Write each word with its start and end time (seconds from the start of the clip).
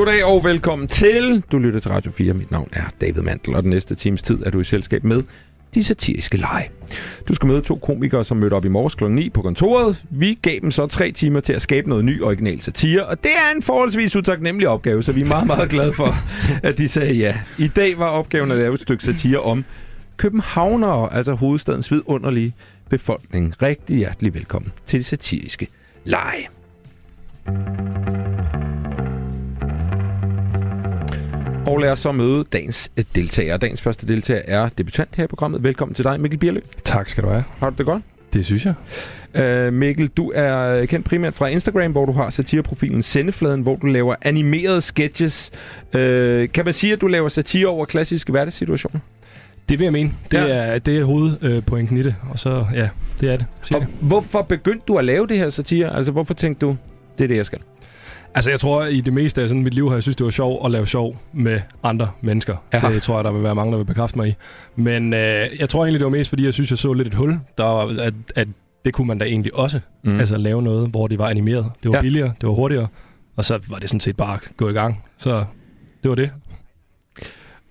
Goddag 0.00 0.24
og 0.24 0.44
velkommen 0.44 0.88
til. 0.88 1.42
Du 1.52 1.58
lytter 1.58 1.80
til 1.80 1.90
Radio 1.90 2.10
4. 2.10 2.32
Mit 2.32 2.50
navn 2.50 2.68
er 2.72 2.82
David 3.00 3.22
Mantel, 3.22 3.56
og 3.56 3.62
den 3.62 3.70
næste 3.70 3.94
times 3.94 4.22
tid 4.22 4.42
er 4.46 4.50
du 4.50 4.60
i 4.60 4.64
selskab 4.64 5.04
med 5.04 5.22
de 5.74 5.84
satiriske 5.84 6.36
lege. 6.36 6.70
Du 7.28 7.34
skal 7.34 7.46
møde 7.46 7.62
to 7.62 7.76
komikere, 7.76 8.24
som 8.24 8.36
mødte 8.36 8.54
op 8.54 8.64
i 8.64 8.68
morges 8.68 8.94
kl. 8.94 9.04
9 9.04 9.30
på 9.30 9.42
kontoret. 9.42 10.04
Vi 10.10 10.38
gav 10.42 10.58
dem 10.60 10.70
så 10.70 10.86
tre 10.86 11.12
timer 11.12 11.40
til 11.40 11.52
at 11.52 11.62
skabe 11.62 11.88
noget 11.88 12.04
ny 12.04 12.22
original 12.22 12.60
satire, 12.60 13.06
og 13.06 13.24
det 13.24 13.30
er 13.30 13.56
en 13.56 13.62
forholdsvis 13.62 14.16
utaknemmelig 14.16 14.68
opgave, 14.68 15.02
så 15.02 15.12
vi 15.12 15.20
er 15.20 15.26
meget, 15.26 15.46
meget 15.46 15.70
glade 15.70 15.92
for, 15.92 16.14
at 16.62 16.78
de 16.78 16.88
sagde 16.88 17.14
ja. 17.14 17.34
I 17.58 17.68
dag 17.68 17.98
var 17.98 18.08
opgaven 18.08 18.50
at 18.50 18.58
lave 18.58 18.74
et 18.74 18.80
stykke 18.80 19.04
satire 19.04 19.38
om 19.40 19.64
københavnere, 20.16 21.12
altså 21.12 21.32
hovedstadens 21.32 21.90
vidunderlige 21.90 22.54
befolkning. 22.88 23.62
Rigtig 23.62 23.96
hjertelig 23.96 24.34
velkommen 24.34 24.72
til 24.86 24.98
de 24.98 25.04
satiriske 25.04 25.68
lege. 26.04 26.48
Og 31.70 31.78
lad 31.78 31.90
os 31.90 31.98
så 31.98 32.12
møde 32.12 32.44
dagens 32.52 32.90
øh, 32.96 33.04
deltager. 33.14 33.56
Dagens 33.56 33.80
første 33.80 34.06
deltager 34.06 34.42
er 34.44 34.68
debutant 34.68 35.16
her 35.16 35.24
i 35.24 35.26
programmet. 35.26 35.62
Velkommen 35.62 35.94
til 35.94 36.04
dig, 36.04 36.20
Mikkel 36.20 36.38
Bierlø. 36.38 36.60
Tak 36.84 37.08
skal 37.08 37.24
du 37.24 37.28
have. 37.28 37.44
Har 37.58 37.70
du 37.70 37.76
det 37.78 37.86
godt? 37.86 38.02
Det 38.32 38.44
synes 38.44 38.66
jeg. 38.66 38.74
Uh, 39.68 39.72
Mikkel, 39.72 40.08
du 40.08 40.32
er 40.34 40.86
kendt 40.86 41.06
primært 41.06 41.34
fra 41.34 41.46
Instagram, 41.46 41.92
hvor 41.92 42.06
du 42.06 42.12
har 42.12 42.30
satireprofilen 42.30 43.02
Sendefladen, 43.02 43.60
hvor 43.60 43.76
du 43.76 43.86
laver 43.86 44.14
animerede 44.22 44.80
sketches. 44.80 45.50
Uh, 45.84 46.00
kan 46.54 46.64
man 46.64 46.72
sige, 46.72 46.92
at 46.92 47.00
du 47.00 47.06
laver 47.06 47.28
satire 47.28 47.66
over 47.66 47.84
klassiske 47.84 48.30
hverdagssituationer? 48.30 49.00
Det 49.68 49.78
vil 49.78 49.84
jeg 49.84 49.92
mene. 49.92 50.12
Det, 50.30 50.38
ja. 50.38 50.46
er, 50.46 50.78
det 50.78 50.98
er 50.98 51.04
hovedpointen 51.04 51.96
i 51.96 52.02
det. 52.02 52.14
Og 52.30 52.38
så, 52.38 52.66
ja, 52.74 52.88
det 53.20 53.32
er 53.32 53.36
det. 53.36 53.46
Og 53.74 53.86
hvorfor 54.00 54.42
begyndte 54.42 54.84
du 54.88 54.96
at 54.96 55.04
lave 55.04 55.26
det 55.26 55.38
her 55.38 55.50
satire? 55.50 55.96
Altså, 55.96 56.12
hvorfor 56.12 56.34
tænkte 56.34 56.66
du, 56.66 56.76
det 57.18 57.24
er 57.24 57.28
det, 57.28 57.36
jeg 57.36 57.46
skal? 57.46 57.58
Altså, 58.34 58.50
jeg 58.50 58.60
tror, 58.60 58.84
i 58.84 59.00
det 59.00 59.12
meste 59.12 59.42
af 59.42 59.48
sådan, 59.48 59.62
mit 59.62 59.74
liv 59.74 59.88
har 59.88 59.96
jeg 59.96 60.02
synes, 60.02 60.16
det 60.16 60.24
var 60.24 60.30
sjovt 60.30 60.66
at 60.66 60.70
lave 60.70 60.86
sjov 60.86 61.16
med 61.32 61.60
andre 61.82 62.10
mennesker. 62.20 62.56
Aha. 62.72 62.92
Det 62.94 63.02
tror 63.02 63.16
jeg, 63.16 63.24
der 63.24 63.32
vil 63.32 63.42
være 63.42 63.54
mange, 63.54 63.72
der 63.72 63.78
vil 63.78 63.84
bekræfte 63.84 64.18
mig 64.18 64.28
i. 64.28 64.34
Men 64.76 65.14
øh, 65.14 65.48
jeg 65.58 65.68
tror 65.68 65.84
egentlig, 65.84 66.00
det 66.00 66.04
var 66.04 66.10
mest, 66.10 66.28
fordi 66.28 66.44
jeg 66.44 66.54
synes, 66.54 66.70
jeg 66.70 66.78
så 66.78 66.92
lidt 66.92 67.08
et 67.08 67.14
hul, 67.14 67.38
der 67.58 67.64
var, 67.64 68.02
at, 68.02 68.14
at 68.36 68.48
det 68.84 68.94
kunne 68.94 69.06
man 69.06 69.18
da 69.18 69.24
egentlig 69.24 69.54
også. 69.54 69.80
Mm. 70.04 70.20
Altså 70.20 70.38
lave 70.38 70.62
noget, 70.62 70.90
hvor 70.90 71.06
det 71.06 71.18
var 71.18 71.28
animeret. 71.28 71.72
Det 71.82 71.90
var 71.90 71.96
ja. 71.96 72.00
billigere, 72.00 72.32
det 72.40 72.48
var 72.48 72.54
hurtigere, 72.54 72.86
og 73.36 73.44
så 73.44 73.58
var 73.68 73.78
det 73.78 73.88
sådan 73.88 74.00
set 74.00 74.16
bare 74.16 74.38
gå 74.56 74.68
i 74.68 74.72
gang. 74.72 75.04
Så 75.18 75.44
det 76.02 76.08
var 76.08 76.14
det. 76.14 76.30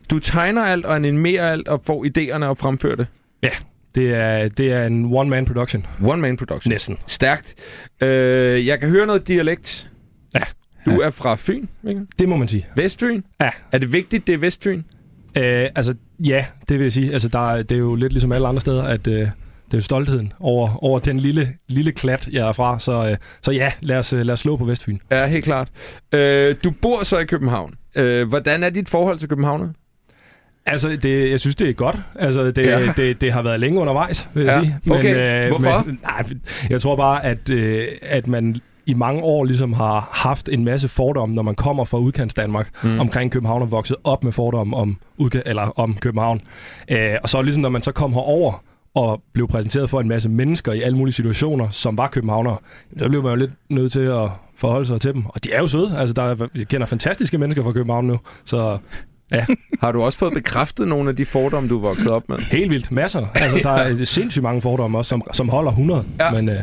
Du 0.09 0.19
tegner 0.19 0.65
alt 0.65 0.85
og 0.85 0.95
animerer 0.95 1.51
alt 1.51 1.67
og 1.67 1.81
får 1.85 2.05
idéerne 2.05 2.45
og 2.45 2.57
fremfører 2.57 2.95
det? 2.95 3.07
Ja, 3.43 3.49
det 3.95 4.13
er, 4.13 4.47
det 4.47 4.71
er 4.71 4.85
en 4.85 5.05
one-man 5.05 5.45
production. 5.45 5.85
One-man 6.03 6.37
production? 6.37 6.69
Næsten. 6.69 6.97
Stærkt. 7.07 7.55
Øh, 8.01 8.67
jeg 8.67 8.79
kan 8.79 8.89
høre 8.89 9.05
noget 9.05 9.27
dialekt. 9.27 9.89
Ja. 10.35 10.43
Du 10.85 10.91
ja. 10.91 11.07
er 11.07 11.11
fra 11.11 11.35
Fyn, 11.35 11.65
ikke? 11.87 12.01
Det 12.19 12.29
må 12.29 12.37
man 12.37 12.47
sige. 12.47 12.67
Vestfyn? 12.75 13.21
Ja. 13.41 13.49
Er 13.71 13.77
det 13.77 13.91
vigtigt, 13.91 14.27
det 14.27 14.33
er 14.33 14.37
Vestfyn? 14.37 14.83
Øh, 15.35 15.67
altså, 15.75 15.95
ja, 16.19 16.45
det 16.69 16.77
vil 16.79 16.83
jeg 16.83 16.93
sige. 16.93 17.13
Altså, 17.13 17.27
der, 17.27 17.51
er, 17.51 17.63
det 17.63 17.75
er 17.75 17.79
jo 17.79 17.95
lidt 17.95 18.13
ligesom 18.13 18.31
alle 18.31 18.47
andre 18.47 18.61
steder, 18.61 18.83
at 18.83 19.07
øh, 19.07 19.13
det 19.13 19.73
er 19.73 19.77
jo 19.77 19.81
stoltheden 19.81 20.33
over, 20.39 20.83
over 20.83 20.99
den 20.99 21.19
lille, 21.19 21.53
lille 21.67 21.91
klat, 21.91 22.27
jeg 22.31 22.47
er 22.47 22.51
fra. 22.51 22.79
Så, 22.79 23.09
øh, 23.09 23.17
så 23.41 23.51
ja, 23.51 23.71
lad 23.81 23.97
os, 23.97 24.11
lad 24.11 24.29
os 24.29 24.39
slå 24.39 24.57
på 24.57 24.65
Vestfyn. 24.65 24.97
Ja, 25.11 25.27
helt 25.27 25.45
klart. 25.45 25.67
Øh, 26.11 26.55
du 26.63 26.71
bor 26.81 27.03
så 27.03 27.17
i 27.17 27.25
København. 27.25 27.73
Øh, 27.95 28.27
hvordan 28.27 28.63
er 28.63 28.69
dit 28.69 28.89
forhold 28.89 29.19
til 29.19 29.29
København? 29.29 29.75
Altså, 30.65 30.89
det, 30.89 31.29
jeg 31.29 31.39
synes, 31.39 31.55
det 31.55 31.69
er 31.69 31.73
godt. 31.73 31.95
Altså, 32.15 32.51
det, 32.51 32.65
ja. 32.65 32.93
det, 32.97 33.21
det 33.21 33.33
har 33.33 33.41
været 33.41 33.59
længe 33.59 33.79
undervejs, 33.79 34.27
vil 34.33 34.45
jeg 34.45 34.53
ja. 34.53 34.61
sige. 34.61 34.77
Men, 34.83 34.97
okay, 34.97 35.45
øh, 35.45 35.49
hvorfor? 35.49 35.83
Men, 35.85 35.99
nej, 36.03 36.23
jeg 36.69 36.81
tror 36.81 36.95
bare, 36.95 37.25
at, 37.25 37.49
øh, 37.49 37.87
at 38.01 38.27
man 38.27 38.55
i 38.89 38.93
mange 38.93 39.23
år 39.23 39.43
ligesom 39.43 39.73
har 39.73 40.09
haft 40.11 40.49
en 40.51 40.65
masse 40.65 40.87
fordomme, 40.87 41.35
når 41.35 41.41
man 41.41 41.55
kommer 41.55 41.85
fra 41.85 41.97
udkants 41.97 42.33
Danmark 42.33 42.69
mm. 42.83 42.99
omkring 42.99 43.31
København 43.31 43.61
og 43.61 43.71
vokset 43.71 43.97
op 44.03 44.23
med 44.23 44.31
fordomme 44.31 44.77
om, 44.77 44.97
udka- 45.21 45.41
eller 45.45 45.79
om 45.79 45.97
København. 46.01 46.41
Øh, 46.91 47.15
og 47.23 47.29
så 47.29 47.41
ligesom, 47.41 47.61
når 47.61 47.69
man 47.69 47.81
så 47.81 47.91
kom 47.91 48.13
herover 48.13 48.63
og 48.95 49.21
blev 49.33 49.47
præsenteret 49.47 49.89
for 49.89 49.99
en 49.99 50.07
masse 50.07 50.29
mennesker 50.29 50.73
i 50.73 50.81
alle 50.81 50.97
mulige 50.97 51.13
situationer, 51.13 51.69
som 51.69 51.97
var 51.97 52.07
københavnere, 52.07 52.57
så 52.97 53.09
blev 53.09 53.23
man 53.23 53.29
jo 53.31 53.35
lidt 53.35 53.51
nødt 53.69 53.91
til 53.91 53.99
at 53.99 54.29
forholde 54.55 54.85
sig 54.85 55.01
til 55.01 55.13
dem. 55.13 55.25
Og 55.25 55.43
de 55.43 55.51
er 55.53 55.59
jo 55.59 55.67
søde. 55.67 55.97
Altså, 55.97 56.13
der 56.13 56.23
er, 56.23 56.47
jeg 56.55 56.67
kender 56.67 56.87
fantastiske 56.87 57.37
mennesker 57.37 57.63
fra 57.63 57.71
København 57.71 58.07
nu, 58.07 58.19
så 58.45 58.77
Ja. 59.31 59.45
Har 59.81 59.91
du 59.91 60.03
også 60.03 60.19
fået 60.19 60.33
bekræftet 60.33 60.87
nogle 60.87 61.09
af 61.09 61.15
de 61.15 61.25
fordomme, 61.25 61.69
du 61.69 61.77
er 61.77 61.81
vokset 61.81 62.11
op 62.11 62.29
med? 62.29 62.37
Helt 62.37 62.71
vildt. 62.71 62.91
Masser. 62.91 63.27
Altså, 63.35 63.59
der 63.63 63.69
er 63.69 64.03
sindssygt 64.05 64.43
mange 64.43 64.61
fordomme 64.61 64.97
også, 64.97 65.09
som, 65.09 65.23
som 65.33 65.49
holder 65.49 65.71
100. 65.71 66.03
Ja. 66.19 66.31
Men, 66.31 66.49
øh, 66.49 66.59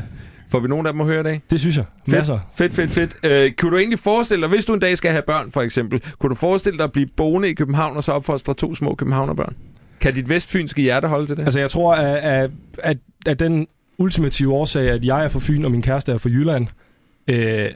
Får 0.56 0.60
vi 0.60 0.68
nogen 0.68 0.86
af 0.86 0.92
dem 0.92 1.00
at 1.00 1.06
høre 1.06 1.20
i 1.20 1.22
dag? 1.22 1.42
Det 1.50 1.60
synes 1.60 1.76
jeg. 1.76 1.84
Masser. 2.06 2.38
Fedt, 2.54 2.74
fedt, 2.74 2.90
fedt. 2.90 3.16
fedt. 3.22 3.48
Uh, 3.50 3.56
kunne 3.56 3.70
du 3.70 3.76
egentlig 3.76 3.98
forestille 3.98 4.42
dig, 4.42 4.48
hvis 4.48 4.64
du 4.64 4.74
en 4.74 4.80
dag 4.80 4.98
skal 4.98 5.10
have 5.10 5.22
børn 5.26 5.52
for 5.52 5.62
eksempel, 5.62 6.02
kunne 6.18 6.30
du 6.30 6.34
forestille 6.34 6.78
dig 6.78 6.84
at 6.84 6.92
blive 6.92 7.06
boende 7.16 7.50
i 7.50 7.54
København 7.54 7.96
og 7.96 8.04
så 8.04 8.12
opfostre 8.12 8.54
to 8.54 8.74
små 8.74 8.94
københavnerbørn? 8.94 9.56
Kan 10.00 10.14
dit 10.14 10.28
vestfynske 10.28 10.82
hjerte 10.82 11.08
holde 11.08 11.26
til 11.26 11.36
det? 11.36 11.42
Altså 11.42 11.60
jeg 11.60 11.70
tror, 11.70 11.94
at, 11.94 12.16
at, 12.16 12.50
at, 12.78 12.98
at 13.26 13.40
den 13.40 13.66
ultimative 13.98 14.52
årsag, 14.52 14.88
at 14.88 15.04
jeg 15.04 15.24
er 15.24 15.28
fra 15.28 15.40
Fyn 15.42 15.64
og 15.64 15.70
min 15.70 15.82
kæreste 15.82 16.12
er 16.12 16.18
fra 16.18 16.28
Jylland, 16.28 16.66
øh, 17.28 17.70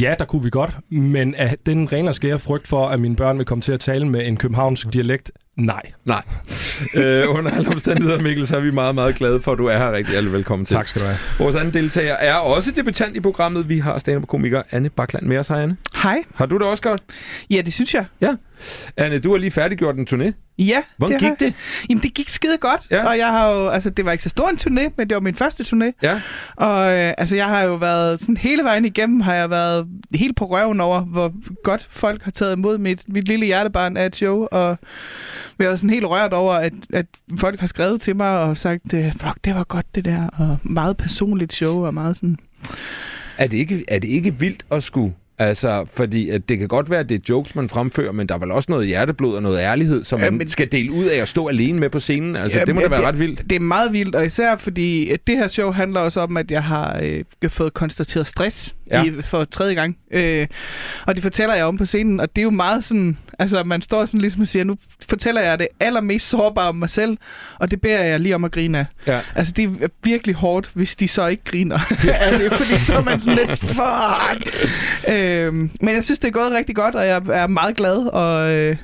Ja, 0.00 0.14
der 0.18 0.24
kunne 0.24 0.42
vi 0.42 0.50
godt, 0.50 0.76
men 0.90 1.34
er 1.36 1.54
den 1.66 1.92
ren 1.92 2.08
og 2.08 2.14
skære 2.14 2.38
frygt 2.38 2.68
for, 2.68 2.88
at 2.88 3.00
mine 3.00 3.16
børn 3.16 3.38
vil 3.38 3.46
komme 3.46 3.62
til 3.62 3.72
at 3.72 3.80
tale 3.80 4.08
med 4.08 4.26
en 4.26 4.36
københavnsk 4.36 4.92
dialekt? 4.92 5.30
Nej. 5.60 5.82
Nej. 6.04 6.22
øh, 6.94 7.24
under 7.30 7.50
alle 7.50 7.68
omstændigheder, 7.68 8.20
Mikkel, 8.20 8.46
så 8.46 8.56
er 8.56 8.60
vi 8.60 8.70
meget, 8.70 8.94
meget 8.94 9.14
glade 9.14 9.42
for, 9.42 9.52
at 9.52 9.58
du 9.58 9.66
er 9.66 9.78
her. 9.78 9.92
Rigtig 9.92 10.16
alle 10.16 10.32
velkommen 10.32 10.66
til. 10.66 10.74
Tak 10.74 10.88
skal 10.88 11.02
du 11.02 11.06
have. 11.06 11.18
Vores 11.38 11.56
anden 11.56 11.74
deltager 11.74 12.14
er 12.14 12.34
også 12.34 12.70
debutant 12.70 13.16
i 13.16 13.20
programmet. 13.20 13.68
Vi 13.68 13.78
har 13.78 13.98
stand-up-komiker 13.98 14.62
Anne 14.70 14.90
Bakland 14.90 15.26
med 15.26 15.38
os. 15.38 15.48
Hej, 15.48 15.62
Anne. 15.62 15.76
Hej. 16.02 16.18
Har 16.34 16.46
du 16.46 16.58
det 16.58 16.66
også 16.66 16.82
godt? 16.82 17.02
Ja, 17.50 17.60
det 17.60 17.72
synes 17.72 17.94
jeg. 17.94 18.04
Ja. 18.20 18.34
Anne, 18.96 19.18
du 19.18 19.30
har 19.30 19.38
lige 19.38 19.50
færdiggjort 19.50 19.96
en 19.96 20.06
turné. 20.10 20.32
Ja. 20.58 20.82
Hvordan 20.96 21.20
det 21.20 21.28
gik 21.28 21.40
det? 21.40 21.54
Jamen, 21.88 22.02
det 22.02 22.14
gik 22.14 22.28
skide 22.28 22.58
godt. 22.58 22.80
Ja. 22.90 23.08
Og 23.08 23.18
jeg 23.18 23.26
har 23.28 23.48
jo, 23.48 23.68
altså, 23.68 23.90
det 23.90 24.04
var 24.04 24.12
ikke 24.12 24.24
så 24.24 24.28
stor 24.28 24.48
en 24.48 24.56
turné, 24.56 24.92
men 24.96 25.08
det 25.08 25.14
var 25.14 25.20
min 25.20 25.34
første 25.34 25.62
turné. 25.62 25.98
Ja. 26.02 26.20
Og 26.56 26.98
øh, 26.98 27.14
altså, 27.18 27.36
jeg 27.36 27.46
har 27.46 27.62
jo 27.62 27.74
været 27.74 28.20
sådan 28.20 28.36
hele 28.36 28.62
vejen 28.62 28.84
igennem, 28.84 29.20
har 29.20 29.34
jeg 29.34 29.50
været 29.50 29.86
helt 30.14 30.36
på 30.36 30.44
røven 30.44 30.80
over, 30.80 31.00
hvor 31.00 31.32
godt 31.64 31.86
folk 31.90 32.22
har 32.22 32.30
taget 32.30 32.56
imod 32.56 32.78
mit, 32.78 33.02
mit 33.08 33.28
lille 33.28 33.46
hjertebarn 33.46 33.96
af 33.96 34.06
et 34.06 34.16
show. 34.16 34.46
Og 34.52 34.78
jeg 35.64 35.70
var 35.70 35.76
sådan 35.76 35.90
helt 35.90 36.06
rørt 36.06 36.32
over, 36.32 36.54
at, 36.54 36.72
at 36.92 37.06
folk 37.38 37.60
har 37.60 37.66
skrevet 37.66 38.00
til 38.00 38.16
mig 38.16 38.38
og 38.38 38.56
sagt, 38.56 38.94
øh, 38.94 39.12
fuck, 39.12 39.38
det 39.44 39.54
var 39.54 39.64
godt 39.64 39.86
det 39.94 40.04
der, 40.04 40.26
og 40.26 40.58
meget 40.62 40.96
personligt 40.96 41.52
show, 41.52 41.86
og 41.86 41.94
meget 41.94 42.16
sådan... 42.16 42.38
Er 43.38 43.46
det 43.46 43.56
ikke, 43.56 43.84
er 43.88 43.98
det 43.98 44.08
ikke 44.08 44.38
vildt 44.38 44.64
at 44.70 44.82
skulle 44.82 45.14
Altså, 45.40 45.86
fordi 45.94 46.30
at 46.30 46.48
det 46.48 46.58
kan 46.58 46.68
godt 46.68 46.90
være, 46.90 47.00
at 47.00 47.08
det 47.08 47.14
er 47.14 47.20
jokes, 47.28 47.54
man 47.54 47.68
fremfører, 47.68 48.12
men 48.12 48.28
der 48.28 48.34
er 48.34 48.38
vel 48.38 48.50
også 48.50 48.72
noget 48.72 48.86
hjerteblod 48.86 49.36
og 49.36 49.42
noget 49.42 49.58
ærlighed, 49.58 50.04
som 50.04 50.20
man 50.20 50.34
men, 50.34 50.48
skal 50.48 50.72
dele 50.72 50.92
ud 50.92 51.04
af 51.04 51.16
at 51.16 51.28
stå 51.28 51.48
alene 51.48 51.80
med 51.80 51.90
på 51.90 52.00
scenen. 52.00 52.36
Altså, 52.36 52.58
ja, 52.58 52.64
det 52.64 52.74
må 52.74 52.80
da 52.80 52.88
være 52.88 53.00
det, 53.00 53.08
ret 53.08 53.18
vildt. 53.18 53.50
Det 53.50 53.56
er 53.56 53.60
meget 53.60 53.92
vildt, 53.92 54.14
og 54.14 54.26
især 54.26 54.56
fordi 54.56 55.10
at 55.10 55.26
det 55.26 55.36
her 55.36 55.48
show 55.48 55.72
handler 55.72 56.00
også 56.00 56.20
om, 56.20 56.36
at 56.36 56.50
jeg 56.50 56.64
har 56.64 57.00
øh, 57.02 57.50
fået 57.50 57.74
konstateret 57.74 58.26
stress 58.26 58.76
ja. 58.90 59.04
i, 59.04 59.22
for 59.22 59.44
tredje 59.44 59.74
gang. 59.74 59.96
Øh, 60.10 60.46
og 61.06 61.14
det 61.14 61.22
fortæller 61.22 61.54
jeg 61.54 61.64
om 61.64 61.78
på 61.78 61.84
scenen, 61.84 62.20
og 62.20 62.36
det 62.36 62.42
er 62.42 62.44
jo 62.44 62.50
meget 62.50 62.84
sådan, 62.84 63.18
altså 63.38 63.64
man 63.64 63.82
står 63.82 64.06
sådan 64.06 64.20
ligesom 64.20 64.40
og 64.40 64.46
siger, 64.46 64.64
nu 64.64 64.76
fortæller 65.08 65.40
jeg 65.40 65.58
det 65.58 65.68
allermest 65.80 66.28
sårbare 66.28 66.68
om 66.68 66.76
mig 66.76 66.90
selv, 66.90 67.18
og 67.58 67.70
det 67.70 67.80
beder 67.80 68.04
jeg 68.04 68.20
lige 68.20 68.34
om 68.34 68.44
at 68.44 68.52
grine 68.52 68.78
af. 68.78 68.86
Ja. 69.06 69.20
Altså 69.34 69.52
det 69.52 69.64
er 69.64 69.88
virkelig 70.02 70.34
hårdt, 70.34 70.70
hvis 70.74 70.96
de 70.96 71.08
så 71.08 71.26
ikke 71.26 71.44
griner. 71.44 71.78
altså, 72.08 72.56
fordi 72.56 72.78
så 72.78 72.94
er 72.94 73.02
man 73.02 73.20
sådan 73.20 73.46
lidt, 73.46 73.58
fuck! 73.58 74.66
Øh, 75.08 75.54
men 75.54 75.94
jeg 75.94 76.04
synes, 76.04 76.18
det 76.18 76.28
er 76.28 76.32
gået 76.32 76.52
rigtig 76.52 76.76
godt, 76.76 76.94
og 76.94 77.06
jeg 77.06 77.22
er 77.32 77.46
meget 77.46 77.76
glad, 77.76 77.96
og 77.96 78.52
øh, 78.52 78.76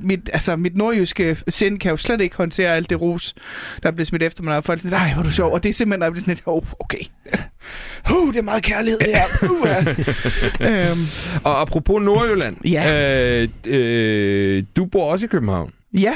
mit, 0.00 0.30
altså, 0.32 0.56
mit 0.56 0.76
nordjyske 0.76 1.36
sind 1.48 1.78
kan 1.78 1.90
jo 1.90 1.96
slet 1.96 2.20
ikke 2.20 2.36
håndtere 2.36 2.76
alt 2.76 2.90
det 2.90 3.00
ros, 3.00 3.34
der 3.82 3.90
bliver 3.90 4.06
smidt 4.06 4.22
efter 4.22 4.42
mig, 4.42 4.56
og 4.56 4.64
folk 4.64 4.80
siger, 4.80 4.90
nej, 4.90 5.14
hvor 5.14 5.22
du 5.22 5.30
sjov, 5.30 5.52
og 5.52 5.62
det 5.62 5.68
er 5.68 5.72
simpelthen, 5.72 6.02
der 6.02 6.10
bliver 6.10 6.20
sådan 6.20 6.34
lidt, 6.34 6.42
oh, 6.46 6.62
okay. 6.80 6.98
Uh, 8.14 8.32
det 8.32 8.38
er 8.38 8.42
meget 8.42 8.62
kærlighed 8.62 9.00
her. 9.00 9.24
Uh, 9.50 9.68
ja. 10.60 10.90
øhm. 10.90 11.06
Og 11.44 11.60
apropos 11.60 12.02
Nordjylland, 12.02 12.56
ja. 12.64 13.42
øh, 13.42 13.48
øh, 13.66 14.64
du 14.76 14.84
bor 14.84 15.12
også 15.12 15.24
i 15.24 15.28
København. 15.28 15.72
Ja. 15.92 16.12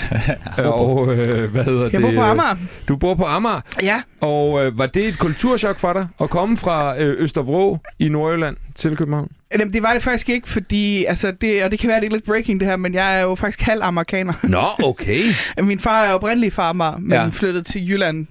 og 0.72 1.14
øh, 1.14 1.50
hvad 1.50 1.64
hedder 1.64 1.82
jeg 1.82 1.92
det? 1.92 2.02
bor 2.02 2.12
på 2.14 2.20
Amager. 2.20 2.56
Du 2.88 2.96
bor 2.96 3.14
på 3.14 3.24
Amager? 3.24 3.60
Ja. 3.82 4.02
Og 4.20 4.64
øh, 4.64 4.78
var 4.78 4.86
det 4.86 5.08
et 5.08 5.18
kulturschok 5.18 5.78
for 5.78 5.92
dig 5.92 6.08
at 6.20 6.30
komme 6.30 6.56
fra 6.56 7.00
øh, 7.00 7.22
Østervrå 7.22 7.78
i 7.98 8.08
Nordjylland 8.08 8.56
til 8.74 8.96
København? 8.96 9.28
Jamen, 9.52 9.72
det 9.72 9.82
var 9.82 9.92
det 9.94 10.02
faktisk 10.02 10.28
ikke, 10.28 10.48
fordi, 10.48 11.04
altså, 11.04 11.30
det, 11.40 11.64
og 11.64 11.70
det 11.70 11.78
kan 11.78 11.88
være, 11.88 12.00
det 12.00 12.06
er 12.06 12.10
lidt 12.10 12.24
breaking 12.24 12.60
det 12.60 12.68
her, 12.68 12.76
men 12.76 12.94
jeg 12.94 13.18
er 13.18 13.22
jo 13.22 13.34
faktisk 13.34 13.60
halv 13.60 13.82
amerikaner. 13.82 14.32
Nå, 14.42 14.84
okay. 14.86 15.20
Min 15.62 15.78
far 15.80 16.02
er 16.04 16.12
oprindelig 16.12 16.52
fra 16.52 16.68
Amager, 16.68 16.98
men 16.98 17.12
Ja. 17.12 17.28
flyttede 17.32 17.64
til 17.64 17.90
Jylland, 17.90 18.26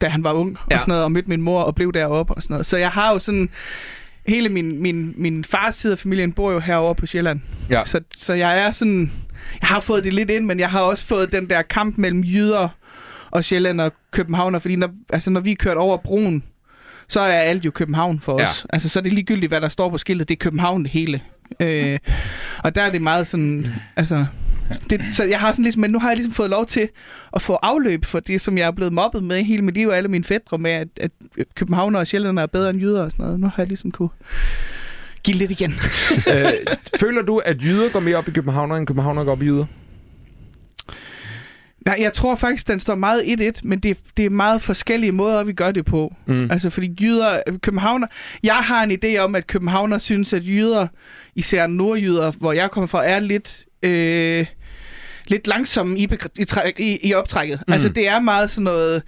da 0.00 0.08
han 0.08 0.24
var 0.24 0.32
ung 0.32 0.56
Ja. 0.70 0.76
og 0.76 0.80
sådan 0.80 0.92
noget, 0.92 1.04
og 1.04 1.12
mødte 1.12 1.28
min 1.28 1.42
mor 1.42 1.62
og 1.62 1.74
blev 1.74 1.92
deroppe 1.92 2.34
og 2.34 2.42
sådan 2.42 2.54
noget. 2.54 2.66
Så 2.66 2.76
jeg 2.76 2.90
har 2.90 3.12
jo 3.12 3.18
sådan, 3.18 3.48
hele 4.28 4.48
min, 4.48 4.82
min, 4.82 5.14
min 5.16 5.44
fars 5.44 5.74
side 5.74 5.92
af 5.92 5.98
familien 5.98 6.32
bor 6.32 6.52
jo 6.52 6.58
herovre 6.58 6.94
på 6.94 7.06
Sjælland. 7.06 7.40
Ja. 7.70 7.82
Så, 7.84 8.00
så 8.16 8.34
jeg 8.34 8.60
er 8.66 8.70
sådan, 8.70 9.12
jeg 9.60 9.68
har 9.68 9.80
fået 9.80 10.04
det 10.04 10.12
lidt 10.14 10.30
ind, 10.30 10.44
men 10.44 10.60
jeg 10.60 10.70
har 10.70 10.80
også 10.80 11.04
fået 11.06 11.32
den 11.32 11.50
der 11.50 11.62
kamp 11.62 11.98
mellem 11.98 12.20
jyder 12.20 12.68
og 13.30 13.44
Sjælland 13.44 13.80
og 13.80 13.92
Københavner, 14.10 14.58
fordi 14.58 14.76
når, 14.76 14.88
altså, 15.12 15.30
når 15.30 15.40
vi 15.40 15.50
er 15.52 15.56
kørt 15.56 15.76
over 15.76 15.96
broen, 15.96 16.42
så 17.08 17.20
er 17.20 17.32
alt 17.38 17.64
jo 17.64 17.70
København 17.70 18.20
for 18.20 18.40
Ja. 18.40 18.48
os. 18.48 18.66
Altså, 18.72 18.88
så 18.88 18.98
er 18.98 19.02
det 19.02 19.12
ligegyldigt, 19.12 19.50
hvad 19.50 19.60
der 19.60 19.68
står 19.68 19.90
på 19.90 19.98
skiltet. 19.98 20.28
Det 20.28 20.34
er 20.34 20.38
København 20.38 20.82
det 20.82 20.90
hele. 20.90 21.20
Øh, 21.60 21.98
og 22.58 22.74
der 22.74 22.82
er 22.82 22.90
det 22.90 23.02
meget 23.02 23.26
sådan, 23.26 23.66
altså... 23.96 24.26
Det, 24.90 25.00
så 25.12 25.24
jeg 25.24 25.40
har 25.40 25.52
sådan 25.52 25.62
ligesom, 25.62 25.80
men 25.80 25.90
nu 25.90 25.98
har 25.98 26.08
jeg 26.08 26.16
ligesom 26.16 26.32
fået 26.32 26.50
lov 26.50 26.66
til 26.66 26.88
at 27.34 27.42
få 27.42 27.54
afløb 27.54 28.04
for 28.04 28.20
det, 28.20 28.40
som 28.40 28.58
jeg 28.58 28.66
er 28.66 28.70
blevet 28.70 28.92
mobbet 28.92 29.22
med 29.24 29.42
hele 29.44 29.62
mit 29.62 29.74
liv, 29.74 29.88
og 29.88 29.96
alle 29.96 30.08
mine 30.08 30.24
fædre 30.24 30.58
med, 30.58 30.70
at, 30.70 30.88
at 31.00 31.10
Københavner 31.54 31.98
og 31.98 32.06
Sjælland 32.06 32.38
er 32.38 32.46
bedre 32.46 32.70
end 32.70 32.80
jyder 32.80 33.02
og 33.02 33.10
sådan 33.10 33.24
noget. 33.24 33.40
Nu 33.40 33.46
har 33.46 33.54
jeg 33.58 33.66
ligesom 33.66 33.90
kunne 33.90 34.08
give 35.22 35.36
lidt 35.36 35.50
igen. 35.50 35.70
øh, 36.34 36.52
føler 37.00 37.22
du, 37.22 37.38
at 37.38 37.62
jyder 37.62 37.88
går 37.88 38.00
mere 38.00 38.16
op 38.16 38.28
i 38.28 38.30
københavner, 38.30 38.76
end 38.76 38.86
københavner 38.86 39.24
går 39.24 39.32
op 39.32 39.42
i 39.42 39.44
jyder? 39.44 39.66
Nej, 41.86 41.96
jeg 42.00 42.12
tror 42.12 42.34
faktisk, 42.34 42.68
den 42.68 42.80
står 42.80 42.94
meget 42.94 43.22
1-1, 43.56 43.60
men 43.64 43.78
det, 43.78 43.98
det 44.16 44.24
er 44.24 44.30
meget 44.30 44.62
forskellige 44.62 45.12
måder, 45.12 45.44
vi 45.44 45.52
gør 45.52 45.70
det 45.70 45.84
på. 45.84 46.14
Mm. 46.26 46.50
Altså, 46.50 46.70
fordi 46.70 46.96
jyder, 47.00 47.40
københavner... 47.62 48.06
Jeg 48.42 48.54
har 48.54 48.82
en 48.82 48.98
idé 49.04 49.18
om, 49.18 49.34
at 49.34 49.46
københavner 49.46 49.98
synes, 49.98 50.32
at 50.32 50.44
jyder, 50.44 50.86
især 51.34 51.66
nordjyder, 51.66 52.30
hvor 52.30 52.52
jeg 52.52 52.70
kommer 52.70 52.86
fra, 52.86 53.04
er 53.04 53.20
lidt... 53.20 53.64
Øh, 53.82 54.46
lidt 55.30 55.46
langsomme 55.46 55.98
i, 55.98 56.08
i, 56.38 56.46
i, 56.78 56.98
i 57.02 57.14
optrækket. 57.14 57.60
Mm. 57.66 57.72
Altså, 57.72 57.88
det 57.88 58.08
er 58.08 58.20
meget 58.20 58.50
sådan 58.50 58.64
noget... 58.64 59.02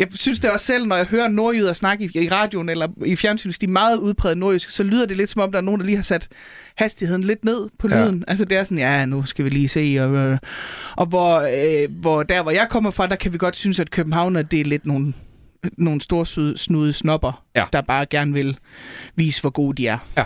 Jeg 0.00 0.08
synes 0.14 0.40
det 0.40 0.50
også 0.50 0.66
selv, 0.66 0.86
når 0.86 0.96
jeg 0.96 1.06
hører 1.06 1.28
nordjyder 1.28 1.72
snakke 1.72 2.04
i, 2.04 2.18
i 2.18 2.28
radioen 2.28 2.68
eller 2.68 2.88
i 3.06 3.16
fjernsynet, 3.16 3.60
de 3.60 3.66
er 3.66 3.70
meget 3.70 3.96
udpræget 3.96 4.38
nordjysk, 4.38 4.70
så 4.70 4.82
lyder 4.82 5.06
det 5.06 5.16
lidt 5.16 5.30
som 5.30 5.42
om, 5.42 5.52
der 5.52 5.58
er 5.58 5.62
nogen, 5.62 5.80
der 5.80 5.86
lige 5.86 5.96
har 5.96 6.02
sat 6.02 6.28
hastigheden 6.76 7.22
lidt 7.22 7.44
ned 7.44 7.68
på 7.78 7.88
lyden. 7.88 8.18
Ja. 8.18 8.30
Altså, 8.30 8.44
det 8.44 8.58
er 8.58 8.64
sådan, 8.64 8.78
ja, 8.78 9.04
nu 9.04 9.26
skal 9.26 9.44
vi 9.44 9.50
lige 9.50 9.68
se. 9.68 9.96
Og, 10.00 10.16
øh, 10.16 10.38
og 10.96 11.06
hvor, 11.06 11.40
øh, 11.40 11.90
hvor 11.90 12.22
der, 12.22 12.42
hvor 12.42 12.50
jeg 12.50 12.66
kommer 12.70 12.90
fra, 12.90 13.06
der 13.06 13.16
kan 13.16 13.32
vi 13.32 13.38
godt 13.38 13.56
synes, 13.56 13.78
at 13.78 13.90
København 13.90 14.36
er 14.36 14.42
det 14.42 14.60
er 14.60 14.64
lidt 14.64 14.86
nogle 14.86 15.12
nogle 15.78 16.00
store 16.00 16.56
snude 16.56 16.92
snopper, 16.92 17.44
ja. 17.56 17.64
der 17.72 17.82
bare 17.82 18.06
gerne 18.06 18.32
vil 18.32 18.58
vise, 19.16 19.40
hvor 19.40 19.50
gode 19.50 19.76
de 19.76 19.86
er. 19.86 19.98
Ja. 20.16 20.24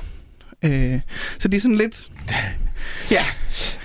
Øh, 0.63 1.01
så 1.39 1.49
det 1.49 1.57
er 1.57 1.61
sådan 1.61 1.77
lidt... 1.77 2.11
Ja. 3.11 3.23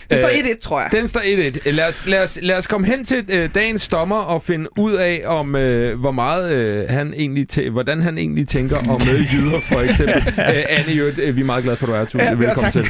Den 0.09 0.17
står 0.17 0.29
1-1, 0.29 0.49
øh, 0.49 0.55
tror 0.61 0.79
jeg. 0.81 0.89
Den 0.91 1.07
står 1.07 1.19
1-1. 1.19 1.71
Lad 1.71 1.87
os, 1.87 2.05
lad, 2.05 2.23
os, 2.23 2.39
lad 2.41 2.57
os 2.57 2.67
komme 2.67 2.87
hen 2.87 3.05
til 3.05 3.25
øh, 3.29 3.49
dagens 3.55 3.87
dommer 3.87 4.15
og 4.15 4.43
finde 4.43 4.67
ud 4.77 4.93
af, 4.93 5.21
om 5.25 5.55
øh, 5.55 5.99
hvor 5.99 6.11
meget 6.11 6.55
øh, 6.55 6.89
han 6.89 7.13
egentlig 7.17 7.47
tæ- 7.53 7.69
hvordan 7.69 8.01
han 8.01 8.17
egentlig 8.17 8.47
tænker 8.47 8.77
om 8.77 9.01
øh, 9.13 9.33
jyder, 9.33 9.59
for 9.59 9.79
eksempel. 9.79 10.17
øh, 10.37 10.63
Anne, 10.69 10.93
jo, 10.93 11.05
øh, 11.23 11.35
vi 11.35 11.41
er 11.41 11.45
meget 11.45 11.63
glade 11.63 11.77
for, 11.77 11.87
at 11.87 11.91
du 11.91 11.95
er, 11.95 12.05
Tue. 12.05 12.21
Ja, 12.21 12.33
Velkommen 12.33 12.71
til. 12.71 12.85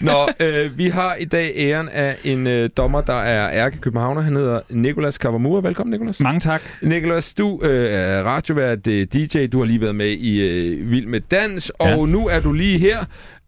Nå, 0.00 0.28
øh, 0.40 0.78
vi 0.78 0.88
har 0.88 1.14
i 1.14 1.24
dag 1.24 1.52
æren 1.56 1.88
af 1.88 2.16
en 2.24 2.46
øh, 2.46 2.70
dommer, 2.76 3.00
der 3.00 3.20
er 3.20 3.50
ærke 3.52 3.78
københavner. 3.78 4.20
Han 4.20 4.36
hedder 4.36 4.60
Nikolas 4.70 5.18
Kavamura. 5.18 5.60
Velkommen, 5.60 5.90
Nikolas. 5.90 6.20
Mange 6.20 6.40
tak. 6.40 6.62
Nikolas, 6.82 7.34
du 7.34 7.60
øh, 7.62 7.88
er 7.90 8.22
radiovært, 8.22 8.86
øh, 8.86 9.06
DJ. 9.12 9.46
Du 9.46 9.58
har 9.58 9.64
lige 9.64 9.80
været 9.80 9.94
med 9.94 10.08
i 10.10 10.40
øh, 10.40 10.90
Vild 10.90 11.06
med 11.06 11.20
Dans, 11.20 11.70
og 11.70 11.88
ja. 11.88 11.96
nu 11.96 12.26
er 12.28 12.40
du 12.40 12.52
lige 12.52 12.78
her 12.78 12.98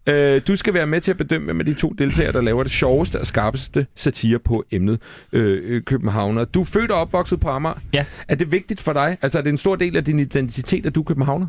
Øh, 0.07 0.41
du 0.47 0.55
skal 0.55 0.73
være 0.73 0.87
med 0.87 1.01
til 1.01 1.11
at 1.11 1.17
bedømme, 1.17 1.59
af 1.59 1.65
de 1.65 1.73
to 1.73 1.89
deltagere, 1.89 2.31
der 2.31 2.41
laver 2.41 2.63
det 2.63 2.71
sjoveste 2.71 3.19
og 3.19 3.27
skarpeste 3.27 3.85
satire 3.95 4.39
på 4.39 4.63
emnet 4.71 5.01
øh, 5.33 5.75
øh 5.75 5.81
københavner. 5.83 6.45
Du 6.45 6.61
er 6.61 6.65
født 6.65 6.91
og 6.91 7.01
opvokset 7.01 7.39
på 7.39 7.49
Amager. 7.49 7.75
Ja. 7.93 8.05
Er 8.27 8.35
det 8.35 8.51
vigtigt 8.51 8.81
for 8.81 8.93
dig? 8.93 9.17
Altså 9.21 9.37
er 9.37 9.43
det 9.43 9.49
en 9.49 9.57
stor 9.57 9.75
del 9.75 9.97
af 9.97 10.05
din 10.05 10.19
identitet, 10.19 10.85
at 10.85 10.95
du 10.95 10.99
er 10.99 11.05
københavner? 11.05 11.47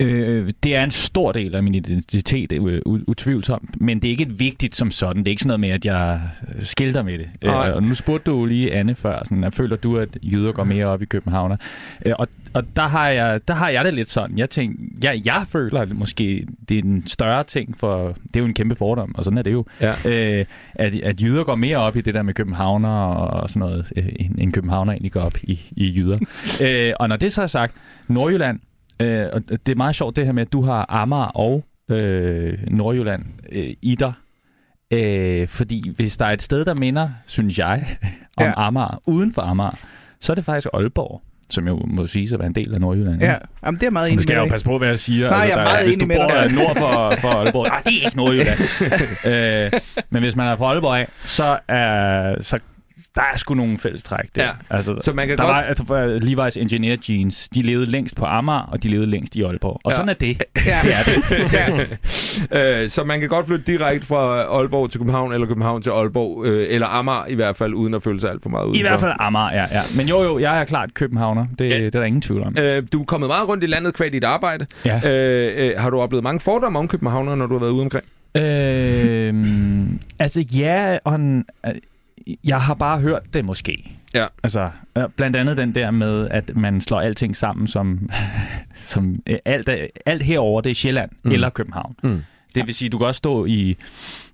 Øh, 0.00 0.50
det 0.62 0.76
er 0.76 0.84
en 0.84 0.90
stor 0.90 1.32
del 1.32 1.54
af 1.54 1.62
min 1.62 1.74
identitet, 1.74 2.52
øh, 2.52 2.80
utvivlsomt, 2.86 3.80
men 3.80 4.02
det 4.02 4.08
er 4.08 4.10
ikke 4.10 4.22
et 4.22 4.40
vigtigt 4.40 4.76
som 4.76 4.90
sådan. 4.90 5.18
Det 5.18 5.28
er 5.28 5.30
ikke 5.30 5.42
sådan 5.42 5.48
noget 5.48 5.60
med, 5.60 5.70
at 5.70 5.84
jeg 5.84 6.20
øh, 6.54 6.64
skilter 6.64 7.02
med 7.02 7.18
det. 7.18 7.28
Øh, 7.42 7.54
og 7.74 7.82
nu 7.82 7.94
spurgte 7.94 8.30
du 8.30 8.44
lige 8.44 8.74
Anne 8.74 8.94
før, 8.94 9.22
sådan, 9.24 9.44
at 9.44 9.54
føler 9.54 9.76
du, 9.76 9.98
at 9.98 10.08
jyder 10.22 10.52
går 10.52 10.64
mere 10.64 10.86
op 10.86 11.02
i 11.02 11.04
København? 11.04 11.52
Øh, 12.06 12.12
og 12.18 12.28
og 12.54 12.76
der, 12.76 12.88
har 12.88 13.08
jeg, 13.08 13.40
der 13.48 13.54
har 13.54 13.68
jeg 13.68 13.84
det 13.84 13.94
lidt 13.94 14.08
sådan. 14.08 14.38
Jeg 14.38 14.50
tænker, 14.50 14.76
jeg, 15.02 15.22
jeg 15.24 15.44
føler 15.48 15.80
at 15.80 15.96
måske, 15.96 16.46
det 16.68 16.78
er 16.78 16.82
en 16.82 17.06
større 17.06 17.44
ting, 17.44 17.78
for 17.78 18.06
det 18.08 18.36
er 18.36 18.40
jo 18.40 18.46
en 18.46 18.54
kæmpe 18.54 18.74
fordom, 18.74 19.14
og 19.14 19.24
sådan 19.24 19.38
er 19.38 19.42
det 19.42 19.52
jo, 19.52 19.64
ja. 19.80 19.94
øh, 20.04 20.44
at, 20.74 20.94
at 20.94 21.22
jyder 21.22 21.44
går 21.44 21.54
mere 21.54 21.76
op 21.76 21.96
i 21.96 22.00
det 22.00 22.14
der 22.14 22.22
med 22.22 22.34
københavner 22.34 22.88
og 23.14 23.50
sådan 23.50 23.60
noget, 23.60 23.92
øh, 23.96 24.08
end 24.38 24.52
københavner 24.52 24.92
egentlig 24.92 25.12
går 25.12 25.20
op 25.20 25.36
i, 25.42 25.60
i 25.70 25.92
jyder. 25.96 26.18
øh, 26.64 26.92
og 27.00 27.08
når 27.08 27.16
det 27.16 27.32
så 27.32 27.42
er 27.42 27.46
sagt, 27.46 27.74
Nordjylland, 28.08 28.60
Øh, 29.00 29.26
og 29.32 29.42
det 29.48 29.68
er 29.68 29.76
meget 29.76 29.94
sjovt 29.94 30.16
det 30.16 30.26
her 30.26 30.32
med, 30.32 30.42
at 30.42 30.52
du 30.52 30.62
har 30.62 30.86
Amager 30.88 31.24
og 31.24 31.64
øh, 31.90 32.58
Nordjylland 32.68 33.24
øh, 33.52 33.74
i 33.82 33.94
dig. 33.94 34.12
Øh, 34.90 35.48
fordi 35.48 35.90
hvis 35.96 36.16
der 36.16 36.24
er 36.24 36.32
et 36.32 36.42
sted, 36.42 36.64
der 36.64 36.74
minder, 36.74 37.10
synes 37.26 37.58
jeg, 37.58 37.96
om 38.36 38.44
ja. 38.44 38.52
Amager, 38.56 39.02
uden 39.06 39.34
for 39.34 39.42
Amager, 39.42 39.78
så 40.20 40.32
er 40.32 40.34
det 40.34 40.44
faktisk 40.44 40.68
Aalborg 40.74 41.22
som 41.52 41.68
jo 41.68 41.82
må 41.86 42.06
sige 42.06 42.34
at 42.34 42.38
være 42.38 42.46
en 42.46 42.54
del 42.54 42.74
af 42.74 42.80
Nordjylland. 42.80 43.20
Ja, 43.20 43.34
Jamen, 43.64 43.80
det 43.80 43.86
er 43.86 43.90
meget 43.90 44.06
enig 44.06 44.16
med 44.16 44.22
skal 44.22 44.34
jeg 44.34 44.44
jo 44.44 44.48
passe 44.48 44.66
på, 44.66 44.78
hvad 44.78 44.88
jeg 44.88 44.98
siger. 44.98 45.30
Nej, 45.30 45.38
altså, 45.38 45.58
jeg 45.58 45.60
er 45.60 45.68
meget 45.68 45.86
hvis 45.86 45.96
dig. 45.96 46.08
Du 46.08 46.14
bor 46.14 46.62
nord 46.62 46.76
for, 46.76 47.20
for 47.20 47.28
Aalborg, 47.28 47.66
nej, 47.68 47.82
det 47.84 47.92
er 47.92 48.04
ikke 48.04 48.16
Nordjylland. 48.16 48.58
øh, 49.74 49.80
men 50.10 50.22
hvis 50.22 50.36
man 50.36 50.46
er 50.46 50.56
fra 50.56 50.64
Aalborg 50.64 50.98
af, 50.98 51.08
så, 51.24 51.58
er, 51.68 52.34
så 52.42 52.58
der 53.14 53.22
er 53.32 53.36
sgu 53.36 53.54
nogle 53.54 53.78
fællestræk 53.78 54.24
der. 54.34 54.44
Ja. 54.44 54.50
Altså, 54.70 54.98
så 55.02 55.12
man 55.12 55.28
kan 55.28 55.38
der 55.38 55.44
godt... 55.44 55.54
var, 55.54 55.62
altså, 55.62 56.18
Levi's 56.22 56.60
Engineer 56.60 56.96
Jeans, 57.08 57.48
de 57.48 57.62
levede 57.62 57.86
længst 57.86 58.16
på 58.16 58.24
Amager, 58.24 58.60
og 58.60 58.82
de 58.82 58.88
levede 58.88 59.06
længst 59.10 59.36
i 59.36 59.42
Aalborg. 59.42 59.80
Og 59.84 59.90
ja. 59.90 59.96
sådan 59.96 60.08
er 60.08 60.14
det. 60.14 60.42
Ja. 60.66 60.80
det, 60.84 60.94
er 60.94 61.76
det. 61.76 61.98
ja. 62.52 62.82
øh, 62.82 62.90
så 62.90 63.04
man 63.04 63.20
kan 63.20 63.28
godt 63.28 63.46
flytte 63.46 63.72
direkte 63.72 64.06
fra 64.06 64.40
Aalborg 64.40 64.90
til 64.90 65.00
København, 65.00 65.32
eller 65.32 65.46
København 65.46 65.82
til 65.82 65.90
Aalborg, 65.90 66.46
øh, 66.46 66.66
eller 66.70 66.86
Amager 66.86 67.26
i 67.26 67.34
hvert 67.34 67.56
fald, 67.56 67.74
uden 67.74 67.94
at 67.94 68.02
føle 68.02 68.20
sig 68.20 68.30
alt 68.30 68.42
for 68.42 68.50
meget 68.50 68.64
udenfor. 68.64 68.78
I 68.78 68.82
hvert 68.82 69.00
fald 69.00 69.12
Amager, 69.18 69.52
ja. 69.52 69.66
ja. 69.72 69.80
Men 69.96 70.08
jo, 70.08 70.22
jo, 70.22 70.38
jeg 70.38 70.60
er 70.60 70.64
klart 70.64 70.94
københavner. 70.94 71.46
Det, 71.58 71.70
ja. 71.70 71.76
det 71.76 71.86
er 71.86 71.90
der 71.90 72.04
ingen 72.04 72.22
tvivl 72.22 72.42
om. 72.42 72.58
Øh, 72.58 72.82
du 72.92 73.00
er 73.00 73.04
kommet 73.04 73.28
meget 73.28 73.48
rundt 73.48 73.64
i 73.64 73.66
landet 73.66 73.94
kvad 73.94 74.10
dit 74.10 74.24
arbejde. 74.24 74.66
Ja. 74.84 75.00
Øh, 75.04 75.70
øh, 75.70 75.80
har 75.80 75.90
du 75.90 76.00
oplevet 76.00 76.24
mange 76.24 76.40
fordomme 76.40 76.78
om 76.78 76.88
københavner, 76.88 77.34
når 77.34 77.46
du 77.46 77.54
har 77.54 77.60
været 77.60 77.72
ude 77.72 77.82
omkring? 77.82 78.04
Øh, 78.36 79.34
altså 80.18 80.40
ja, 80.40 80.98
og 81.04 81.14
en, 81.14 81.44
jeg 82.44 82.60
har 82.60 82.74
bare 82.74 83.00
hørt 83.00 83.34
det 83.34 83.44
måske. 83.44 83.96
Ja. 84.14 84.26
Altså, 84.42 84.70
blandt 85.16 85.36
andet 85.36 85.56
den 85.56 85.74
der 85.74 85.90
med, 85.90 86.28
at 86.30 86.56
man 86.56 86.80
slår 86.80 87.00
alting 87.00 87.36
sammen 87.36 87.66
som, 87.66 88.10
som 88.74 89.22
øh, 89.26 89.38
alt, 89.44 89.68
alt 90.06 90.22
herover 90.22 90.60
det 90.60 90.70
er 90.70 90.74
Sjælland 90.74 91.10
mm. 91.22 91.30
eller 91.30 91.50
København. 91.50 91.96
Mm. 92.02 92.22
Det 92.54 92.66
vil 92.66 92.74
sige, 92.74 92.88
du 92.88 92.98
kan 92.98 93.06
også 93.06 93.18
stå 93.18 93.44
i, 93.44 93.76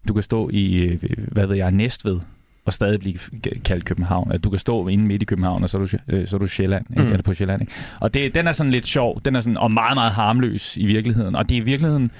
du 0.08 0.14
kan 0.14 0.22
stå 0.22 0.50
i, 0.52 0.76
øh, 0.76 1.02
hvad 1.32 1.46
ved 1.46 1.56
jeg, 1.56 1.70
Næstved, 1.70 2.20
og 2.64 2.72
stadig 2.72 3.00
blive 3.00 3.18
kaldt 3.64 3.84
København. 3.84 4.32
At 4.32 4.44
du 4.44 4.50
kan 4.50 4.58
stå 4.58 4.88
inde 4.88 5.04
midt 5.04 5.22
i 5.22 5.24
København, 5.24 5.62
og 5.62 5.70
så 5.70 5.78
er 5.78 5.86
du, 5.86 5.98
øh, 6.08 6.28
så 6.28 6.36
er 6.36 6.40
du 6.40 6.46
Sjælland, 6.46 6.86
mm. 6.88 7.02
eller 7.02 7.22
på 7.22 7.34
Sjælland. 7.34 7.62
Ikke? 7.62 7.72
Og 8.00 8.14
det, 8.14 8.34
den 8.34 8.46
er 8.46 8.52
sådan 8.52 8.72
lidt 8.72 8.86
sjov, 8.86 9.20
den 9.24 9.36
er 9.36 9.40
sådan, 9.40 9.56
og 9.56 9.70
meget, 9.70 9.96
meget 9.96 10.12
harmløs 10.12 10.76
i 10.76 10.86
virkeligheden. 10.86 11.34
Og 11.34 11.48
det 11.48 11.54
er 11.56 11.60
i 11.60 11.64
virkeligheden, 11.64 12.10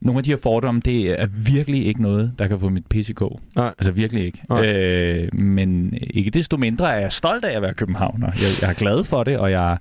nogle 0.00 0.18
af 0.18 0.24
de 0.24 0.30
her 0.30 0.36
fordomme, 0.36 0.80
det 0.84 1.20
er 1.20 1.26
virkelig 1.26 1.86
ikke 1.86 2.02
noget, 2.02 2.32
der 2.38 2.46
kan 2.46 2.60
få 2.60 2.68
mit 2.68 2.86
pisse 2.86 3.12
gå. 3.14 3.40
Nej. 3.56 3.74
Altså 3.78 3.92
virkelig 3.92 4.24
ikke. 4.24 4.42
Nej. 4.48 4.66
Øh, 4.66 5.34
men 5.34 5.98
ikke 6.10 6.30
desto 6.30 6.56
mindre 6.56 6.94
er 6.94 7.00
jeg 7.00 7.12
stolt 7.12 7.44
af 7.44 7.56
at 7.56 7.62
være 7.62 7.74
københavner. 7.74 8.26
Jeg, 8.26 8.62
jeg 8.62 8.70
er 8.70 8.74
glad 8.74 9.04
for 9.04 9.24
det, 9.24 9.38
og 9.38 9.50
jeg, 9.50 9.78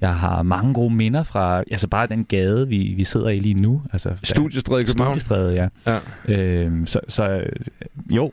jeg 0.00 0.14
har 0.14 0.42
mange 0.42 0.74
gode 0.74 0.94
minder 0.94 1.22
fra 1.22 1.62
altså 1.70 1.88
bare 1.88 2.06
den 2.06 2.24
gade, 2.24 2.68
vi, 2.68 2.94
vi 2.96 3.04
sidder 3.04 3.28
i 3.28 3.38
lige 3.38 3.54
nu. 3.54 3.82
Altså, 3.92 4.10
Studiestræde 4.22 4.80
i 4.80 4.84
København? 4.84 5.20
Studiestræde, 5.20 5.54
ja. 5.86 5.98
ja. 6.28 6.34
Øh, 6.34 6.86
så, 6.86 7.00
så 7.08 7.44
jo. 8.10 8.32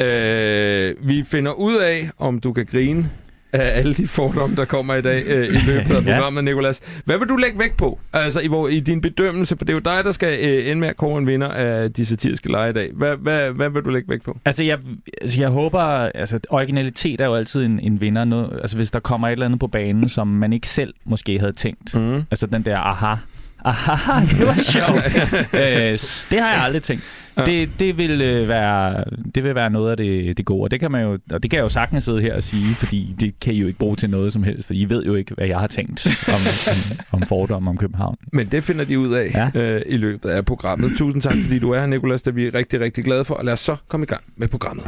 Øh, 0.00 1.08
vi 1.08 1.24
finder 1.24 1.52
ud 1.52 1.76
af, 1.76 2.10
om 2.18 2.40
du 2.40 2.52
kan 2.52 2.66
grine 2.66 3.10
af 3.52 3.78
alle 3.78 3.94
de 3.94 4.06
fordomme, 4.06 4.56
der 4.56 4.64
kommer 4.64 4.94
i 4.94 5.02
dag 5.02 5.22
øh, 5.26 5.46
i 5.46 5.58
løbet 5.66 5.94
af 5.96 6.04
programmet, 6.12 6.42
ja. 6.42 6.44
Nicolas. 6.44 6.80
Hvad 7.04 7.18
vil 7.18 7.28
du 7.28 7.36
lægge 7.36 7.58
vægt 7.58 7.76
på 7.76 7.98
altså, 8.12 8.40
i, 8.40 8.48
hvor, 8.48 8.68
i 8.68 8.80
din 8.80 9.00
bedømmelse? 9.00 9.56
For 9.58 9.64
det 9.64 9.72
er 9.72 9.76
jo 9.76 9.96
dig, 9.96 10.04
der 10.04 10.12
skal 10.12 10.48
øh, 10.48 10.70
ende 10.70 10.80
med 10.80 10.88
at 10.88 10.96
kåre 10.96 11.18
en 11.18 11.26
vinder 11.26 11.48
af 11.48 11.92
de 11.92 12.06
satiriske 12.06 12.50
lege 12.50 12.70
i 12.70 12.72
dag. 12.72 12.90
Hvad, 12.94 13.16
hvad, 13.16 13.50
hvad 13.50 13.70
vil 13.70 13.82
du 13.82 13.90
lægge 13.90 14.08
vægt 14.08 14.24
på? 14.24 14.38
Altså, 14.44 14.62
jeg, 14.62 14.78
altså, 15.20 15.40
jeg 15.40 15.48
håber... 15.48 15.80
Altså, 15.80 16.38
originalitet 16.50 17.20
er 17.20 17.26
jo 17.26 17.34
altid 17.34 17.64
en, 17.64 17.80
en 17.80 18.00
vinder. 18.00 18.24
Noget, 18.24 18.58
altså, 18.62 18.76
hvis 18.76 18.90
der 18.90 19.00
kommer 19.00 19.28
et 19.28 19.32
eller 19.32 19.46
andet 19.46 19.60
på 19.60 19.66
banen, 19.66 20.08
som 20.08 20.26
man 20.26 20.52
ikke 20.52 20.68
selv 20.68 20.94
måske 21.04 21.38
havde 21.38 21.52
tænkt. 21.52 21.94
Mm. 21.94 22.22
Altså, 22.30 22.46
den 22.46 22.62
der 22.62 22.78
aha 22.78 23.14
aha, 23.64 24.26
det 24.26 24.46
var 24.46 24.54
sjovt. 24.54 25.06
øh, 25.62 25.98
det 26.30 26.40
har 26.40 26.52
jeg 26.52 26.62
aldrig 26.62 26.82
tænkt. 26.82 27.02
Det, 27.36 27.70
det, 27.78 27.98
vil, 27.98 28.22
øh, 28.22 28.48
være, 28.48 29.04
det 29.34 29.44
vil 29.44 29.54
være 29.54 29.70
noget 29.70 29.90
af 29.90 29.96
det, 29.96 30.36
det 30.36 30.46
gode. 30.46 30.62
Og 30.62 30.70
det 30.70 30.80
kan 30.80 30.90
man 30.90 31.02
jo, 31.02 31.18
og 31.32 31.42
det 31.42 31.50
kan 31.50 31.56
jeg 31.56 31.64
jo 31.64 31.68
sagtens 31.68 32.04
sidde 32.04 32.20
her 32.20 32.36
og 32.36 32.42
sige, 32.42 32.74
fordi 32.74 33.14
det 33.20 33.40
kan 33.40 33.54
I 33.54 33.56
jo 33.56 33.66
ikke 33.66 33.78
bruge 33.78 33.96
til 33.96 34.10
noget 34.10 34.32
som 34.32 34.42
helst, 34.42 34.66
for 34.66 34.74
I 34.74 34.84
ved 34.84 35.04
jo 35.04 35.14
ikke, 35.14 35.34
hvad 35.34 35.46
jeg 35.46 35.58
har 35.58 35.66
tænkt 35.66 36.06
om, 36.28 36.34
om, 36.70 37.20
om 37.20 37.26
fordomme 37.26 37.70
om 37.70 37.76
København. 37.76 38.16
Men 38.32 38.48
det 38.48 38.64
finder 38.64 38.84
de 38.84 38.98
ud 38.98 39.12
af 39.12 39.50
ja. 39.54 39.60
øh, 39.60 39.82
i 39.86 39.96
løbet 39.96 40.30
af 40.30 40.44
programmet. 40.44 40.92
Tusind 40.96 41.22
tak, 41.22 41.34
fordi 41.42 41.58
du 41.58 41.70
er 41.70 41.80
her, 41.80 41.86
Nikolas. 41.86 42.22
Det 42.22 42.30
er 42.30 42.34
vi 42.34 42.50
rigtig, 42.50 42.80
rigtig 42.80 43.04
glade 43.04 43.24
for. 43.24 43.34
Og 43.34 43.44
lad 43.44 43.52
os 43.52 43.60
så 43.60 43.76
komme 43.88 44.04
i 44.04 44.06
gang 44.06 44.22
med 44.36 44.48
programmet. 44.48 44.86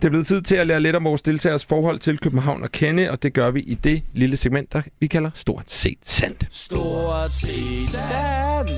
Det 0.00 0.04
er 0.04 0.10
blevet 0.10 0.26
tid 0.26 0.42
til 0.42 0.54
at 0.54 0.66
lære 0.66 0.80
lidt 0.80 0.96
om 0.96 1.04
vores 1.04 1.22
deltagers 1.22 1.64
forhold 1.64 1.98
til 1.98 2.18
København 2.18 2.64
at 2.64 2.72
kende, 2.72 3.10
og 3.10 3.22
det 3.22 3.32
gør 3.32 3.50
vi 3.50 3.60
i 3.60 3.74
det 3.74 4.02
lille 4.12 4.36
segment, 4.36 4.72
der 4.72 4.82
vi 5.00 5.06
kalder 5.06 5.30
Stort 5.34 5.70
set 5.70 5.98
sandt. 6.02 6.48
Stort 6.50 7.32
set 7.32 7.88
sandt. 7.88 8.70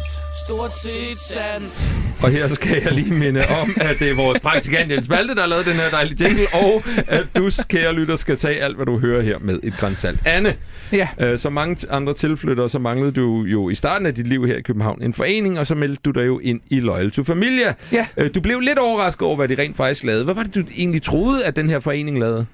Stort 0.47 0.75
set 0.77 1.19
sandt. 1.19 1.93
Og 2.23 2.31
her 2.31 2.49
så 2.49 2.55
skal 2.55 2.83
jeg 2.85 2.93
lige 2.93 3.15
minde 3.15 3.45
om, 3.63 3.75
at 3.77 3.97
det 3.99 4.11
er 4.11 4.15
vores 4.15 4.41
praktikant 4.41 4.91
Jens 4.91 5.09
Malte, 5.09 5.35
der 5.35 5.41
har 5.41 5.49
lavet 5.49 5.67
den 5.67 5.75
her 5.75 5.91
dejlige 5.91 6.25
jingle, 6.25 6.47
og 6.53 6.83
at 7.07 7.27
du, 7.37 7.51
kære 7.69 7.93
lytter, 7.95 8.17
skal 8.17 8.37
tage 8.37 8.61
alt, 8.61 8.77
hvad 8.77 8.87
du 8.87 8.99
hører 8.99 9.23
her 9.23 9.39
med 9.39 9.59
et 9.63 9.75
græns 9.79 9.99
salt. 9.99 10.21
Anne, 10.27 10.55
Ja. 10.93 11.09
øh, 11.21 11.39
som 11.39 11.53
mange 11.53 11.77
andre 11.91 12.15
tilflyttere, 12.15 12.69
så 12.69 12.79
manglede 12.79 13.13
du 13.13 13.45
jo 13.45 13.69
i 13.69 13.75
starten 13.75 14.07
af 14.07 14.15
dit 14.15 14.27
liv 14.27 14.47
her 14.47 14.57
i 14.57 14.61
København 14.61 15.03
en 15.03 15.15
forening, 15.15 15.59
og 15.59 15.67
så 15.67 15.75
meldte 15.75 16.01
du 16.05 16.11
dig 16.11 16.27
jo 16.27 16.39
ind 16.39 16.61
i 16.71 16.81
Loyal 16.81 17.11
to 17.11 17.25
Familia. 17.25 17.75
Ja. 17.93 18.07
Øh, 18.17 18.31
du 18.35 18.41
blev 18.41 18.61
lidt 18.61 18.79
overrasket 18.79 19.23
over, 19.27 19.37
hvad 19.37 19.49
de 19.49 19.55
rent 19.63 19.77
faktisk 19.77 20.05
lavede. 20.05 20.25
Hvad 20.25 20.35
var 20.35 20.43
det, 20.43 20.55
du 20.55 20.63
egentlig 20.77 21.03
troede, 21.03 21.45
at 21.45 21.57
den 21.57 21.69
her 21.69 21.81
forening 21.81 22.19
lavede? 22.21 22.47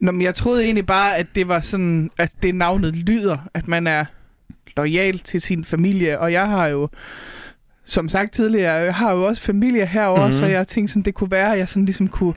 Nå, 0.00 0.12
men 0.12 0.22
jeg 0.22 0.34
troede 0.34 0.64
egentlig 0.64 0.86
bare, 0.86 1.16
at 1.16 1.26
det 1.34 1.48
var 1.48 1.60
sådan, 1.60 2.10
at 2.18 2.30
det 2.42 2.54
navnet 2.54 2.96
lyder, 2.96 3.36
at 3.54 3.68
man 3.68 3.86
er 3.86 4.04
lojal 4.76 5.18
til 5.18 5.40
sin 5.40 5.64
familie, 5.64 6.18
og 6.20 6.32
jeg 6.32 6.46
har 6.46 6.66
jo, 6.66 6.88
som 7.84 8.08
sagt 8.08 8.32
tidligere, 8.34 8.72
jeg 8.74 8.94
har 8.94 9.12
jo 9.12 9.24
også 9.24 9.42
familie 9.42 9.86
herovre, 9.86 10.20
Mhm. 10.20 10.30
mm-hmm. 10.36 10.40
så 10.40 10.46
jeg 10.46 10.68
tænkte 10.68 10.92
sådan, 10.92 11.02
det 11.02 11.14
kunne 11.14 11.30
være, 11.30 11.52
at 11.52 11.58
jeg 11.58 11.68
sådan 11.68 11.84
ligesom 11.84 12.08
kunne 12.08 12.34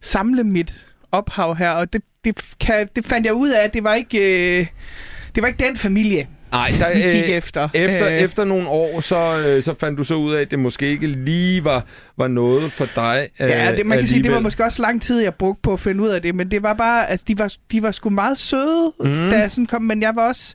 samle 0.00 0.44
mit 0.44 0.86
ophav 1.12 1.56
her, 1.56 1.70
og 1.70 1.92
det, 1.92 2.02
det, 2.24 2.38
kan, 2.60 2.88
det 2.96 3.04
fandt 3.04 3.26
jeg 3.26 3.34
ud 3.34 3.50
af, 3.50 3.64
at 3.64 3.74
det 3.74 3.84
var 3.84 3.94
ikke, 3.94 4.18
øh, 4.60 4.66
det 5.34 5.42
var 5.42 5.48
ikke 5.48 5.64
den 5.66 5.76
familie, 5.76 6.28
Nej, 6.52 6.72
der, 6.78 6.94
vi 6.94 7.00
gik 7.20 7.30
efter. 7.36 7.68
Efter, 7.74 8.06
Øh, 8.06 8.12
efter 8.12 8.44
nogle 8.44 8.68
år, 8.68 9.00
så, 9.00 9.38
øh, 9.46 9.62
så 9.62 9.74
fandt 9.80 9.98
du 9.98 10.04
så 10.04 10.14
ud 10.14 10.34
af, 10.34 10.40
at 10.40 10.50
det 10.50 10.58
måske 10.58 10.86
ikke 10.90 11.06
lige 11.06 11.64
var, 11.64 11.84
var 12.18 12.28
noget 12.28 12.72
for 12.72 12.86
dig 12.94 13.28
Ja, 13.40 13.70
øh, 13.72 13.76
det, 13.78 13.86
man 13.86 13.98
kan 13.98 14.08
sige, 14.08 14.22
det 14.22 14.32
var 14.32 14.40
måske 14.40 14.64
også 14.64 14.82
lang 14.82 15.02
tid, 15.02 15.20
jeg 15.22 15.34
brugte 15.34 15.60
på 15.62 15.72
at 15.72 15.80
finde 15.80 16.02
ud 16.02 16.08
af 16.08 16.22
det, 16.22 16.34
men 16.34 16.50
det 16.50 16.62
var 16.62 16.74
bare, 16.74 17.10
altså, 17.10 17.24
de 17.28 17.38
var, 17.38 17.52
de 17.72 17.82
var 17.82 17.90
sgu 17.90 18.10
meget 18.10 18.38
søde, 18.38 18.92
Mhm. 19.00 19.08
mm. 19.10 19.30
da 19.30 19.38
jeg 19.38 19.50
sådan 19.50 19.66
kom, 19.66 19.82
men 19.82 20.02
jeg 20.02 20.16
var 20.16 20.28
også, 20.28 20.54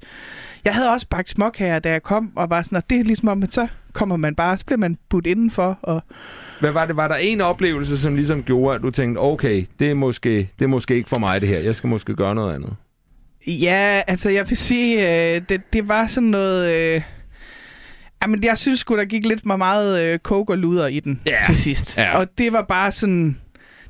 jeg 0.66 0.76
havde 0.76 0.90
også 0.92 1.08
bagt 1.10 1.30
småkager, 1.30 1.80
da 1.80 1.90
jeg 1.92 2.04
kom, 2.04 2.32
og 2.36 2.50
var 2.50 2.62
sådan, 2.62 2.76
og 2.76 2.90
det 2.90 3.00
er 3.00 3.04
ligesom 3.04 3.28
om, 3.28 3.44
at 3.44 3.54
så 3.54 3.68
kommer 3.94 4.18
man 4.18 4.36
bare, 4.36 4.58
så 4.58 4.66
bliver 4.66 4.80
man 4.80 4.98
budt 5.10 5.28
indenfor, 5.28 5.80
og 5.82 6.04
Hvad 6.60 6.72
var 6.72 6.86
det? 6.86 6.96
Var 6.96 7.08
der 7.08 7.16
en 7.16 7.42
oplevelse, 7.42 7.98
som 7.98 8.16
ligesom 8.16 8.44
gjorde, 8.44 8.76
at 8.76 8.82
du 8.82 8.92
tænkte, 8.92 9.20
okay, 9.20 9.66
det 9.80 9.90
er 9.90 9.94
måske, 9.94 10.30
det 10.60 10.66
er 10.66 10.68
måske 10.68 10.96
ikke 10.96 11.10
for 11.10 11.20
mig 11.20 11.42
det 11.42 11.50
her. 11.50 11.60
Jeg 11.60 11.76
skal 11.76 11.88
måske 11.88 12.16
gøre 12.16 12.36
noget 12.36 12.56
andet. 12.56 12.74
ja, 13.48 14.02
altså 14.08 14.30
jeg 14.30 14.50
vil 14.50 14.58
sige, 14.58 14.96
øh, 15.36 15.42
det, 15.50 15.74
det 15.74 15.88
var 15.88 16.08
sådan 16.08 16.30
noget, 16.30 16.74
øh, 16.96 17.02
jamen 18.22 18.44
jeg 18.44 18.58
synes 18.58 18.80
sgu, 18.80 18.98
der 18.98 19.06
gik 19.06 19.26
lidt 19.26 19.42
for 19.48 19.58
meget 19.58 20.04
øh, 20.14 20.20
coke 20.20 20.54
og 20.54 20.58
luder 20.58 20.88
i 20.88 21.00
den 21.00 21.22
Ja. 21.28 21.38
til 21.46 21.58
sidst, 21.58 21.98
Ja. 21.98 22.18
og 22.18 22.28
det 22.38 22.54
var 22.54 22.62
bare 22.70 22.92
sådan, 22.92 23.38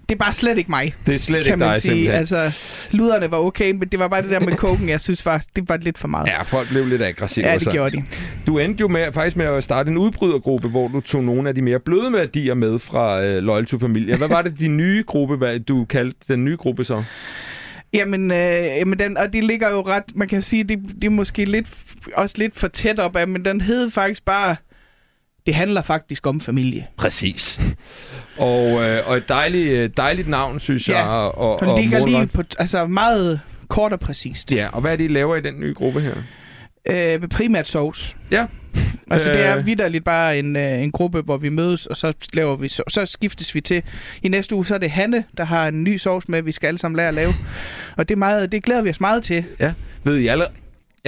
det 0.10 0.16
er 0.16 0.20
bare 0.20 0.34
slet 0.34 0.58
ikke 0.58 0.72
mig. 0.72 0.96
Det 1.06 1.16
er 1.16 1.20
slet 1.20 1.44
kan 1.46 1.54
ikke 1.54 1.66
man 1.66 1.74
dig, 1.74 1.82
sige. 1.82 1.92
simpelthen. 1.92 2.20
Altså, 2.20 2.52
luderne 2.92 3.32
var 3.32 3.38
okay, 3.38 3.72
men 3.72 3.88
det 3.88 4.00
var 4.00 4.08
bare 4.08 4.22
det 4.22 4.30
der 4.30 4.40
med 4.40 4.56
koken, 4.66 4.90
jeg 4.90 5.02
synes 5.02 5.26
var, 5.26 5.46
det 5.56 5.70
var 5.70 5.78
lidt 5.78 5.98
for 5.98 6.08
meget. 6.08 6.28
Ja, 6.28 6.42
folk 6.42 6.70
blev 6.70 6.88
lidt 6.88 7.02
aggressive. 7.02 7.48
Ja, 7.48 7.54
det 7.54 7.62
sådan. 7.62 7.74
gjorde 7.74 7.98
de. 7.98 8.04
Du 8.48 8.58
endte 8.58 8.82
jo 8.82 8.88
med, 8.88 9.14
faktisk 9.14 9.38
med 9.38 9.46
at 9.46 9.64
starte 9.64 9.92
en 9.92 9.98
udbrydergruppe, 9.98 10.68
hvor 10.68 10.88
du 10.88 11.02
tog 11.02 11.24
nogle 11.24 11.50
af 11.50 11.56
de 11.56 11.62
mere 11.62 11.80
bløde 11.80 12.14
værdier 12.14 12.54
med 12.54 12.80
fra 12.80 13.22
øh, 13.24 13.44
Loyal 13.44 13.66
to 13.66 13.80
Familia. 13.80 14.18
Hvad 14.18 14.28
var 14.28 14.42
det, 14.42 14.60
din 14.60 14.78
nye 14.78 15.04
gruppe, 15.08 15.36
hvad 15.36 15.60
du 15.60 15.86
kaldte 15.86 16.18
den 16.28 16.46
nye 16.46 16.58
gruppe 16.58 16.84
så? 16.84 17.04
Jamen, 17.94 18.32
øh, 18.32 18.38
jamen 18.38 19.00
den, 19.00 19.18
og 19.18 19.34
de 19.34 19.42
ligger 19.42 19.70
jo 19.70 19.82
ret, 19.82 20.04
man 20.16 20.28
kan 20.28 20.42
sige, 20.42 20.64
det, 20.64 20.80
det 20.96 21.04
er 21.04 21.10
måske 21.10 21.46
lidt, 21.46 21.68
også 22.16 22.36
lidt 22.38 22.60
for 22.60 22.68
tæt 22.68 23.00
op 23.00 23.16
af, 23.16 23.28
men 23.28 23.46
den 23.46 23.62
hed 23.62 23.92
faktisk 23.92 24.26
bare, 24.26 24.56
det 25.46 25.56
handler 25.56 25.82
faktisk 25.82 26.28
om 26.28 26.40
familie. 26.40 26.88
Præcis. 26.98 27.60
Og, 28.38 28.84
øh, 28.84 29.08
og 29.10 29.18
et 29.18 29.30
dejligt, 29.30 29.68
øh, 29.72 29.90
dejligt 29.98 30.28
navn, 30.28 30.60
synes 30.60 30.90
Ja, 30.90 30.98
jeg. 31.00 31.08
Og, 31.08 31.38
og, 31.38 31.60
Den 31.60 31.70
og 31.70 31.80
ligger 31.80 32.06
lige 32.06 32.28
på, 32.28 32.44
altså 32.60 32.86
meget 32.86 33.40
kort 33.68 33.94
og 33.94 34.00
præcist. 34.00 34.52
Ja, 34.52 34.68
og 34.72 34.82
hvad 34.82 34.92
er 34.92 34.96
det, 34.96 35.04
I 35.04 35.08
laver 35.08 35.36
i 35.36 35.42
den 35.42 35.60
nye 35.60 35.74
gruppe 35.74 36.02
her? 36.02 36.14
Øh, 36.90 37.28
primært 37.28 37.68
sovs. 37.68 38.16
Ja. 38.32 38.46
Altså 39.12 39.34
det 39.34 39.46
er 39.46 39.58
Øh. 39.58 39.66
vidderligt 39.66 40.04
bare 40.06 40.40
en, 40.40 40.56
øh, 40.56 40.82
en 40.84 40.92
gruppe, 40.92 41.22
hvor 41.22 41.38
vi 41.38 41.50
mødes, 41.50 41.86
og 41.86 41.98
så 41.98 42.14
laver 42.34 42.56
vi 42.56 42.68
så, 42.68 42.84
så 42.88 43.06
skiftes 43.06 43.56
vi 43.56 43.62
til. 43.62 43.84
I 44.22 44.28
næste 44.28 44.56
uge, 44.56 44.66
så 44.66 44.74
er 44.74 44.78
det 44.78 44.92
Hanne, 44.92 45.24
der 45.38 45.44
har 45.44 45.68
en 45.68 45.84
ny 45.84 45.98
sovs 45.98 46.28
med, 46.30 46.42
vi 46.42 46.52
skal 46.52 46.68
alle 46.68 46.78
sammen 46.78 46.96
lære 46.98 47.08
at 47.08 47.14
lave. 47.14 47.34
Og 47.98 48.10
det, 48.10 48.16
er 48.16 48.20
meget, 48.20 48.52
det 48.52 48.64
glæder 48.64 48.82
vi 48.82 48.90
os 48.90 49.00
meget 49.00 49.24
til. 49.24 49.46
Ved, 50.04 50.18
I 50.18 50.28
allerede, 50.28 50.54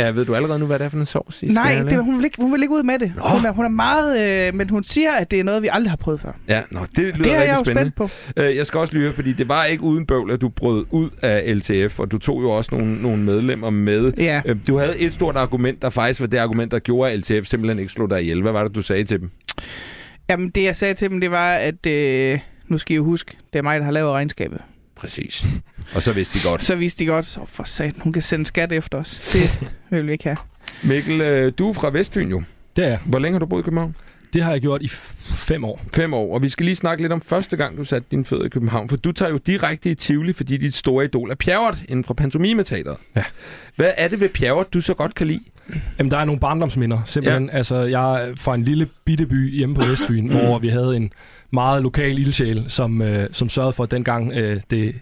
ja, 0.06 0.12
ved 0.12 0.26
du 0.26 0.36
allerede 0.36 0.60
nu, 0.60 0.66
hvad 0.66 0.80
det 0.80 0.86
er 0.86 0.90
for 0.90 0.98
en 0.98 1.06
sovs, 1.06 1.44
I 1.44 1.46
Nej, 1.46 1.74
skal 1.78 1.86
det, 1.90 2.04
hun, 2.06 2.18
vil 2.18 2.26
ikke, 2.26 2.42
hun 2.42 2.52
vil 2.54 2.62
ikke 2.62 2.74
ud 2.74 2.84
med 2.84 3.00
det. 3.00 3.14
Nå. 3.18 3.24
Hun 3.30 3.46
er, 3.46 3.52
hun 3.52 3.66
er 3.66 3.70
meget, 3.70 4.48
øh, 4.48 4.56
men 4.56 4.70
hun 4.70 4.84
siger, 4.84 5.12
at 5.12 5.32
det 5.32 5.40
er 5.40 5.44
noget, 5.44 5.62
vi 5.62 5.70
aldrig 5.72 5.92
har 5.92 5.98
prøvet 5.98 6.22
før. 6.22 6.32
Ja, 6.48 6.62
nå, 6.72 6.80
det 6.96 7.04
lyder 7.04 7.12
Det 7.18 7.26
er 7.28 7.32
jeg 7.32 7.42
rigtig 7.42 7.56
jo 7.60 7.64
spændende. 7.64 7.92
spændt 7.98 8.36
på. 8.36 8.42
Øh, 8.42 8.56
jeg 8.56 8.66
skal 8.66 8.80
også 8.80 8.98
høre, 8.98 9.14
fordi 9.14 9.34
det 9.34 9.50
var 9.50 9.64
ikke 9.64 9.84
uden 9.84 10.06
bøvl, 10.06 10.32
at 10.32 10.42
du 10.42 10.50
brød 10.50 10.86
ud 10.92 11.10
af 11.22 11.56
LTF, 11.58 12.00
og 12.00 12.12
du 12.12 12.18
tog 12.18 12.42
jo 12.42 12.50
også 12.50 12.76
nogle, 12.76 13.02
nogle 13.02 13.24
medlemmer 13.24 13.70
med. 13.70 14.14
Ja. 14.18 14.42
Øh, 14.46 14.56
Du 14.68 14.78
havde 14.78 14.98
et 15.00 15.14
stort 15.14 15.36
argument, 15.36 15.82
der 15.82 15.90
faktisk 15.90 16.20
var 16.20 16.28
det 16.28 16.38
argument, 16.38 16.72
der 16.72 16.80
gjorde, 16.80 17.12
at 17.12 17.20
LTF 17.20 17.48
simpelthen 17.48 17.80
ikke 17.80 17.92
slog 17.92 18.10
dig 18.10 18.22
ihjel. 18.22 18.42
Hvad 18.42 18.52
var 18.52 18.64
det, 18.64 18.76
du 18.76 18.82
sagde 18.82 19.04
til 19.04 19.20
dem? 19.20 19.30
Jamen, 20.30 20.50
det 20.50 20.64
jeg 20.64 20.76
sagde 20.76 20.94
til 20.94 21.10
dem, 21.10 21.20
det 21.20 21.32
var, 21.32 21.54
at 21.54 21.86
øh, 21.86 22.40
nu 22.68 22.78
skal 22.78 22.94
I 22.94 22.96
jo 22.96 23.04
huske, 23.04 23.38
det 23.54 23.60
er 23.60 23.64
mig, 23.64 23.80
der 23.80 23.86
har 23.86 23.92
lavet 23.92 24.12
regnskabet. 24.12 24.62
Præcis. 25.00 25.46
Og 25.94 26.04
så 26.04 26.14
vidste 26.14 26.40
de 26.40 26.44
godt. 26.44 26.64
Så 26.64 26.76
vidste 26.76 27.00
de 27.00 27.10
godt, 27.10 27.26
så 27.26 27.40
for 27.46 27.64
satan, 27.64 28.02
hun 28.02 28.14
kan 28.14 28.22
sende 28.22 28.46
skat 28.46 28.72
efter 28.72 28.98
os. 28.98 29.30
Det 29.34 29.68
vil 29.98 30.08
vi 30.08 30.12
ikke 30.12 30.24
have. 30.24 30.38
Mikkel, 30.84 31.22
øh, 31.22 31.54
du 31.58 31.70
er 31.70 31.74
fra 31.74 31.90
Vestfyn 31.90 32.30
jo. 32.30 32.44
Det 32.76 32.84
er 32.86 32.90
jeg. 32.90 33.00
Hvor 33.06 33.20
længe 33.20 33.34
har 33.34 33.40
du 33.40 33.46
boet 33.46 33.62
i 33.62 33.64
København? 33.64 33.96
Det 34.34 34.44
har 34.44 34.52
jeg 34.52 34.62
gjort 34.62 34.82
i 34.82 34.86
f- 34.86 35.34
fem 35.36 35.64
år. 35.64 35.82
Fem 35.96 36.14
år. 36.14 36.34
Og 36.34 36.42
vi 36.42 36.50
skal 36.50 36.66
lige 36.66 36.76
snakke 36.76 37.04
lidt 37.04 37.14
om 37.14 37.22
første 37.22 37.58
gang, 37.58 37.78
du 37.78 37.84
satte 37.84 38.08
dine 38.12 38.26
fødder 38.26 38.46
i 38.46 38.50
København. 38.50 38.90
For 38.90 38.98
du 38.98 39.12
tager 39.12 39.32
jo 39.32 39.38
direkte 39.38 39.90
i 39.92 39.96
Tivoli, 39.96 40.34
fordi 40.34 40.58
dit 40.58 40.74
store 40.74 41.06
idol 41.06 41.32
er 41.32 41.36
Pjerrot 41.36 41.78
inden 41.88 42.04
fra 42.04 42.14
Pantomimeteateret. 42.14 42.98
Ja. 43.16 43.24
Hvad 43.76 43.92
er 43.98 44.08
det 44.08 44.20
ved 44.20 44.30
Pjerrot, 44.30 44.74
du 44.74 44.82
så 44.82 44.94
godt 44.94 45.16
kan 45.16 45.28
lide? 45.28 45.40
Jamen, 46.00 46.12
der 46.12 46.18
er 46.18 46.26
nogle 46.26 46.40
barndomsminder, 46.40 47.00
simpelthen. 47.06 47.46
Ja. 47.52 47.58
Altså, 47.58 47.76
jeg 47.76 48.24
er 48.30 48.36
fra 48.36 48.56
en 48.56 48.64
lille 48.64 48.88
bitte 49.06 49.26
by 49.26 49.52
hjemme 49.56 49.76
på 49.76 49.82
Vestfyn, 49.86 50.28
hvor 50.28 50.60
vi 50.60 50.68
havde 50.68 50.96
en 50.96 51.12
meget 51.52 51.84
lokal 51.84 52.20
ildsjæl, 52.20 52.66
som, 52.68 53.02
øh, 53.02 53.28
som 53.32 53.50
sørgede 53.50 53.74
for, 53.74 53.84
at 53.84 53.92
dengang 53.92 54.32
øh, 54.36 54.62
det... 54.70 54.96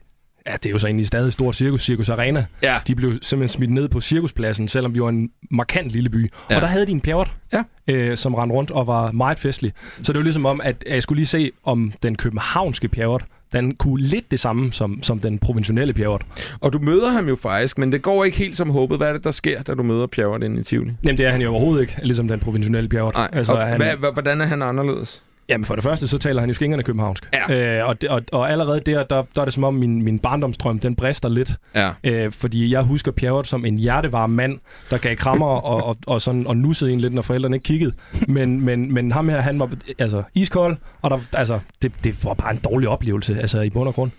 Ja, 0.47 0.53
det 0.53 0.65
er 0.65 0.69
jo 0.69 0.77
så 0.79 0.87
egentlig 0.87 1.07
stadig 1.07 1.27
et 1.27 1.33
stort 1.33 1.55
cirkus, 1.55 1.81
Cirkus 1.81 2.09
Arena. 2.09 2.45
Ja. 2.63 2.77
De 2.87 2.95
blev 2.95 3.11
simpelthen 3.21 3.49
smidt 3.49 3.71
ned 3.71 3.89
på 3.89 4.01
cirkuspladsen, 4.01 4.67
selvom 4.67 4.95
vi 4.95 5.01
var 5.01 5.09
en 5.09 5.29
markant 5.51 5.91
lille 5.91 6.09
by. 6.09 6.31
Ja. 6.49 6.55
Og 6.55 6.61
der 6.61 6.67
havde 6.67 6.85
de 6.85 6.91
en 6.91 7.01
pjerrot, 7.01 7.31
Ja. 7.53 7.63
øh, 7.87 8.17
som 8.17 8.35
rendte 8.35 8.55
rundt 8.55 8.71
og 8.71 8.87
var 8.87 9.11
meget 9.11 9.39
festlig. 9.39 9.73
Så 10.03 10.13
det 10.13 10.19
var 10.19 10.23
ligesom 10.23 10.45
om, 10.45 10.61
at 10.63 10.83
jeg 10.89 11.03
skulle 11.03 11.17
lige 11.17 11.25
se, 11.27 11.51
om 11.63 11.93
den 12.03 12.15
københavnske 12.15 12.87
pjerrot, 12.87 13.23
den 13.53 13.75
kunne 13.75 14.01
lidt 14.03 14.31
det 14.31 14.39
samme 14.39 14.73
som, 14.73 15.03
som 15.03 15.19
den 15.19 15.39
provintionelle 15.39 15.93
pjerrot. 15.93 16.21
Og 16.59 16.73
du 16.73 16.79
møder 16.79 17.09
ham 17.09 17.27
jo 17.27 17.35
faktisk, 17.35 17.77
men 17.77 17.91
det 17.91 18.01
går 18.01 18.23
ikke 18.25 18.37
helt 18.37 18.57
som 18.57 18.69
håbet. 18.69 18.97
Hvad 18.97 19.07
er 19.07 19.13
det, 19.13 19.23
der 19.23 19.31
sker, 19.31 19.63
da 19.63 19.73
du 19.73 19.83
møder 19.83 20.07
Pjerrot 20.07 20.43
inde 20.43 20.59
i 20.59 20.63
Tivoli? 20.63 20.91
Jamen, 21.03 21.17
det 21.17 21.25
er 21.25 21.29
han 21.29 21.41
jo 21.41 21.49
overhovedet 21.51 21.81
ikke, 21.81 21.95
ligesom 22.03 22.27
den 22.27 22.39
provintionelle. 22.39 22.89
Nej, 22.97 23.29
altså, 23.33 23.53
og 23.53 23.67
han, 23.67 23.77
hvad, 23.77 24.13
hvordan 24.13 24.41
er 24.41 24.45
han 24.45 24.61
anderledes? 24.61 25.23
Jamen 25.49 25.65
for 25.65 25.75
det 25.75 25.83
første, 25.83 26.07
så 26.07 26.17
taler 26.17 26.39
han 26.39 26.49
jo 26.49 26.53
skingerne 26.53 26.83
københavnsk. 26.83 27.29
Ja. 27.49 27.79
Øh, 27.79 27.89
og, 27.89 27.95
og, 28.09 28.21
og 28.31 28.51
allerede 28.51 28.79
der, 28.79 29.03
der, 29.03 29.23
der 29.35 29.41
er 29.41 29.45
det 29.45 29.53
som 29.53 29.63
om 29.63 29.73
min, 29.73 30.01
min 30.01 30.19
barndomstrøm, 30.19 30.79
den 30.79 30.95
brister 30.95 31.29
lidt. 31.29 31.51
Ja. 31.75 31.91
Øh, 32.03 32.31
fordi 32.31 32.71
jeg 32.71 32.81
husker 32.81 33.11
Pjerrot 33.11 33.47
som 33.47 33.65
en 33.65 33.77
hjertevarm 33.77 34.29
mand, 34.29 34.59
der 34.89 34.97
gav 34.97 35.15
krammer 35.15 35.47
og, 35.47 35.83
og, 35.83 35.97
og, 36.07 36.21
sådan, 36.21 36.47
og 36.47 36.57
nussede 36.57 36.91
en 36.91 36.99
lidt, 36.99 37.13
når 37.13 37.21
forældrene 37.21 37.55
ikke 37.55 37.63
kiggede. 37.63 37.93
Men, 38.27 38.61
men, 38.61 38.93
men 38.93 39.11
ham 39.11 39.29
her, 39.29 39.41
han 39.41 39.59
var 39.59 39.69
altså, 39.99 40.23
iskold, 40.35 40.77
og 41.01 41.09
der, 41.09 41.19
altså, 41.33 41.59
det, 41.81 41.91
det 42.03 42.25
var 42.25 42.33
bare 42.33 42.51
en 42.51 42.59
dårlig 42.63 42.89
oplevelse 42.89 43.39
altså, 43.39 43.61
i 43.61 43.69
bund 43.69 43.87
og 43.87 43.95
grund. 43.95 44.11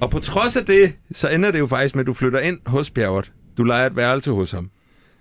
Og 0.00 0.10
på 0.10 0.18
trods 0.18 0.56
af 0.56 0.66
det, 0.66 0.92
så 1.12 1.28
ender 1.28 1.50
det 1.50 1.58
jo 1.58 1.66
faktisk 1.66 1.94
med, 1.94 2.02
at 2.02 2.06
du 2.06 2.14
flytter 2.14 2.40
ind 2.40 2.58
hos 2.66 2.90
Pjerrot. 2.90 3.30
Du 3.58 3.64
leger 3.64 3.86
et 3.86 3.96
værelse 3.96 4.30
hos 4.30 4.52
ham. 4.52 4.70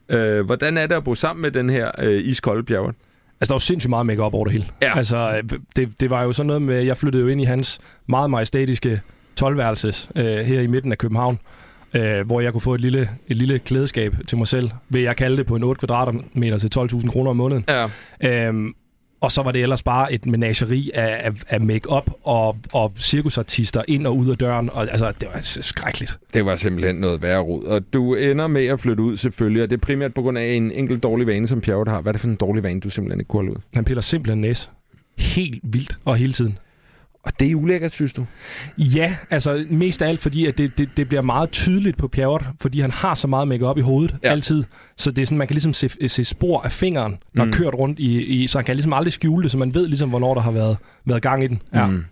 Øh, 0.10 0.46
hvordan 0.46 0.78
er 0.78 0.88
det 0.88 0.96
at 0.96 1.04
bo 1.04 1.16
sammen 1.16 1.42
med 1.42 1.52
den 1.52 1.70
her 1.70 1.92
øh, 2.00 2.22
iskolde 2.26 2.64
Pjerrot? 2.64 2.96
Altså, 3.44 3.52
der 3.52 3.56
var 3.56 3.60
sindssygt 3.60 3.90
meget 3.90 4.06
make 4.06 4.24
op 4.24 4.34
over 4.34 4.44
det 4.44 4.54
hele. 4.54 4.66
Ja. 4.82 4.98
Altså, 4.98 5.42
det, 5.76 5.90
det 6.00 6.10
var 6.10 6.24
jo 6.24 6.32
sådan 6.34 6.48
noget 6.48 6.62
med, 6.62 6.82
jeg 6.82 6.98
flyttede 6.98 7.24
jo 7.24 7.30
ind 7.30 7.42
i 7.42 7.44
hans 7.44 7.80
meget 8.08 8.30
majestætiske 8.30 9.02
12-værelses 9.42 10.10
øh, 10.16 10.38
her 10.38 10.62
i 10.62 10.68
midten 10.68 10.92
af 10.92 10.98
København, 10.98 11.40
øh, 11.94 12.26
hvor 12.26 12.42
jeg 12.42 12.52
kunne 12.52 12.62
få 12.62 12.74
et 12.74 12.82
lille, 12.82 13.10
et 13.28 13.38
lille 13.38 13.60
klædeskab 13.60 14.16
til 14.28 14.38
mig 14.38 14.48
selv, 14.48 14.70
vil 14.90 15.02
jeg 15.02 15.16
kalde 15.16 15.38
det 15.38 15.46
på 15.46 15.56
en 15.56 15.64
8 15.64 15.80
kvadratmeter 15.80 16.58
til 16.58 16.70
12.000 16.78 17.12
kroner 17.12 17.30
om 17.30 17.38
måneden. 17.38 17.66
Ja. 17.68 17.88
Øhm, 18.24 18.74
og 19.24 19.32
så 19.32 19.42
var 19.42 19.52
det 19.52 19.62
ellers 19.62 19.84
bare 19.84 20.14
et 20.14 20.26
menageri 20.26 20.92
af, 20.94 21.22
af, 21.24 21.32
af 21.50 21.62
make-up 21.62 22.12
og, 22.24 22.58
og 22.74 22.92
cirkusartister 22.98 23.84
ind 23.88 24.08
og 24.08 24.18
ud 24.18 24.30
af 24.30 24.38
døren. 24.38 24.70
Og, 24.70 24.92
altså, 24.92 25.14
det 25.22 25.28
var 25.34 25.40
skrækkeligt. 25.42 26.20
Det 26.34 26.46
var 26.46 26.56
simpelthen 26.56 26.96
noget 26.96 27.22
værre 27.22 27.40
rod. 27.40 27.64
Og 27.64 27.94
du 27.94 28.16
ender 28.16 28.48
med 28.48 28.66
at 28.66 28.80
flytte 28.80 29.04
ud 29.04 29.18
selvfølgelig, 29.18 29.64
og 29.64 29.70
det 29.70 29.78
er 29.78 29.82
primært 29.82 30.14
på 30.14 30.22
grund 30.22 30.38
af 30.38 30.46
en 30.46 30.72
enkelt 30.72 31.04
dårlig 31.04 31.28
vane, 31.28 31.48
som 31.48 31.62
Pjerrot 31.62 31.88
har. 31.88 32.02
Hvad 32.02 32.10
er 32.10 32.12
det 32.12 32.22
for 32.22 32.28
en 32.28 32.36
dårlig 32.36 32.64
vane, 32.64 32.80
du 32.80 32.90
simpelthen 32.90 33.20
ikke 33.20 33.28
kunne 33.28 33.38
holde 33.38 33.52
ud? 33.52 33.62
Han 33.76 33.86
piller 33.86 34.02
simpelthen 34.02 34.42
næse. 34.42 34.70
Helt 35.18 35.60
vildt 35.64 35.98
og 36.06 36.16
hele 36.16 36.34
tiden. 36.34 36.58
Og 37.24 37.40
det 37.40 37.52
er 37.52 37.56
ulækkert, 37.56 37.92
synes 37.92 38.14
du? 38.14 38.26
Ja, 38.78 39.16
altså 39.30 39.66
mest 39.70 40.02
af 40.02 40.08
alt 40.08 40.20
fordi, 40.20 40.46
at 40.46 40.58
det, 40.58 40.78
det, 40.78 40.90
det 40.98 41.08
bliver 41.08 41.22
meget 41.22 41.52
tydeligt 41.52 41.98
på 41.98 42.08
Pjerrot, 42.08 42.46
fordi 42.62 42.80
han 42.80 42.92
har 42.92 43.16
så 43.16 43.28
meget 43.28 43.48
makeup 43.48 43.78
i 43.78 43.82
hovedet 43.82 44.16
Ja. 44.24 44.30
altid. 44.30 44.64
Så 44.98 45.12
det 45.12 45.22
er 45.22 45.26
sådan, 45.26 45.38
man 45.38 45.48
kan 45.48 45.54
ligesom 45.54 45.74
se, 45.74 46.10
se 46.10 46.24
spor 46.24 46.62
af 46.62 46.72
fingeren, 46.72 47.18
der 47.38 47.44
mm. 47.44 47.50
er 47.50 47.54
kørt 47.56 47.74
rundt 47.74 48.00
i, 48.00 48.22
i, 48.22 48.48
så 48.48 48.58
han 48.58 48.66
kan 48.66 48.76
ligesom 48.76 48.94
aldrig 48.94 49.14
skjule 49.14 49.44
det, 49.44 49.52
så 49.52 49.58
man 49.58 49.74
ved 49.76 49.88
ligesom, 49.88 50.10
hvornår 50.10 50.34
der 50.34 50.42
har 50.42 50.52
været, 50.52 50.78
været 51.06 51.22
gang 51.22 51.44
i 51.44 51.48
den. 51.48 51.62
Ja. 51.74 51.88
Mm. 51.88 52.06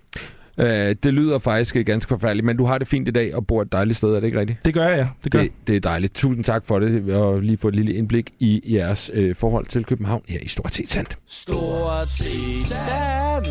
Øh, 0.58 0.96
det 1.04 1.14
lyder 1.14 1.40
faktisk 1.40 1.76
ganske 1.86 2.10
forfærdeligt, 2.10 2.46
men 2.46 2.58
du 2.58 2.66
har 2.66 2.78
det 2.78 2.88
fint 2.88 3.08
i 3.08 3.12
dag 3.12 3.36
og 3.36 3.48
bor 3.48 3.62
et 3.62 3.72
dejligt 3.72 3.98
sted, 3.98 4.10
er 4.10 4.20
det 4.20 4.24
ikke 4.24 4.40
rigtigt? 4.40 4.66
Det 4.66 4.74
gør 4.74 4.88
jeg, 4.88 4.98
ja. 4.98 5.08
Det 5.24 5.32
gør 5.32 5.40
Det, 5.42 5.52
det 5.68 5.76
er 5.76 5.80
dejligt. 5.80 6.14
Tusind 6.14 6.44
tak 6.44 6.66
for 6.66 6.80
det, 6.80 7.16
og 7.16 7.42
lige 7.42 7.58
få 7.58 7.68
et 7.68 7.76
lille 7.76 7.94
indblik 7.94 8.30
i 8.40 8.62
jeres 8.66 9.12
øh, 9.14 9.36
forhold 9.36 9.66
til 9.66 9.86
København 9.86 10.22
her 10.30 10.40
i 10.42 10.48
Stort 10.48 10.74
set 10.74 10.90
sandt. 10.90 11.18
Stort 11.28 12.10
set 12.10 12.66
sandt. 12.66 13.48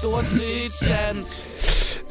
Stort 0.00 0.28
set 0.28 0.72
sandt. 0.72 1.46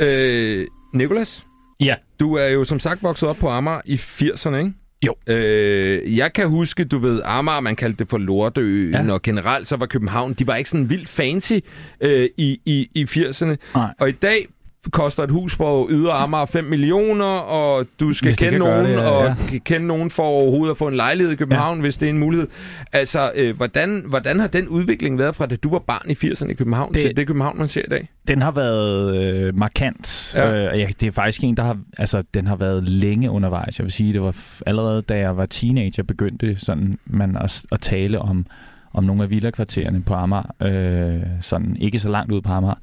Øh, 0.02 0.66
Nikolas, 0.94 1.44
Ja. 1.80 1.96
du 2.20 2.34
er 2.34 2.48
jo 2.48 2.64
som 2.64 2.80
sagt 2.80 3.04
vokset 3.04 3.30
op 3.30 3.36
på 3.36 3.50
Amager 3.50 3.82
i 3.86 3.96
80'erne, 3.96 4.56
ikke? 4.56 4.74
Jo. 5.06 5.16
Øh, 5.30 6.18
jeg 6.18 6.34
kan 6.34 6.48
huske, 6.50 6.84
du 6.86 6.98
ved, 6.98 7.22
Amager, 7.26 7.60
man 7.60 7.76
kaldte 7.76 8.00
det 8.00 8.10
for 8.10 8.18
Lorteøen, 8.18 9.08
Ja. 9.08 9.14
og 9.14 9.22
generelt 9.22 9.68
så 9.68 9.76
var 9.76 9.86
København, 9.86 10.34
de 10.34 10.48
var 10.48 10.56
ikke 10.56 10.70
sådan 10.70 10.90
vildt 10.90 11.10
fancy 11.10 11.54
øh, 12.02 12.30
i, 12.38 12.60
i, 12.66 12.90
i 12.96 13.04
80'erne. 13.04 13.56
Nej. 13.76 13.94
Og 14.00 14.10
i 14.10 14.12
dag 14.12 14.48
koster 14.92 15.24
et 15.24 15.32
hus 15.32 15.58
på 15.58 15.88
Ydre 15.92 16.12
Amager 16.12 16.46
5 16.46 16.64
millioner, 16.64 17.26
og 17.26 17.86
du 18.00 18.14
skal 18.14 18.36
kende 18.36 18.60
nogen, 18.60 18.86
det, 18.86 18.92
ja, 18.92 19.10
og 19.10 19.36
ja. 19.52 19.58
kende 19.58 19.88
nogen 19.88 20.12
for 20.12 20.24
overhovedet 20.24 20.72
at 20.72 20.78
få 20.78 20.88
en 20.88 20.96
lejlighed 20.96 21.34
i 21.34 21.36
København, 21.36 21.78
ja. 21.78 21.82
hvis 21.82 21.98
det 21.98 22.06
er 22.06 22.10
en 22.10 22.20
mulighed. 22.20 22.48
Altså, 22.94 23.32
øh, 23.36 23.56
hvordan, 23.56 24.04
hvordan 24.08 24.40
har 24.40 24.48
den 24.48 24.68
udvikling 24.68 25.18
været 25.18 25.36
fra, 25.36 25.46
da 25.46 25.56
du 25.56 25.70
var 25.70 25.80
barn 25.80 26.10
i 26.10 26.14
80'erne 26.14 26.50
i 26.50 26.54
København, 26.54 26.94
det... 26.94 27.02
Til 27.02 27.18
det 27.18 27.28
København, 27.28 27.58
man 27.58 27.68
ser 27.68 27.82
i 27.82 27.90
dag? 27.90 28.10
Den 28.28 28.42
har 28.42 28.52
været 28.52 29.16
øh, 29.18 29.58
markant. 29.58 30.34
Ja. 30.36 30.74
Øh, 30.74 30.80
ja, 30.80 30.88
det 31.02 31.08
er 31.08 31.12
faktisk 31.12 31.44
en, 31.44 31.58
der 31.58 31.64
har, 31.64 31.78
altså, 31.98 32.24
den 32.34 32.48
har 32.48 32.56
været 32.56 32.84
længe 32.90 33.32
undervejs. 33.32 33.80
Jeg 33.80 33.84
vil 33.84 33.94
sige, 33.94 34.14
det 34.14 34.22
var 34.22 34.36
allerede, 34.66 35.02
da 35.02 35.18
jeg 35.18 35.38
var 35.38 35.46
teenager, 35.46 36.04
begyndte 36.04 36.60
sådan, 36.60 37.00
man 37.06 37.38
at, 37.38 37.62
at 37.72 37.80
tale 37.82 38.20
om, 38.20 38.46
om 38.94 39.04
nogle 39.04 39.24
af 39.24 39.30
villakvartererne 39.30 40.02
på 40.02 40.14
Amager, 40.14 40.56
øh, 40.62 41.22
sådan 41.42 41.78
ikke 41.80 42.00
så 42.00 42.10
langt 42.10 42.32
ude 42.32 42.42
på 42.42 42.52
Amager, 42.52 42.80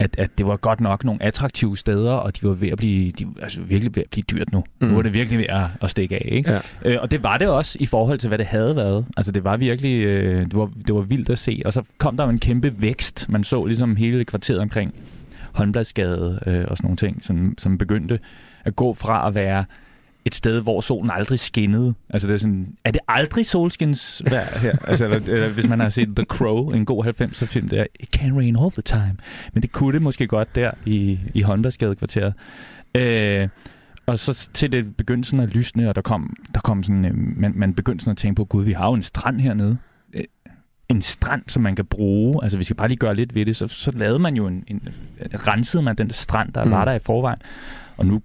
at, 0.00 0.18
at 0.18 0.30
det 0.38 0.46
var 0.46 0.56
godt 0.56 0.80
nok 0.80 1.04
nogle 1.04 1.22
attraktive 1.22 1.76
steder, 1.76 2.12
og 2.12 2.36
de 2.40 2.46
var 2.46 2.54
ved 2.54 2.68
at 2.68 2.78
blive, 2.78 3.10
de, 3.10 3.26
altså 3.42 3.60
virkelig 3.60 3.96
ved 3.96 4.02
at 4.02 4.10
blive 4.10 4.24
dyrt 4.30 4.52
nu. 4.52 4.64
Mm. 4.80 4.88
Nu 4.88 4.94
var 4.94 5.02
det 5.02 5.12
virkelig 5.12 5.38
ved 5.38 5.46
at, 5.48 5.66
at 5.80 5.90
stikke 5.90 6.14
af, 6.14 6.28
ikke? 6.32 6.52
Ja. 6.52 6.60
Øh, 6.84 6.98
og 7.02 7.10
det 7.10 7.22
var 7.22 7.38
det 7.38 7.48
også 7.48 7.76
i 7.80 7.86
forhold 7.86 8.18
til, 8.18 8.28
hvad 8.28 8.38
det 8.38 8.46
havde 8.46 8.76
været. 8.76 9.06
Altså 9.16 9.32
det 9.32 9.44
var 9.44 9.56
virkelig, 9.56 10.04
øh, 10.04 10.44
det, 10.44 10.56
var, 10.56 10.70
det 10.86 10.94
var 10.94 11.00
vildt 11.00 11.30
at 11.30 11.38
se. 11.38 11.62
Og 11.64 11.72
så 11.72 11.82
kom 11.98 12.16
der 12.16 12.28
en 12.28 12.38
kæmpe 12.38 12.74
vækst. 12.78 13.26
Man 13.28 13.44
så 13.44 13.64
ligesom 13.64 13.96
hele 13.96 14.24
kvarteret 14.24 14.60
omkring 14.60 14.94
Holmbladsgade 15.52 16.40
øh, 16.46 16.64
og 16.68 16.76
sådan 16.76 16.86
nogle 16.86 16.96
ting, 16.96 17.24
som, 17.24 17.54
som 17.58 17.78
begyndte 17.78 18.18
at 18.64 18.76
gå 18.76 18.94
fra 18.94 19.28
at 19.28 19.34
være 19.34 19.64
et 20.24 20.34
sted, 20.34 20.60
hvor 20.60 20.80
solen 20.80 21.10
aldrig 21.10 21.40
skinnede. 21.40 21.94
Altså 22.10 22.28
det 22.28 22.34
er 22.34 22.38
sådan, 22.38 22.74
er 22.84 22.90
det 22.90 23.00
aldrig 23.08 23.46
solskinsvejr 23.46 24.58
her? 24.58 24.76
altså, 24.88 25.04
eller, 25.04 25.18
eller, 25.18 25.48
hvis 25.48 25.68
man 25.68 25.80
har 25.80 25.88
set 25.88 26.08
The 26.16 26.24
Crow, 26.24 26.70
en 26.70 26.84
god 26.84 27.04
90'er 27.04 27.44
film, 27.46 27.68
der, 27.68 27.86
it 28.00 28.08
can 28.08 28.36
rain 28.36 28.56
all 28.56 28.72
the 28.72 28.82
time. 28.82 29.16
Men 29.52 29.62
det 29.62 29.72
kunne 29.72 29.92
det 29.92 30.02
måske 30.02 30.26
godt 30.26 30.54
der 30.54 30.70
i, 30.86 31.18
i 31.34 31.42
Holmbladsgade 31.42 31.94
kvarteret. 31.94 32.34
Øh, 32.94 33.48
og 34.06 34.18
så 34.18 34.48
til 34.54 34.72
det 34.72 34.96
begyndte 34.96 35.28
sådan 35.28 35.42
at 35.42 35.48
lysne, 35.48 35.88
og 35.88 35.94
der 35.94 36.02
kom, 36.02 36.36
der 36.54 36.60
kom 36.60 36.82
sådan, 36.82 37.04
øh, 37.04 37.12
man, 37.14 37.52
man 37.56 37.74
begyndte 37.74 38.02
sådan 38.02 38.12
at 38.12 38.18
tænke 38.18 38.36
på, 38.36 38.44
gud, 38.44 38.64
vi 38.64 38.72
har 38.72 38.86
jo 38.86 38.92
en 38.92 39.02
strand 39.02 39.40
hernede. 39.40 39.76
Øh, 40.14 40.24
En 40.88 41.02
strand, 41.02 41.42
som 41.48 41.62
man 41.62 41.76
kan 41.76 41.84
bruge. 41.84 42.42
Altså, 42.42 42.58
vi 42.58 42.64
skal 42.64 42.76
bare 42.76 42.88
lige 42.88 42.98
gøre 42.98 43.14
lidt 43.14 43.34
ved 43.34 43.46
det. 43.46 43.56
Så, 43.56 43.68
så 43.68 43.90
lavede 43.90 44.18
man 44.18 44.36
jo 44.36 44.46
en, 44.46 44.64
en 44.66 44.88
rensede 45.34 45.82
man 45.82 45.96
den 45.96 46.10
strand, 46.10 46.52
der 46.52 46.64
mm. 46.64 46.70
var 46.70 46.84
der 46.84 46.92
i 46.92 46.98
forvejen. 46.98 47.38
Og 47.96 48.06
nu, 48.06 48.22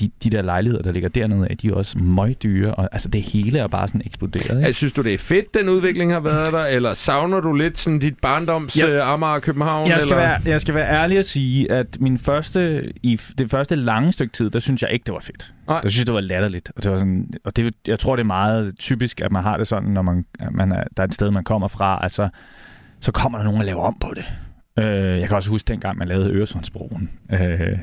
de, 0.00 0.10
de 0.24 0.30
der 0.30 0.42
lejligheder, 0.42 0.82
der 0.82 0.92
ligger 0.92 1.08
dernede, 1.08 1.46
er 1.50 1.54
de 1.54 1.74
også 1.74 1.98
møgdyre. 1.98 2.74
Og 2.74 2.88
altså, 2.92 3.08
det 3.08 3.22
hele 3.22 3.58
er 3.58 3.66
bare 3.66 3.88
sådan 3.88 4.02
eksploderet. 4.06 4.44
Ikke? 4.56 4.66
Altså, 4.66 4.78
synes 4.78 4.92
du, 4.92 5.02
det 5.02 5.14
er 5.14 5.18
fedt, 5.18 5.54
den 5.54 5.68
udvikling 5.68 6.12
har 6.12 6.20
været 6.20 6.52
der, 6.52 6.64
eller 6.64 6.94
savner 6.94 7.40
du 7.40 7.52
lidt 7.52 7.78
sådan 7.78 7.98
dit 7.98 8.18
barndoms 8.22 8.76
Jeg- 8.76 8.88
ja. 8.88 9.12
Amager 9.12 9.32
og 9.34 9.42
København? 9.42 9.88
Jeg 9.88 9.96
skal, 10.00 10.12
eller? 10.12 10.16
være, 10.16 10.38
jeg 10.46 10.60
skal 10.60 10.74
være 10.74 10.88
ærlig 10.90 11.18
at 11.18 11.26
sige, 11.26 11.72
at 11.72 12.00
min 12.00 12.18
første, 12.18 12.92
i 13.02 13.20
det 13.38 13.50
første 13.50 13.74
lange 13.76 14.12
stykke 14.12 14.32
tid, 14.32 14.50
der 14.50 14.58
synes 14.58 14.82
jeg 14.82 14.90
ikke, 14.92 15.04
det 15.04 15.14
var 15.14 15.20
fedt. 15.20 15.52
Nej. 15.68 15.80
Der 15.80 15.88
synes 15.88 15.98
jeg, 16.00 16.06
det 16.06 16.14
var 16.14 16.20
latterligt. 16.20 16.72
Og, 16.76 16.82
det 16.82 16.90
var 16.92 16.98
sådan, 16.98 17.30
og 17.44 17.56
det, 17.56 17.74
jeg 17.88 17.98
tror, 17.98 18.16
det 18.16 18.22
er 18.22 18.26
meget 18.26 18.74
typisk, 18.78 19.20
at 19.20 19.32
man 19.32 19.42
har 19.42 19.56
det 19.56 19.66
sådan, 19.66 19.88
når 19.88 20.02
man, 20.02 20.24
man 20.50 20.72
er, 20.72 20.84
der 20.96 21.02
er 21.02 21.06
et 21.06 21.14
sted, 21.14 21.30
man 21.30 21.44
kommer 21.44 21.68
fra, 21.68 21.98
altså, 22.02 22.28
så 23.00 23.12
kommer 23.12 23.38
der 23.38 23.44
nogen 23.44 23.58
og 23.60 23.64
laver 23.66 23.82
om 23.82 23.96
på 24.00 24.12
det. 24.16 24.24
Øh, 24.78 25.20
jeg 25.20 25.28
kan 25.28 25.36
også 25.36 25.50
huske 25.50 25.68
dengang, 25.68 25.98
man 25.98 26.08
lavede 26.08 26.30
Øresundsbroen. 26.30 27.10
Øh, 27.32 27.78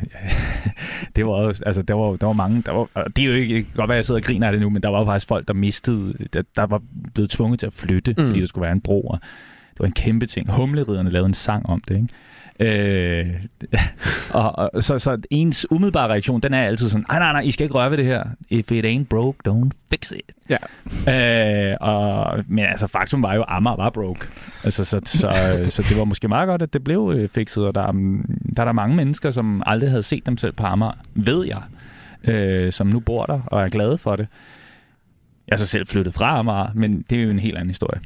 det 1.16 1.26
var 1.26 1.32
også, 1.32 1.64
altså, 1.66 1.82
der 1.82 1.94
var, 1.94 2.16
der 2.16 2.26
var 2.26 2.34
mange, 2.34 2.64
der 2.66 2.72
var, 2.72 3.04
det 3.16 3.24
er 3.24 3.28
jo 3.28 3.34
ikke, 3.34 3.66
godt 3.76 3.90
være, 3.90 3.96
at 3.96 3.98
jeg 3.98 4.06
sidder 4.06 4.20
og 4.22 4.26
griner 4.26 4.48
af 4.48 4.54
det 4.54 4.62
nu, 4.62 4.70
men 4.70 4.84
der 4.84 4.90
var 4.90 5.00
jo 5.00 5.06
faktisk 5.06 5.28
folk, 5.28 5.48
der 5.48 5.54
mistede, 5.54 6.28
der, 6.34 6.42
der 6.56 6.66
var 6.66 6.82
blevet 7.14 7.30
tvunget 7.30 7.60
til 7.60 7.68
at 7.68 7.74
flytte, 7.74 8.16
mm. 8.18 8.26
fordi 8.26 8.40
der 8.40 8.48
skulle 8.48 8.64
være 8.64 8.72
en 8.72 8.82
bro, 8.82 9.02
og 9.02 9.20
det 9.80 9.84
var 9.84 9.86
en 9.86 9.92
kæmpe 9.92 10.26
ting. 10.26 10.52
Humleriderne 10.52 11.10
lavede 11.10 11.28
en 11.28 11.34
sang 11.34 11.66
om 11.66 11.82
det, 11.88 11.96
ikke? 11.96 12.08
Øh, 12.60 13.28
og, 14.34 14.56
og 14.74 14.84
så, 14.84 15.00
så 15.00 15.18
ens 15.30 15.72
umiddelbare 15.72 16.08
reaktion, 16.08 16.42
den 16.42 16.54
er 16.54 16.64
altid 16.64 16.90
sådan, 16.90 17.06
nej, 17.10 17.20
nej, 17.20 17.32
nej, 17.32 17.42
I 17.42 17.52
skal 17.52 17.64
ikke 17.64 17.76
røre 17.76 17.92
ved 17.92 17.98
det 17.98 18.06
her. 18.06 18.24
If 18.50 18.72
it 18.72 18.86
ain't 18.86 19.04
broke, 19.04 19.38
don't 19.48 19.70
fix 19.92 20.12
it. 20.12 20.32
Ja. 20.50 21.72
Øh, 21.72 21.78
og, 21.82 22.44
men 22.48 22.66
altså, 22.66 22.88
faktum 22.88 23.24
var 23.24 23.34
jo, 23.36 23.46
Amager 23.48 23.76
var 23.76 23.90
broke. 23.90 24.28
Altså, 24.64 24.86
så, 24.86 25.00
så, 25.06 25.30
så 25.70 25.86
det 25.90 25.98
var 25.98 26.04
måske 26.04 26.28
meget 26.28 26.48
godt, 26.48 26.62
at 26.62 26.74
det 26.74 26.84
blev 26.84 27.14
øh, 27.16 27.30
fikset, 27.30 27.66
og 27.66 27.76
der, 27.76 27.82
er, 27.82 27.92
mm, 27.92 28.26
der 28.56 28.62
er 28.62 28.66
der 28.66 28.74
mange 28.74 28.96
mennesker, 28.96 29.32
som 29.32 29.64
aldrig 29.66 29.90
havde 29.90 30.04
set 30.04 30.26
dem 30.26 30.38
selv 30.38 30.54
på 30.54 30.64
Amager, 30.64 30.98
ved 31.14 31.46
jeg, 31.46 31.62
øh, 32.24 32.72
som 32.72 32.88
nu 32.88 33.00
bor 33.00 33.26
der 33.26 33.42
og 33.46 33.64
er 33.64 33.70
glade 33.70 33.98
for 33.98 34.16
det. 34.16 34.28
Jeg 35.50 35.56
er 35.56 35.58
så 35.58 35.68
selv 35.68 35.88
flyttet 35.88 36.14
fra 36.14 36.40
Amager, 36.40 36.68
men 36.76 37.06
det 37.10 37.20
er 37.20 37.24
jo 37.24 37.30
en 37.30 37.40
helt 37.40 37.56
anden 37.56 37.70
historie. 37.70 38.02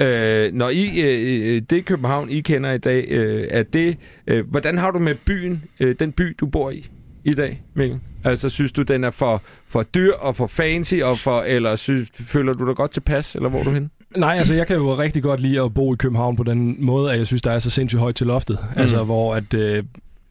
Øh, 0.00 0.52
når 0.52 0.68
I, 0.68 1.00
øh, 1.00 1.54
øh, 1.54 1.62
det 1.70 1.84
København, 1.84 2.30
I 2.30 2.40
kender 2.40 2.72
i 2.72 2.78
dag, 2.78 3.04
øh, 3.08 3.46
er 3.50 3.62
det, 3.62 3.96
øh, 4.26 4.50
hvordan 4.50 4.78
har 4.78 4.90
du 4.90 4.98
med 4.98 5.14
byen, 5.14 5.64
øh, 5.80 5.94
den 5.98 6.12
by, 6.12 6.36
du 6.40 6.46
bor 6.46 6.70
i 6.70 6.86
i 7.24 7.32
dag, 7.32 7.62
Mikkel? 7.74 7.98
Altså, 8.24 8.48
synes 8.48 8.72
du, 8.72 8.82
den 8.82 9.04
er 9.04 9.10
for, 9.10 9.42
for 9.68 9.82
dyr 9.82 10.12
og 10.12 10.36
for 10.36 10.46
fancy, 10.46 10.94
og 10.94 11.18
for, 11.18 11.40
eller 11.40 11.76
synes, 11.76 12.08
føler 12.14 12.52
du 12.52 12.66
dig 12.66 12.76
godt 12.76 12.90
tilpas, 12.90 13.34
eller 13.34 13.48
hvor 13.48 13.58
er 13.58 13.64
du 13.64 13.70
hen? 13.70 13.90
Nej, 14.16 14.34
altså 14.38 14.54
jeg 14.54 14.66
kan 14.66 14.76
jo 14.76 14.98
rigtig 14.98 15.22
godt 15.22 15.40
lide 15.40 15.60
at 15.60 15.74
bo 15.74 15.94
i 15.94 15.96
København 15.96 16.36
på 16.36 16.42
den 16.42 16.76
måde, 16.78 17.12
at 17.12 17.18
jeg 17.18 17.26
synes, 17.26 17.42
der 17.42 17.50
er 17.50 17.58
så 17.58 17.70
sindssygt 17.70 18.00
højt 18.00 18.14
til 18.14 18.26
loftet. 18.26 18.58
Mm. 18.74 18.80
Altså 18.80 19.04
hvor 19.04 19.34
at, 19.34 19.54
øh, 19.54 19.84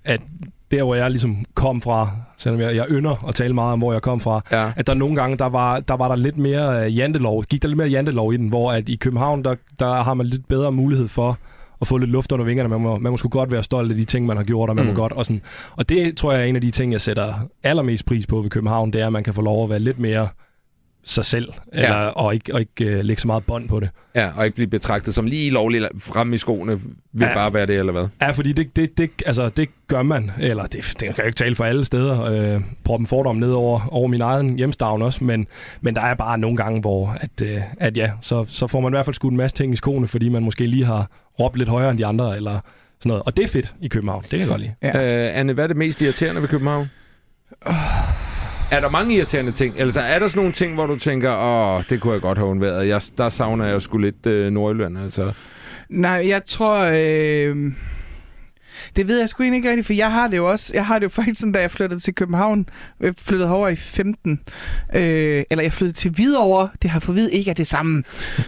at 0.05 0.21
der, 0.71 0.83
hvor 0.83 0.95
jeg 0.95 1.09
ligesom 1.11 1.45
kom 1.53 1.81
fra, 1.81 2.09
selvom 2.37 2.61
jeg, 2.61 2.75
jeg 2.75 2.85
ynder 2.89 3.25
at 3.27 3.35
tale 3.35 3.53
meget 3.53 3.73
om, 3.73 3.79
hvor 3.79 3.93
jeg 3.93 4.01
kom 4.01 4.19
fra, 4.19 4.41
Ja. 4.51 4.71
at 4.75 4.87
der 4.87 4.93
nogle 4.93 5.15
gange, 5.15 5.37
der 5.37 5.45
var 5.45 5.79
der, 5.79 5.93
var 5.93 6.07
der 6.07 6.15
lidt 6.15 6.37
mere 6.37 6.85
øh, 6.85 6.97
jantelov, 6.97 7.43
gik 7.43 7.61
der 7.61 7.67
lidt 7.67 7.77
mere 7.77 7.87
jantelov 7.87 8.33
i 8.33 8.37
den, 8.37 8.47
hvor 8.47 8.71
at 8.71 8.89
i 8.89 8.95
København, 8.95 9.43
der, 9.43 9.55
der 9.79 10.03
har 10.03 10.13
man 10.13 10.25
lidt 10.25 10.47
bedre 10.47 10.71
mulighed 10.71 11.07
for 11.07 11.37
at 11.81 11.87
få 11.87 11.97
lidt 11.97 12.11
luft 12.11 12.31
under 12.31 12.45
vingerne. 12.45 12.69
Man 12.69 12.81
må, 12.81 12.97
man 12.97 13.11
må 13.11 13.17
sgu 13.17 13.29
godt 13.29 13.51
være 13.51 13.63
stolt 13.63 13.91
af 13.91 13.97
de 13.97 14.05
ting, 14.05 14.25
man 14.25 14.37
har 14.37 14.43
gjort, 14.43 14.69
og 14.69 14.75
man 14.75 14.85
mm. 14.85 14.89
Må 14.91 14.95
godt. 14.95 15.11
Og, 15.11 15.25
sådan. 15.25 15.41
og 15.75 15.89
det 15.89 16.17
tror 16.17 16.31
jeg 16.31 16.41
er 16.41 16.45
en 16.45 16.55
af 16.55 16.61
de 16.61 16.71
ting, 16.71 16.91
jeg 16.91 17.01
sætter 17.01 17.33
allermest 17.63 18.05
pris 18.05 18.27
på 18.27 18.41
ved 18.41 18.49
København, 18.49 18.93
det 18.93 19.01
er, 19.01 19.07
at 19.07 19.13
man 19.13 19.23
kan 19.23 19.33
få 19.33 19.41
lov 19.41 19.63
at 19.63 19.69
være 19.69 19.79
lidt 19.79 19.99
mere 19.99 20.27
sig 21.03 21.25
selv, 21.25 21.49
eller, 21.73 21.95
og 21.95 22.33
ikke, 22.33 22.53
og 22.53 22.59
ikke 22.59 22.85
øh, 22.85 23.03
lægge 23.05 23.21
så 23.21 23.27
meget 23.27 23.45
bånd 23.45 23.67
på 23.67 23.79
det. 23.79 23.89
Ja, 24.15 24.31
og 24.37 24.45
ikke 24.45 24.55
blive 24.55 24.67
betragtet 24.67 25.13
som 25.15 25.25
lige 25.25 25.49
lovligt 25.51 25.85
fremme 25.99 26.35
i 26.35 26.37
skoene, 26.37 26.79
vil 27.13 27.27
Ja. 27.27 27.33
bare 27.33 27.53
være 27.53 27.65
det, 27.65 27.75
eller 27.75 27.91
hvad? 27.91 28.07
Ja, 28.21 28.31
fordi 28.31 28.51
det, 28.53 28.75
det, 28.75 28.97
det, 28.97 29.09
altså, 29.25 29.49
det 29.49 29.69
gør 29.87 30.03
man, 30.03 30.31
eller 30.39 30.63
det, 30.65 30.73
det 30.73 30.97
kan 30.99 31.13
jeg 31.17 31.25
ikke 31.25 31.35
tale 31.35 31.55
for 31.55 31.65
alle 31.65 31.85
steder, 31.85 32.21
øh, 32.55 32.61
proppen 32.83 33.07
fordom 33.07 33.35
ned 33.35 33.51
over, 33.51 33.87
over 33.91 34.07
min 34.07 34.21
egen 34.21 34.55
hjemstavn 34.57 35.01
også, 35.01 35.23
men, 35.23 35.47
men 35.81 35.95
der 35.95 36.01
er 36.01 36.13
bare 36.13 36.37
nogle 36.37 36.57
gange, 36.57 36.81
hvor 36.81 37.17
at, 37.21 37.41
øh, 37.43 37.57
at 37.79 37.97
ja, 37.97 38.11
så, 38.21 38.45
så 38.47 38.67
får 38.67 38.79
man 38.81 38.91
i 38.91 38.95
hvert 38.95 39.05
fald 39.05 39.13
skudt 39.13 39.31
en 39.31 39.37
masse 39.37 39.57
ting 39.57 39.73
i 39.73 39.75
skoene, 39.75 40.07
fordi 40.07 40.29
man 40.29 40.43
måske 40.43 40.67
lige 40.67 40.85
har 40.85 41.09
råbt 41.39 41.57
lidt 41.57 41.69
højere 41.69 41.89
end 41.91 41.97
de 41.99 42.05
andre, 42.05 42.35
eller 42.35 42.59
sådan 42.99 43.09
noget. 43.09 43.23
Og 43.23 43.37
det 43.37 43.43
er 43.43 43.47
fedt 43.47 43.75
i 43.81 43.87
København, 43.87 44.21
det 44.21 44.29
kan 44.29 44.39
jeg 44.39 44.47
godt 44.47 44.59
lide. 44.61 44.73
Ja. 44.81 45.27
Øh, 45.29 45.39
Anne, 45.39 45.53
hvad 45.53 45.63
er 45.63 45.67
det 45.67 45.77
mest 45.77 46.01
irriterende 46.01 46.41
ved 46.41 46.49
København? 46.49 46.87
Er 48.71 48.79
der 48.79 48.89
mange 48.89 49.15
irriterende 49.15 49.51
ting? 49.51 49.75
Eller 49.77 49.93
så 49.93 49.99
er 49.99 50.19
der 50.19 50.27
sådan 50.27 50.39
nogle 50.39 50.53
ting, 50.53 50.73
hvor 50.73 50.85
du 50.85 50.99
tænker, 50.99 51.35
åh, 51.35 51.83
det 51.89 52.01
kunne 52.01 52.13
jeg 52.13 52.21
godt 52.21 52.37
have 52.37 52.49
undværet. 52.49 52.87
Jeg, 52.87 53.01
der 53.17 53.29
savner 53.29 53.65
jeg 53.65 53.81
sgu 53.81 53.97
lidt 53.97 54.25
øh, 54.25 54.51
Nordjylland, 54.51 54.99
altså. 54.99 55.31
Nej, 55.89 56.23
jeg 56.27 56.45
tror... 56.45 56.79
Øh... 56.93 57.73
Det 58.95 59.07
ved 59.07 59.19
jeg 59.19 59.29
sgu 59.29 59.43
egentlig 59.43 59.57
ikke 59.57 59.69
rigtigt, 59.69 59.87
for 59.87 59.93
jeg 59.93 60.11
har 60.11 60.27
det 60.27 60.37
jo 60.37 60.49
også, 60.51 60.71
jeg 60.73 60.85
har 60.85 60.99
det 60.99 61.03
jo 61.03 61.09
faktisk 61.09 61.39
sådan, 61.39 61.51
da 61.53 61.59
jeg 61.61 61.71
flyttede 61.71 61.99
til 61.99 62.15
København, 62.15 62.69
jeg 63.01 63.13
flyttede 63.17 63.51
over 63.51 63.67
i 63.69 63.75
15, 63.75 64.39
øh, 64.95 65.43
eller 65.49 65.63
jeg 65.63 65.73
flyttede 65.73 65.97
til 65.97 66.11
Hvidovre, 66.11 66.69
det 66.81 66.89
har 66.89 66.99
for 66.99 67.13
vid 67.13 67.29
ikke 67.29 67.49
er 67.51 67.55
det 67.55 67.67
samme. 67.67 68.03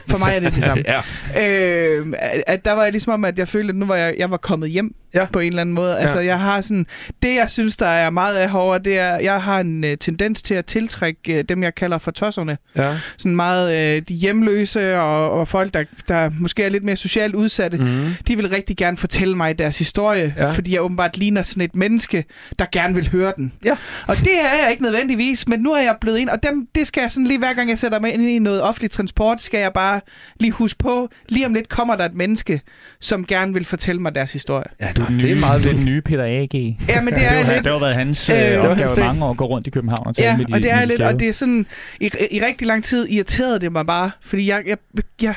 For 0.08 0.18
mig 0.18 0.36
er 0.36 0.40
det 0.40 0.56
det 0.56 0.64
samme. 0.70 0.84
ja. 0.88 1.02
øh, 1.48 2.14
at- 2.48 2.66
der 2.66 2.74
var 2.74 2.84
jeg 2.84 2.92
ligesom 2.92 3.14
om, 3.14 3.26
at 3.26 3.40
jeg 3.40 3.48
følte, 3.48 3.70
at 3.70 3.76
nu 3.76 3.86
var 3.86 3.96
jeg, 3.96 4.16
jeg 4.18 4.32
var 4.32 4.38
kommet 4.38 4.70
hjem 4.70 4.96
Ja. 5.14 5.20
ja. 5.20 5.26
på 5.26 5.40
en 5.40 5.48
eller 5.48 5.62
anden 5.62 5.76
måde. 5.76 5.98
Altså, 6.00 6.20
jeg 6.20 6.40
har 6.40 6.62
sådan, 6.62 6.86
det 7.24 7.36
jeg 7.36 7.50
synes, 7.50 7.78
der 7.78 7.86
er 7.86 8.10
meget 8.10 8.36
af 8.38 8.50
herovre, 8.52 8.80
det 8.80 8.98
er, 9.00 9.16
jeg 9.20 9.42
har 9.42 9.60
en 9.60 9.84
uh, 9.84 9.90
tendens 10.00 10.44
til 10.44 10.56
at 10.56 10.66
tiltrække 10.66 11.34
uh, 11.36 11.42
dem, 11.50 11.64
jeg 11.64 11.76
kalder 11.76 11.98
for 11.98 12.12
tosserne. 12.12 12.58
ja. 12.76 12.98
Sådan 13.18 13.36
meget 13.36 13.98
uh, 14.00 14.04
de 14.08 14.14
hjemløse 14.14 15.00
og, 15.00 15.32
og 15.32 15.48
folk, 15.48 15.74
der, 15.74 15.84
der 16.08 16.30
måske 16.40 16.64
er 16.64 16.70
lidt 16.70 16.84
mere 16.84 16.96
socialt 16.96 17.36
udsatte. 17.36 17.78
Mm. 17.78 18.06
De 18.28 18.36
vil 18.36 18.50
rigtig 18.50 18.78
gerne 18.78 18.98
fortælle 18.98 19.36
mig 19.38 19.60
deres 19.60 19.78
historie, 19.80 20.23
historie, 20.30 20.48
Ja. 20.48 20.54
fordi 20.54 20.74
jeg 20.74 20.82
åbenbart 20.82 21.18
ligner 21.18 21.44
sådan 21.44 21.64
et 21.64 21.76
menneske, 21.76 22.26
der 22.60 22.66
gerne 22.72 22.96
vil 22.96 23.10
høre 23.12 23.34
den. 23.38 23.54
Ja. 23.66 23.76
Og 24.08 24.18
det 24.18 24.34
er 24.40 24.62
jeg 24.64 24.68
ikke 24.72 24.84
nødvendigvis, 24.84 25.48
men 25.48 25.60
nu 25.60 25.72
er 25.72 25.82
jeg 25.82 25.96
blevet 26.02 26.18
ind, 26.18 26.30
og 26.30 26.44
dem, 26.44 26.68
det 26.76 26.88
skal 26.88 27.02
jeg 27.02 27.12
sådan 27.12 27.28
lige 27.28 27.38
hver 27.40 27.54
gang 27.54 27.70
jeg 27.70 27.80
sætter 27.80 28.00
mig 28.00 28.14
ind 28.14 28.22
i 28.24 28.40
noget 28.40 28.62
offentlig 28.62 28.92
transport, 28.92 29.42
skal 29.42 29.60
jeg 29.60 29.72
bare 29.74 30.02
lige 30.40 30.52
huske 30.52 30.80
på, 30.80 31.10
lige 31.30 31.46
om 31.46 31.54
lidt 31.54 31.70
kommer 31.70 31.96
der 31.96 32.06
et 32.06 32.14
menneske, 32.16 32.62
som 33.02 33.26
gerne 33.26 33.54
vil 33.54 33.66
fortælle 33.66 34.02
mig 34.02 34.16
deres 34.16 34.34
historie. 34.34 34.66
Ja, 34.82 34.88
Du 34.98 35.02
er 35.02 35.10
nye, 35.10 35.22
det 35.24 35.32
er 35.32 35.36
meget 35.36 35.64
den 35.64 35.86
nye 35.86 36.02
Peter 36.02 36.24
A.G. 36.24 36.54
Ja, 36.90 37.02
men 37.02 37.14
det 37.14 37.22
Det, 37.22 37.28
er 37.32 37.36
var, 37.46 37.54
lidt... 37.54 37.64
det 37.64 37.72
har 37.72 37.80
været 37.80 37.96
hans 37.96 38.30
øh, 38.30 38.36
Øh, 38.36 38.42
det 38.42 38.58
opgave 38.60 38.88
hans 38.88 39.00
mange 39.00 39.26
år 39.26 39.32
at 39.32 39.38
gå 39.38 39.46
rundt 39.46 39.68
i 39.68 39.70
København 39.70 40.08
og 40.08 40.16
tale 40.16 40.28
Ja, 40.28 40.38
med 40.38 40.46
de 40.46 40.54
og 40.54 40.62
det 40.64 40.72
er 40.72 40.80
de 40.80 40.86
lidt, 40.86 41.02
og 41.02 41.20
det 41.20 41.28
er 41.28 41.34
sådan, 41.34 41.66
i, 42.00 42.10
i 42.32 42.40
rigtig 42.46 42.68
lang 42.68 42.84
tid 42.84 43.08
irriterede 43.10 43.60
det 43.60 43.72
mig 43.72 43.86
bare, 43.86 44.12
fordi 44.22 44.48
jeg, 44.50 44.64
jeg, 44.68 44.78
jeg 45.22 45.36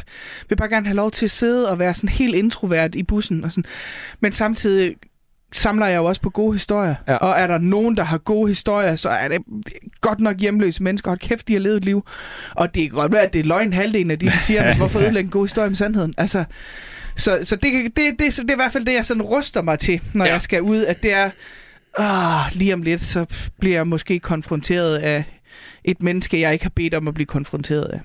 vil 0.49 0.57
bare 0.57 0.69
gerne 0.69 0.87
have 0.87 0.97
lov 0.97 1.11
til 1.11 1.25
at 1.25 1.31
sidde 1.31 1.71
og 1.71 1.79
være 1.79 1.95
sådan 1.95 2.09
helt 2.09 2.35
introvert 2.35 2.95
i 2.95 3.03
bussen, 3.03 3.45
og 3.45 3.51
sådan. 3.53 3.65
men 4.21 4.33
samtidig 4.33 4.76
samler 5.53 5.87
jeg 5.87 5.97
jo 5.97 6.05
også 6.05 6.21
på 6.21 6.31
gode 6.31 6.53
historier, 6.53 6.95
Ja. 7.09 7.17
og 7.17 7.41
er 7.41 7.47
der 7.47 7.59
nogen, 7.59 7.97
der 7.97 8.03
har 8.05 8.19
gode 8.19 8.49
historier, 8.49 8.97
så 8.97 9.09
er 9.09 9.29
det 9.29 9.39
godt 10.01 10.21
nok 10.21 10.37
hjemløse 10.39 10.83
mennesker, 10.83 11.11
hold 11.11 11.19
kæft, 11.19 11.49
de 11.49 11.53
har 11.53 11.61
levet 11.61 11.77
et 11.77 11.85
liv, 11.85 12.07
og 12.57 12.75
det 12.75 12.83
kan 12.83 12.91
godt 12.91 13.13
være, 13.13 13.23
at 13.23 13.33
det 13.33 13.39
er 13.39 13.45
løgn 13.45 13.73
halvdelen 13.73 14.11
af 14.11 14.19
de, 14.19 14.27
de 14.27 14.39
siger, 14.39 14.65
men 14.69 14.77
hvorfor 14.77 14.99
ødelægge 15.01 15.27
en 15.27 15.31
god 15.31 15.45
historie 15.47 15.69
med 15.69 15.77
sandheden? 15.77 16.15
Altså, 16.19 16.45
så, 17.17 17.39
så 17.43 17.57
det, 17.57 17.73
det, 17.73 17.97
det, 17.97 18.19
det, 18.19 18.37
det 18.37 18.51
er 18.51 18.55
i 18.55 18.57
hvert 18.57 18.73
fald 18.73 18.85
det, 18.85 18.93
jeg 18.95 19.07
sådan 19.07 19.23
ruster 19.23 19.63
mig 19.63 19.79
til, 19.79 20.01
når 20.13 20.25
Ja. 20.25 20.33
jeg 20.33 20.43
skal 20.43 20.63
ud, 20.63 20.85
at 20.85 21.03
det 21.03 21.13
er, 21.13 21.31
ah, 21.99 22.53
lige 22.53 22.75
om 22.75 22.83
lidt, 22.83 23.01
så 23.03 23.25
bliver 23.61 23.77
jeg 23.77 23.87
måske 23.87 24.19
konfronteret 24.19 24.97
af 24.97 25.25
et 25.85 26.03
menneske, 26.03 26.41
jeg 26.41 26.53
ikke 26.53 26.65
har 26.65 26.71
bedt 26.77 26.95
om 26.95 27.09
at 27.09 27.15
blive 27.15 27.27
konfronteret 27.27 27.85
af. 27.85 28.01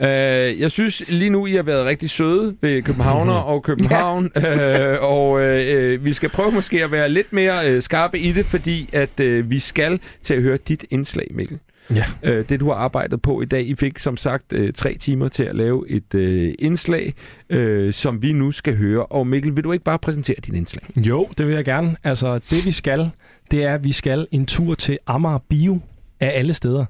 Øh, 0.00 0.60
jeg 0.60 0.70
synes 0.70 1.04
lige 1.08 1.30
nu, 1.30 1.46
I 1.46 1.54
har 1.54 1.62
været 1.62 1.86
rigtig 1.86 2.10
søde 2.10 2.56
ved 2.60 2.82
Københavner 2.82 3.34
og 3.52 3.62
København, 3.62 4.30
øh, 4.36 4.96
og 5.00 5.42
øh, 5.42 6.04
vi 6.04 6.12
skal 6.12 6.28
prøve 6.28 6.52
måske 6.52 6.84
at 6.84 6.92
være 6.92 7.08
lidt 7.08 7.32
mere 7.32 7.70
øh, 7.70 7.82
skarpe 7.82 8.18
i 8.18 8.32
det, 8.32 8.46
fordi 8.46 8.90
at 8.92 9.20
øh, 9.20 9.50
vi 9.50 9.58
skal 9.58 10.00
til 10.22 10.34
at 10.34 10.42
høre 10.42 10.56
dit 10.56 10.84
indslag, 10.90 11.26
Mikkel. 11.30 11.58
Ja. 11.90 12.04
Øh, 12.22 12.48
det, 12.48 12.60
du 12.60 12.66
har 12.66 12.74
arbejdet 12.74 13.22
på 13.22 13.42
i 13.42 13.44
dag. 13.44 13.66
I 13.66 13.74
fik 13.74 13.98
som 13.98 14.16
sagt 14.16 14.52
øh, 14.52 14.72
tre 14.72 14.94
timer 14.94 15.28
til 15.28 15.42
at 15.42 15.56
lave 15.56 15.90
et 15.90 16.14
øh, 16.14 16.54
indslag, 16.58 17.14
øh, 17.50 17.92
som 17.92 18.22
vi 18.22 18.32
nu 18.32 18.52
skal 18.52 18.76
høre. 18.76 19.06
Og 19.06 19.26
Mikkel, 19.26 19.56
vil 19.56 19.64
du 19.64 19.72
ikke 19.72 19.84
bare 19.84 19.98
præsentere 19.98 20.36
dit 20.46 20.54
indslag? 20.54 20.82
Jo, 20.96 21.28
det 21.38 21.46
vil 21.46 21.54
jeg 21.54 21.64
gerne. 21.64 21.96
Altså, 22.04 22.40
det 22.50 22.66
vi 22.66 22.72
skal, 22.72 23.10
det 23.50 23.64
er, 23.64 23.74
at 23.74 23.84
vi 23.84 23.92
skal 23.92 24.26
en 24.30 24.46
tur 24.46 24.74
til 24.74 24.98
Amager 25.06 25.38
Bio 25.48 25.80
af 26.20 26.38
alle 26.38 26.54
steder. 26.54 26.84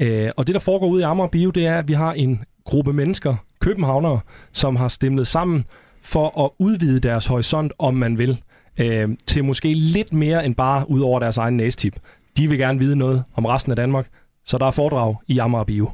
Øh, 0.00 0.30
og 0.36 0.46
det, 0.46 0.54
der 0.54 0.60
foregår 0.60 0.86
ude 0.86 1.00
i 1.00 1.04
Amager 1.04 1.28
Bio, 1.28 1.50
det 1.50 1.66
er, 1.66 1.78
at 1.78 1.88
vi 1.88 1.92
har 1.92 2.12
en 2.12 2.44
gruppe 2.64 2.92
mennesker, 2.92 3.36
københavnere, 3.60 4.20
som 4.52 4.76
har 4.76 4.88
stemlet 4.88 5.28
sammen 5.28 5.64
for 6.02 6.44
at 6.44 6.50
udvide 6.58 7.00
deres 7.00 7.26
horisont, 7.26 7.72
om 7.78 7.94
man 7.94 8.18
vil, 8.18 8.42
øh, 8.78 9.08
til 9.26 9.44
måske 9.44 9.74
lidt 9.74 10.12
mere 10.12 10.46
end 10.46 10.54
bare 10.54 10.90
ud 10.90 11.00
over 11.00 11.20
deres 11.20 11.36
egen 11.36 11.56
næstip. 11.56 11.96
De 12.36 12.48
vil 12.48 12.58
gerne 12.58 12.78
vide 12.78 12.96
noget 12.96 13.24
om 13.34 13.44
resten 13.44 13.72
af 13.72 13.76
Danmark, 13.76 14.08
så 14.44 14.58
der 14.58 14.66
er 14.66 14.70
foredrag 14.70 15.16
i 15.26 15.38
Amager 15.38 15.64
Bio. 15.64 15.90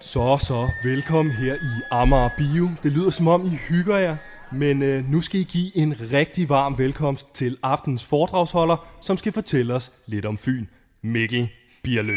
Så, 0.00 0.38
så, 0.40 0.68
velkommen 0.84 1.34
her 1.34 1.54
i 1.54 1.82
Amager 1.90 2.30
Bio. 2.38 2.70
Det 2.82 2.92
lyder 2.92 3.10
som 3.10 3.28
om, 3.28 3.46
I 3.46 3.58
hygger 3.68 3.96
jer, 3.96 4.16
men 4.52 4.82
øh, 4.82 5.10
nu 5.10 5.20
skal 5.20 5.40
I 5.40 5.42
give 5.42 5.76
en 5.76 5.94
rigtig 6.12 6.48
varm 6.48 6.78
velkomst 6.78 7.34
til 7.34 7.56
aftens 7.62 8.04
foredragsholder, 8.04 8.86
som 9.00 9.16
skal 9.16 9.32
fortælle 9.32 9.74
os 9.74 9.92
lidt 10.06 10.26
om 10.26 10.38
Fyn. 10.38 10.66
Mikkel 11.06 11.48
Bierlø. 11.82 12.16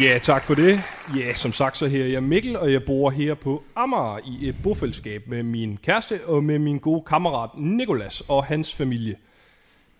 Ja, 0.00 0.18
tak 0.22 0.44
for 0.44 0.54
det. 0.54 0.80
Ja, 1.16 1.34
som 1.34 1.52
sagt 1.52 1.76
så 1.76 1.86
her 1.86 2.04
er 2.04 2.08
jeg 2.08 2.22
Mikkel, 2.22 2.56
og 2.56 2.72
jeg 2.72 2.82
bor 2.82 3.10
her 3.10 3.34
på 3.34 3.62
Amager 3.76 4.18
i 4.26 4.48
et 4.48 4.54
bofællesskab 4.62 5.22
med 5.26 5.42
min 5.42 5.78
kæreste 5.82 6.20
og 6.24 6.44
med 6.44 6.58
min 6.58 6.78
gode 6.78 7.02
kammerat 7.06 7.50
Nikolas 7.56 8.20
og 8.20 8.44
hans 8.44 8.74
familie. 8.74 9.16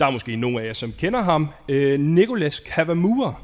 Der 0.01 0.07
er 0.07 0.11
måske 0.11 0.37
nogen 0.37 0.59
af 0.59 0.67
jer, 0.67 0.73
som 0.73 0.93
kender 0.93 1.23
ham. 1.23 1.49
Øh, 1.69 2.01
Nikolas 2.01 2.61
Kavamura. 2.61 3.35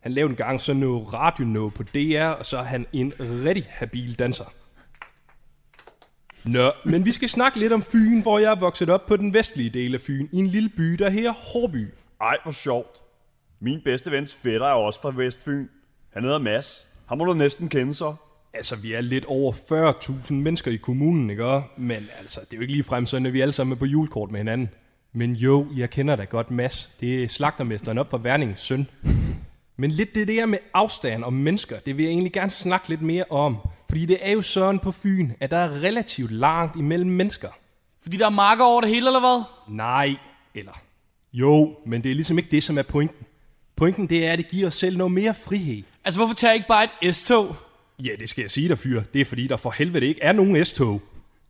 Han 0.00 0.12
lavede 0.12 0.30
en 0.30 0.36
gang 0.36 0.60
sådan 0.60 0.80
noget 0.80 1.14
radio 1.14 1.68
på 1.68 1.82
DR, 1.82 2.24
og 2.24 2.46
så 2.46 2.58
er 2.58 2.64
han 2.64 2.86
en 2.92 3.12
rigtig 3.20 3.66
habil 3.68 4.18
danser. 4.18 4.44
Nå, 6.52 6.72
men 6.84 7.04
vi 7.04 7.12
skal 7.12 7.28
snakke 7.28 7.58
lidt 7.58 7.72
om 7.72 7.82
Fyn, 7.82 8.20
hvor 8.20 8.38
jeg 8.38 8.50
er 8.50 8.60
vokset 8.60 8.90
op 8.90 9.06
på 9.06 9.16
den 9.16 9.32
vestlige 9.32 9.70
del 9.70 9.94
af 9.94 10.00
Fyn, 10.00 10.28
i 10.32 10.38
en 10.38 10.46
lille 10.46 10.68
by, 10.68 10.92
der 10.92 11.10
her 11.10 11.32
Hårby. 11.32 11.86
Ej, 12.20 12.36
hvor 12.42 12.52
sjovt. 12.52 13.00
Min 13.60 13.80
bedste 13.84 14.10
vens 14.10 14.34
fætter 14.34 14.66
er 14.66 14.72
også 14.72 15.00
fra 15.00 15.12
Vestfyn. 15.16 15.66
Han 16.12 16.24
hedder 16.24 16.38
Mads. 16.38 16.86
Han 17.06 17.18
må 17.18 17.24
du 17.24 17.34
næsten 17.34 17.68
kende 17.68 17.94
så. 17.94 18.14
Altså, 18.54 18.76
vi 18.76 18.92
er 18.92 19.00
lidt 19.00 19.24
over 19.24 19.52
40.000 19.52 20.32
mennesker 20.32 20.70
i 20.70 20.76
kommunen, 20.76 21.30
ikke? 21.30 21.60
Men 21.76 22.08
altså, 22.20 22.40
det 22.40 22.52
er 22.52 22.56
jo 22.56 22.60
ikke 22.60 22.72
lige 22.72 22.84
frem 22.84 23.06
sådan, 23.06 23.26
at 23.26 23.32
vi 23.32 23.40
alle 23.40 23.52
sammen 23.52 23.72
er 23.72 23.78
på 23.78 23.86
julekort 23.86 24.30
med 24.30 24.40
hinanden. 24.40 24.68
Men 25.12 25.32
jo, 25.32 25.66
jeg 25.76 25.90
kender 25.90 26.16
da 26.16 26.24
godt 26.24 26.50
Mads. 26.50 26.90
Det 27.00 27.24
er 27.24 27.28
slagtermesteren 27.28 27.98
op 27.98 28.10
fra 28.10 28.18
Værningens 28.18 28.60
søn. 28.60 28.86
Men 29.76 29.90
lidt 29.90 30.14
det 30.14 30.28
der 30.28 30.46
med 30.46 30.58
afstand 30.74 31.24
og 31.24 31.32
mennesker, 31.32 31.78
det 31.86 31.96
vil 31.96 32.02
jeg 32.02 32.10
egentlig 32.10 32.32
gerne 32.32 32.50
snakke 32.50 32.88
lidt 32.88 33.02
mere 33.02 33.24
om. 33.30 33.56
Fordi 33.88 34.06
det 34.06 34.18
er 34.20 34.32
jo 34.32 34.42
sådan 34.42 34.78
på 34.78 34.92
Fyn, 34.92 35.30
at 35.40 35.50
der 35.50 35.56
er 35.56 35.70
relativt 35.70 36.30
langt 36.30 36.76
imellem 36.76 37.10
mennesker. 37.10 37.48
Fordi 38.02 38.16
der 38.16 38.26
er 38.26 38.30
marker 38.30 38.64
over 38.64 38.80
det 38.80 38.90
hele, 38.90 39.06
eller 39.06 39.20
hvad? 39.20 39.42
Nej, 39.68 40.16
eller 40.54 40.72
jo, 41.32 41.76
men 41.86 42.02
det 42.02 42.10
er 42.10 42.14
ligesom 42.14 42.38
ikke 42.38 42.50
det, 42.50 42.62
som 42.62 42.78
er 42.78 42.82
pointen. 42.82 43.26
Pointen 43.76 44.06
det 44.06 44.26
er, 44.26 44.32
at 44.32 44.38
det 44.38 44.48
giver 44.48 44.66
os 44.66 44.74
selv 44.74 44.96
noget 44.96 45.12
mere 45.12 45.34
frihed. 45.34 45.82
Altså, 46.04 46.20
hvorfor 46.20 46.34
tager 46.34 46.50
jeg 46.50 46.56
ikke 46.56 46.68
bare 46.68 46.86
et 47.02 47.14
S-tog? 47.14 47.56
Ja, 47.98 48.10
det 48.18 48.28
skal 48.28 48.42
jeg 48.42 48.50
sige 48.50 48.68
dig, 48.68 48.78
fyr. 48.78 49.02
Det 49.12 49.20
er 49.20 49.24
fordi, 49.24 49.46
der 49.46 49.56
for 49.56 49.70
helvede 49.70 50.06
ikke 50.06 50.22
er 50.22 50.32
nogen 50.32 50.64
S-tog. 50.64 51.02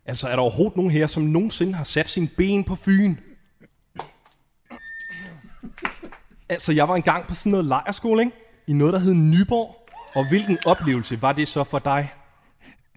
Altså, 0.06 0.28
er 0.28 0.32
der 0.32 0.42
overhovedet 0.42 0.76
nogen 0.76 0.90
her, 0.92 1.06
som 1.06 1.22
nogensinde 1.22 1.74
har 1.74 1.84
sat 1.84 2.08
sin 2.08 2.28
ben 2.36 2.64
på 2.64 2.74
Fyn? 2.74 3.16
Altså, 6.48 6.72
jeg 6.72 6.88
var 6.88 6.94
engang 6.94 7.26
på 7.26 7.34
sådan 7.34 7.50
noget 7.50 7.66
lejerskole, 7.66 8.22
ikke? 8.22 8.36
I 8.66 8.72
noget, 8.72 8.92
der 8.92 8.98
hed 8.98 9.14
Nyborg. 9.14 9.88
Og 10.14 10.28
hvilken 10.28 10.58
oplevelse 10.66 11.22
var 11.22 11.32
det 11.32 11.48
så 11.48 11.64
for 11.64 11.78
dig? 11.78 12.08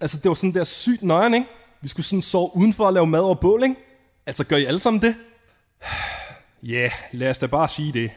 Altså, 0.02 0.18
det 0.22 0.28
var 0.28 0.34
sådan 0.34 0.54
der 0.54 0.64
sygt 0.64 1.02
nøjeren, 1.02 1.34
ikke? 1.34 1.46
Vi 1.80 1.88
skulle 1.88 2.06
sådan 2.06 2.22
sove 2.22 2.50
udenfor 2.56 2.86
og 2.86 2.92
lave 2.92 3.06
mad 3.06 3.20
over 3.20 3.34
bål, 3.34 3.62
ikke? 3.62 3.76
Altså, 4.26 4.44
gør 4.44 4.56
I 4.56 4.64
alle 4.64 4.78
sammen 4.78 5.02
det? 5.02 5.14
Ja, 6.62 6.68
yeah, 6.68 6.90
lad 7.12 7.30
os 7.30 7.38
da 7.38 7.46
bare 7.46 7.68
sige 7.68 7.92
det. 7.92 8.10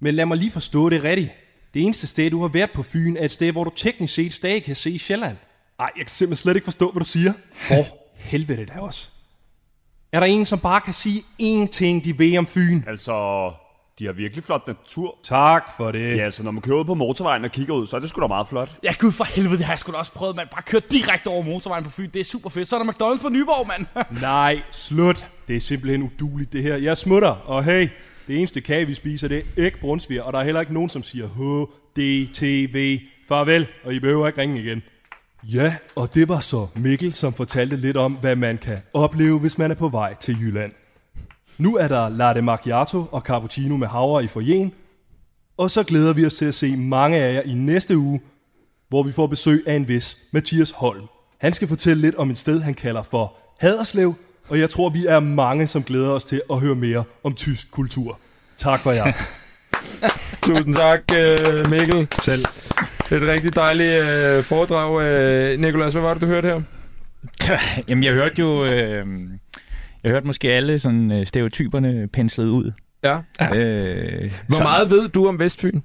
Men 0.00 0.14
lad 0.14 0.26
mig 0.26 0.36
lige 0.36 0.50
forstå 0.50 0.88
det 0.88 1.04
rigtigt. 1.04 1.30
Det 1.74 1.82
eneste 1.82 2.06
sted, 2.06 2.30
du 2.30 2.40
har 2.40 2.48
været 2.48 2.70
på 2.70 2.82
Fyn, 2.82 3.16
er 3.16 3.24
et 3.24 3.30
sted, 3.30 3.52
hvor 3.52 3.64
du 3.64 3.70
teknisk 3.76 4.14
set 4.14 4.34
stadig 4.34 4.64
kan 4.64 4.76
se 4.76 4.98
Sjælland. 4.98 5.36
Ej, 5.78 5.90
jeg 5.96 6.06
kan 6.06 6.08
simpelthen 6.08 6.42
slet 6.42 6.54
ikke 6.54 6.64
forstå, 6.64 6.90
hvad 6.90 7.00
du 7.00 7.08
siger. 7.08 7.32
For 7.52 7.84
helvede 8.14 8.66
da 8.66 8.80
også. 8.80 9.08
Er 10.12 10.20
der 10.20 10.26
en, 10.26 10.46
som 10.46 10.58
bare 10.58 10.80
kan 10.80 10.94
sige 10.94 11.24
én 11.42 11.66
ting, 11.66 12.04
de 12.04 12.18
ved 12.18 12.38
om 12.38 12.46
Fyn? 12.46 12.82
Altså, 12.86 13.12
de 13.98 14.06
har 14.06 14.12
virkelig 14.12 14.44
flot 14.44 14.66
natur. 14.66 15.18
Tak 15.24 15.64
for 15.76 15.92
det. 15.92 16.16
Ja, 16.16 16.24
altså, 16.24 16.42
når 16.42 16.50
man 16.50 16.62
kører 16.62 16.78
ud 16.78 16.84
på 16.84 16.94
motorvejen 16.94 17.44
og 17.44 17.50
kigger 17.50 17.74
ud, 17.74 17.86
så 17.86 17.96
er 17.96 18.00
det 18.00 18.08
sgu 18.08 18.20
da 18.20 18.26
meget 18.26 18.48
flot. 18.48 18.70
Ja, 18.84 18.94
gud 18.98 19.12
for 19.12 19.24
helvede, 19.24 19.56
det 19.56 19.64
har 19.64 19.72
jeg 19.72 19.78
sgu 19.78 19.92
da 19.92 19.96
også 19.96 20.12
prøvet, 20.12 20.36
man. 20.36 20.46
Bare 20.52 20.62
køre 20.62 20.82
direkte 20.90 21.28
over 21.28 21.42
motorvejen 21.42 21.84
på 21.84 21.90
Fyn. 21.90 22.10
Det 22.10 22.20
er 22.20 22.24
super 22.24 22.50
fedt. 22.50 22.68
Så 22.68 22.76
er 22.76 22.82
der 22.82 22.92
McDonald's 22.92 23.22
på 23.22 23.28
Nyborg, 23.28 23.66
mand. 23.66 23.86
Nej, 24.20 24.62
slut. 24.70 25.26
Det 25.48 25.56
er 25.56 25.60
simpelthen 25.60 26.02
uduligt, 26.02 26.52
det 26.52 26.62
her. 26.62 26.76
Jeg 26.76 26.98
smutter, 26.98 27.28
og 27.28 27.64
hey, 27.64 27.88
det 28.26 28.38
eneste 28.38 28.60
kage, 28.60 28.86
vi 28.86 28.94
spiser, 28.94 29.28
det 29.28 29.38
er 29.38 29.42
æg 29.56 29.80
brunsviger, 29.80 30.22
og 30.22 30.32
der 30.32 30.38
er 30.38 30.44
heller 30.44 30.60
ikke 30.60 30.74
nogen, 30.74 30.88
som 30.88 31.02
siger 31.02 31.28
HDTV. 31.28 33.00
Farvel, 33.28 33.66
og 33.84 33.94
I 33.94 33.98
behøver 33.98 34.26
ikke 34.26 34.40
ringe 34.40 34.62
igen. 34.62 34.82
Ja, 35.44 35.74
og 35.96 36.14
det 36.14 36.28
var 36.28 36.40
så 36.40 36.66
Mikkel, 36.74 37.12
som 37.12 37.32
fortalte 37.32 37.76
lidt 37.76 37.96
om, 37.96 38.12
hvad 38.12 38.36
man 38.36 38.58
kan 38.58 38.78
opleve, 38.94 39.38
hvis 39.38 39.58
man 39.58 39.70
er 39.70 39.74
på 39.74 39.88
vej 39.88 40.14
til 40.14 40.36
Jylland. 40.40 40.72
Nu 41.62 41.76
er 41.76 41.88
der 41.88 42.08
latte 42.08 42.42
macchiato 42.42 43.04
og 43.12 43.20
cappuccino 43.20 43.76
med 43.76 43.88
havre 43.88 44.24
i 44.24 44.26
forjen, 44.26 44.72
og 45.56 45.70
så 45.70 45.82
glæder 45.82 46.12
vi 46.12 46.26
os 46.26 46.34
til 46.34 46.44
at 46.44 46.54
se 46.54 46.76
mange 46.76 47.18
af 47.18 47.34
jer 47.34 47.42
i 47.42 47.54
næste 47.54 47.98
uge, 47.98 48.20
hvor 48.88 49.02
vi 49.02 49.12
får 49.12 49.26
besøg 49.26 49.64
af 49.66 49.74
en 49.74 49.88
vis 49.88 50.16
Mathias 50.32 50.70
Holm. 50.70 51.02
Han 51.38 51.52
skal 51.52 51.68
fortælle 51.68 52.00
lidt 52.00 52.14
om 52.14 52.30
et 52.30 52.38
sted, 52.38 52.60
han 52.60 52.74
kalder 52.74 53.02
for 53.02 53.34
Haderslev, 53.60 54.14
og 54.48 54.58
jeg 54.58 54.70
tror, 54.70 54.88
vi 54.88 55.06
er 55.06 55.20
mange, 55.20 55.66
som 55.66 55.82
glæder 55.82 56.10
os 56.10 56.24
til 56.24 56.42
at 56.50 56.60
høre 56.60 56.74
mere 56.74 57.04
om 57.24 57.34
tysk 57.34 57.70
kultur. 57.70 58.18
Tak 58.56 58.80
for 58.80 58.92
jer. 58.92 59.12
Tusind 60.46 60.74
tak, 60.74 61.00
øh, 61.16 61.70
Mikkel. 61.70 62.08
Selv. 62.22 62.44
Det 63.08 63.16
er 63.16 63.20
et 63.22 63.28
rigtig 63.28 63.54
dejligt 63.54 64.02
øh, 64.02 64.44
foredrag. 64.44 65.02
Øh, 65.02 65.60
Nikolas, 65.60 65.92
hvad 65.92 66.02
var 66.02 66.14
det, 66.14 66.22
du 66.22 66.26
hørte 66.26 66.48
her? 66.48 66.62
Jamen, 67.88 68.04
jeg 68.04 68.12
hørte 68.12 68.34
jo... 68.38 68.64
Øh, 68.64 69.06
jeg 70.04 70.10
hørte 70.12 70.26
måske 70.26 70.48
alle 70.52 70.78
sådan, 70.78 71.12
øh, 71.12 71.26
stereotyperne 71.26 72.08
penslet 72.12 72.46
ud. 72.46 72.72
Ja. 73.04 73.16
Øh, 73.54 74.30
Hvor 74.48 74.56
så- 74.56 74.62
meget 74.62 74.90
ved 74.90 75.08
du 75.08 75.28
om 75.28 75.38
Vestfyn? 75.38 75.80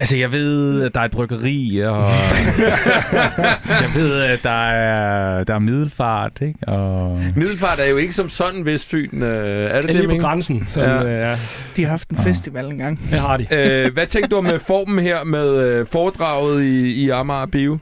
Altså, 0.00 0.16
jeg 0.16 0.32
ved, 0.32 0.82
at 0.82 0.94
der 0.94 1.00
er 1.00 1.04
et 1.04 1.10
bryggeri, 1.10 1.78
og 1.84 2.04
jeg 3.82 3.90
ved, 3.94 4.20
at 4.20 4.42
der 4.42 4.66
er, 4.68 5.44
der 5.44 5.54
er 5.54 5.58
middelfart, 5.58 6.32
ikke? 6.42 6.58
Og... 6.68 7.20
Middelfart 7.36 7.78
er 7.80 7.90
jo 7.90 7.96
ikke 7.96 8.12
som 8.12 8.28
sådan 8.28 8.64
Vestfyn. 8.64 9.22
Øh, 9.22 9.28
er 9.70 9.74
det 9.76 9.82
Det 9.88 9.90
er 9.90 9.94
lige 10.00 10.08
på 10.08 10.16
grænsen. 10.16 10.64
Så, 10.68 10.80
Ja. 10.82 11.00
ja. 11.02 11.28
ja, 11.30 11.36
De 11.76 11.82
har 11.82 11.88
haft 11.90 12.08
en 12.08 12.16
festival 12.16 12.64
engang. 12.66 13.00
det 13.10 13.18
har 13.18 13.36
de. 13.36 13.46
øh, 13.52 13.92
hvad 13.92 14.06
tænkte 14.06 14.30
du 14.30 14.36
om 14.36 14.46
øh, 14.46 14.60
formen 14.60 14.98
her 15.04 15.24
med 15.24 15.48
øh, 15.68 15.86
foredraget 15.86 16.62
i, 16.64 17.04
i 17.04 17.10
Amager 17.10 17.46
Bio? 17.46 17.78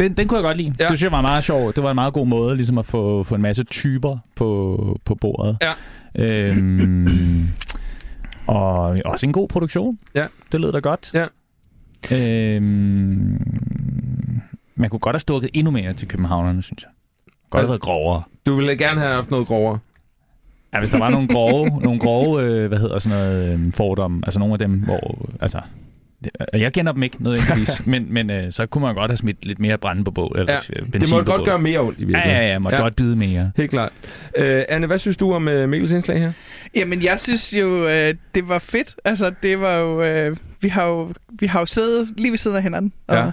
Den, 0.00 0.14
den 0.16 0.28
kunne 0.28 0.36
jeg 0.36 0.44
godt 0.44 0.56
lide. 0.56 0.68
Ja. 0.68 0.84
Det 0.84 0.86
synes 0.90 1.02
jeg 1.02 1.12
var 1.12 1.20
meget 1.22 1.44
sjovt. 1.44 1.76
Det 1.76 1.84
var 1.84 1.90
en 1.90 1.94
meget 1.94 2.14
god 2.14 2.26
måde 2.26 2.56
ligesom 2.56 2.78
at 2.78 2.86
få, 2.86 3.22
få 3.22 3.34
en 3.34 3.42
masse 3.42 3.64
typer 3.64 4.18
på, 4.36 4.98
på 5.04 5.14
bordet. 5.14 5.58
Ja. 5.62 5.72
Øhm, 6.24 7.48
og 8.46 8.96
også 9.04 9.26
en 9.26 9.32
god 9.32 9.48
produktion. 9.48 9.98
Ja. 10.14 10.26
Det 10.52 10.60
lød 10.60 10.72
da 10.72 10.78
godt. 10.78 11.10
Ja. 11.14 11.26
Øhm, 12.16 13.40
man 14.74 14.90
kunne 14.90 15.00
godt 15.00 15.14
have 15.14 15.20
stukket 15.20 15.50
endnu 15.54 15.70
mere 15.70 15.92
til 15.92 16.08
københavnerne, 16.08 16.62
synes 16.62 16.82
jeg. 16.82 16.90
Godt 17.50 17.58
have 17.58 17.60
Altså- 17.60 17.72
været 17.72 17.80
grovere. 17.80 18.22
Du 18.46 18.56
ville 18.56 18.76
gerne 18.76 19.00
have 19.00 19.14
haft 19.14 19.30
noget 19.30 19.46
grovere. 19.46 19.78
Ja, 20.74 20.78
hvis 20.78 20.90
der 20.90 20.98
var 20.98 21.10
nogle 21.10 21.28
grove, 21.28 21.68
nogle 21.68 22.00
grove 22.00 22.42
øh, 22.42 22.68
hvad 22.68 22.78
hedder 22.78 22.98
sådan 22.98 23.18
noget, 23.18 23.54
øh, 23.60 23.72
fordomme, 23.72 24.20
altså 24.26 24.38
nogle 24.38 24.52
af 24.54 24.58
dem, 24.58 24.72
hvor, 24.80 25.28
altså, 25.40 25.58
det, 25.58 25.64
og 25.64 25.89
jeg 26.52 26.72
kender 26.72 26.92
dem 26.92 27.02
ikke 27.02 27.22
nødvendigvis, 27.22 27.82
men, 27.86 28.06
men 28.10 28.30
øh, 28.30 28.52
så 28.52 28.66
kunne 28.66 28.82
man 28.82 28.94
godt 28.94 29.10
have 29.10 29.16
smidt 29.16 29.46
lidt 29.46 29.58
mere 29.58 29.78
brænde 29.78 30.04
på 30.04 30.10
bål, 30.10 30.36
eller 30.38 30.52
Ja, 30.52 30.58
ja, 30.76 30.80
benzin 30.80 31.00
Det 31.00 31.10
må 31.10 31.18
på 31.18 31.24
godt 31.24 31.38
bål. 31.38 31.46
gøre 31.46 31.58
mere 31.58 31.80
ondt 31.80 31.98
i 31.98 32.02
Ja, 32.02 32.06
virkeligheden. 32.06 32.42
ja, 32.42 32.52
ja, 32.52 32.58
må 32.58 32.70
Ja. 32.70 32.76
ja. 32.76 32.82
godt 32.82 32.96
bide 32.96 33.16
mere. 33.16 33.52
Helt 33.56 33.70
klart. 33.70 33.92
Øh, 34.36 34.62
Anne, 34.68 34.86
hvad 34.86 34.98
synes 34.98 35.16
du 35.16 35.32
om 35.34 35.48
uh, 35.48 35.68
Mikkels 35.68 35.92
indslag 35.92 36.18
her? 36.18 36.32
Jamen, 36.76 37.02
jeg 37.02 37.20
synes 37.20 37.52
jo, 37.54 37.88
øh, 37.88 38.14
det 38.34 38.48
var 38.48 38.58
fedt. 38.58 38.94
Altså, 39.04 39.32
det 39.42 39.60
var 39.60 39.76
jo... 39.76 40.02
Øh, 40.02 40.36
vi, 40.60 40.68
har 40.68 40.84
jo 40.86 41.12
vi 41.40 41.46
har 41.46 41.60
jo 41.60 41.66
siddet 41.66 42.08
lige 42.16 42.30
ved 42.30 42.38
siden 42.38 42.56
af 42.56 42.62
hinanden 42.62 42.92
og, 43.06 43.16
Ja. 43.16 43.30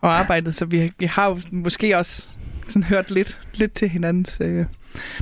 og 0.00 0.18
arbejdet, 0.18 0.54
så 0.54 0.64
vi, 0.64 0.92
vi 0.98 1.06
har 1.06 1.26
jo 1.28 1.38
måske 1.50 1.98
også 1.98 2.26
sådan 2.68 2.82
hørt 2.82 3.10
lidt, 3.10 3.38
lidt 3.54 3.72
til 3.72 3.88
hinandens... 3.88 4.38
Øh. 4.40 4.64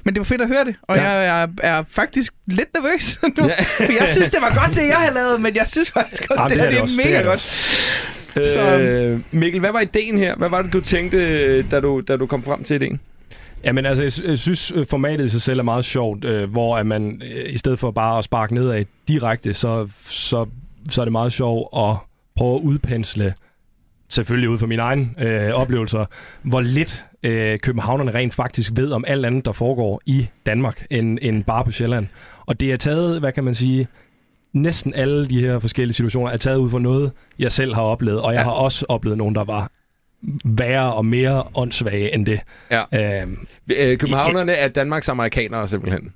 Men 0.04 0.14
det 0.14 0.20
var 0.20 0.24
fedt 0.24 0.40
at 0.42 0.48
høre 0.48 0.64
det, 0.64 0.74
og 0.82 0.96
Ja. 0.96 1.02
ja. 1.02 1.18
jeg 1.18 1.42
er, 1.42 1.48
er 1.78 1.82
faktisk 1.88 2.32
lidt 2.46 2.68
nervøs 2.74 3.18
nu. 3.38 3.46
Ja. 3.46 3.84
For 3.86 3.92
jeg 4.00 4.08
synes, 4.08 4.30
det 4.30 4.38
var 4.40 4.66
godt, 4.66 4.76
det 4.76 4.86
jeg 4.86 4.96
havde 4.96 5.14
lavet, 5.14 5.40
men 5.40 5.54
jeg 5.56 5.68
synes 5.68 5.90
faktisk 5.90 6.26
også, 6.30 6.42
Ja, 6.42 6.48
det, 6.48 6.56
det 6.56 6.60
er 6.60 6.64
her, 6.64 6.70
det 6.70 6.78
er 6.78 6.82
også. 6.82 6.96
Det 6.96 7.04
mega 7.04 7.16
er 7.16 7.20
det 7.22 7.26
godt. 7.28 7.40
Så- 8.46 8.78
Øh, 8.78 9.20
Mikkel, 9.30 9.60
hvad 9.60 9.72
var 9.72 9.80
ideen 9.80 10.18
her? 10.18 10.36
Hvad 10.36 10.48
var 10.48 10.62
det, 10.62 10.72
du 10.72 10.80
tænkte, 10.80 11.62
da 11.62 11.80
du, 11.80 12.00
da 12.00 12.16
du 12.16 12.26
kom 12.26 12.42
frem 12.42 12.64
til 12.64 12.74
ideen? 12.76 13.00
Jamen 13.64 13.86
altså, 13.86 14.02
jeg, 14.02 14.28
jeg 14.30 14.38
synes, 14.38 14.72
øh, 14.74 14.86
formatet 14.86 15.24
i 15.24 15.28
sig 15.28 15.42
selv 15.42 15.58
er 15.58 15.62
meget 15.62 15.84
sjovt, 15.84 16.24
øh, 16.24 16.50
hvor 16.50 16.76
at 16.76 16.86
man 16.86 17.22
øh, 17.24 17.52
i 17.54 17.58
stedet 17.58 17.78
for 17.78 17.90
bare 17.90 18.18
at 18.18 18.24
sparke 18.24 18.54
nedad 18.54 18.84
direkte, 19.08 19.54
så, 19.54 19.88
så, 20.06 20.46
så 20.90 21.00
er 21.00 21.04
det 21.04 21.12
meget 21.12 21.32
sjovt 21.32 21.68
at 21.76 21.96
prøve 22.36 22.56
at 22.56 22.60
udpensle, 22.62 23.34
selvfølgelig 24.08 24.48
ud 24.50 24.58
fra 24.58 24.66
mine 24.66 24.82
egne 24.82 25.08
øh, 25.18 25.50
oplevelser, 25.54 26.04
hvor 26.42 26.60
lidt 26.60 27.04
øh, 27.22 27.58
københavnerne 27.58 28.14
rent 28.14 28.34
faktisk 28.34 28.72
ved 28.76 28.90
om 28.92 29.04
alt 29.08 29.26
andet, 29.26 29.44
der 29.44 29.52
foregår 29.52 30.00
i 30.06 30.28
Danmark, 30.46 30.86
end, 30.90 31.18
end 31.22 31.44
bare 31.44 31.64
på 31.64 31.70
Sjælland. 31.70 32.06
Og 32.46 32.60
det 32.60 32.72
er 32.72 32.76
taget, 32.76 33.20
hvad 33.20 33.32
kan 33.32 33.44
man 33.44 33.54
sige, 33.54 33.88
næsten 34.52 34.94
alle 34.94 35.28
de 35.28 35.40
her 35.40 35.58
forskellige 35.58 35.94
situationer 35.94 36.30
er 36.32 36.36
taget 36.36 36.56
ud 36.58 36.70
fra 36.70 36.78
noget, 36.78 37.12
jeg 37.38 37.52
selv 37.52 37.74
har 37.74 37.82
oplevet, 37.82 38.20
og 38.20 38.32
jeg 38.32 38.38
Ja. 38.38 38.44
har 38.44 38.50
også 38.50 38.86
oplevet 38.88 39.18
nogen, 39.18 39.34
der 39.34 39.44
var 39.44 39.70
værre 40.44 40.92
og 40.92 41.06
mere 41.06 41.42
åndssvage 41.54 42.14
end 42.14 42.26
det. 42.26 42.40
Ja. 42.70 43.20
Øhm, 43.22 43.46
Øh, 43.78 43.98
københavnerne 43.98 44.52
er 44.52 44.68
Danmarks 44.68 45.08
amerikanere 45.08 45.68
simpelthen. 45.68 46.12